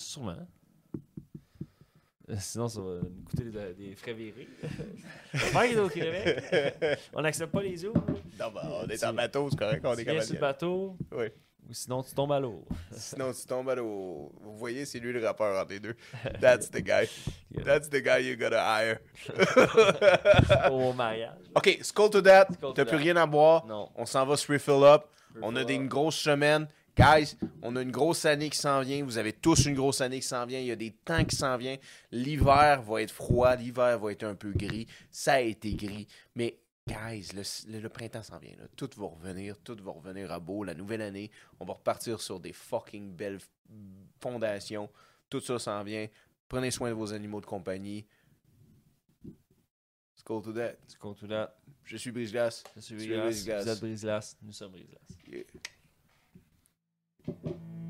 Sûrement. 0.00 0.36
Euh, 2.30 2.34
Sinon, 2.38 2.68
ça 2.68 2.80
va 2.80 3.00
nous 3.02 3.22
coûter 3.28 3.44
des, 3.44 3.74
des 3.74 3.94
frais 3.96 4.12
virés. 4.14 4.48
Est 5.34 5.76
au 5.78 5.88
Québec. 5.88 6.98
On 7.12 7.22
n'accepte 7.22 7.52
pas 7.52 7.62
les 7.62 7.76
zooms. 7.76 7.92
Non, 8.38 8.50
ben, 8.54 8.60
on 8.82 8.88
est 8.88 8.96
Tu- 8.98 9.04
en 9.04 9.12
bateau, 9.12 9.48
c'est 9.50 9.58
correct, 9.58 9.84
on 9.84 9.94
tu 9.94 10.00
est 10.00 10.04
viens 10.04 10.20
sur 10.22 10.34
le 10.34 10.40
bateau, 10.40 10.96
Oui. 11.12 11.26
ou 11.68 11.74
sinon 11.74 12.02
tu 12.04 12.14
tombes 12.14 12.32
à 12.32 12.38
l'eau. 12.40 12.64
Sinon, 12.92 13.32
tu 13.32 13.44
tombes 13.46 13.68
à 13.70 13.74
l'eau. 13.74 14.32
Vous 14.40 14.56
voyez, 14.56 14.84
c'est 14.86 15.00
lui 15.00 15.12
le 15.12 15.24
rappeur 15.26 15.60
entre 15.60 15.72
les 15.72 15.80
deux. 15.80 15.94
That's 16.40 16.70
the 16.70 16.78
guy. 16.82 17.08
That's 17.64 17.90
the 17.90 18.00
guy 18.00 18.22
you 18.22 18.36
gotta 18.36 18.62
hire. 18.64 18.98
Au 20.70 20.92
mariage. 20.92 21.36
OK, 21.54 21.78
skull 21.82 22.10
to 22.10 22.22
that. 22.22 22.46
T'as 22.60 22.72
plus 22.84 22.92
that. 22.92 22.96
rien 22.96 23.16
à 23.16 23.26
boire. 23.26 23.66
Non. 23.66 23.90
On 23.96 24.06
s'en 24.06 24.24
va 24.24 24.36
se 24.36 24.50
refill 24.50 24.82
up. 24.84 25.02
On 25.42 25.54
a 25.56 25.64
des, 25.64 25.74
up. 25.74 25.80
une 25.82 25.88
grosse 25.88 26.16
semaine. 26.16 26.66
Guys, 27.00 27.34
on 27.62 27.76
a 27.76 27.82
une 27.82 27.90
grosse 27.90 28.26
année 28.26 28.50
qui 28.50 28.58
s'en 28.58 28.82
vient. 28.82 29.02
Vous 29.04 29.16
avez 29.16 29.32
tous 29.32 29.64
une 29.64 29.74
grosse 29.74 30.02
année 30.02 30.20
qui 30.20 30.26
s'en 30.26 30.44
vient. 30.44 30.60
Il 30.60 30.66
y 30.66 30.70
a 30.70 30.76
des 30.76 30.90
temps 30.90 31.24
qui 31.24 31.34
s'en 31.34 31.56
viennent. 31.56 31.78
L'hiver 32.12 32.82
va 32.82 33.00
être 33.00 33.10
froid. 33.10 33.56
L'hiver 33.56 33.98
va 33.98 34.12
être 34.12 34.24
un 34.24 34.34
peu 34.34 34.52
gris. 34.52 34.86
Ça 35.10 35.34
a 35.34 35.40
été 35.40 35.74
gris. 35.74 36.06
Mais, 36.34 36.58
guys, 36.86 37.28
le, 37.34 37.42
le- 37.72 37.80
le 37.80 37.88
printemps 37.88 38.22
s'en 38.22 38.38
vient. 38.38 38.54
là. 38.58 38.64
Tout 38.76 38.90
va 38.98 39.06
revenir. 39.06 39.56
Tout 39.64 39.76
va 39.82 39.92
revenir 39.92 40.30
à 40.30 40.38
beau. 40.40 40.62
La 40.62 40.74
nouvelle 40.74 41.00
année, 41.00 41.30
on 41.58 41.64
va 41.64 41.72
repartir 41.74 42.20
sur 42.20 42.38
des 42.38 42.52
fucking 42.52 43.14
belles 43.16 43.40
fondations. 44.20 44.90
Tout 45.30 45.40
ça 45.40 45.58
s'en 45.58 45.82
vient. 45.82 46.06
Prenez 46.48 46.70
soin 46.70 46.90
de 46.90 46.94
vos 46.94 47.12
animaux 47.14 47.40
de 47.40 47.46
compagnie. 47.46 48.04
Skull 50.16 50.42
Go 50.42 50.42
to 50.42 50.52
that. 50.52 50.72
Let's 50.82 50.98
go 51.00 51.14
to 51.14 51.26
that. 51.28 51.56
Je 51.84 51.96
suis 51.96 52.10
Brise-Glace. 52.12 52.62
Je 52.76 52.80
suis 52.82 52.94
Brise-Glace. 52.94 53.64
Vous 53.64 53.70
êtes 53.70 53.80
Brise-Glace. 53.80 54.36
Nous 54.42 54.52
sommes 54.52 54.72
Brise-Glace. 54.72 55.16
Yeah. 55.26 55.44
Thank 57.26 57.38
you. 57.44 57.89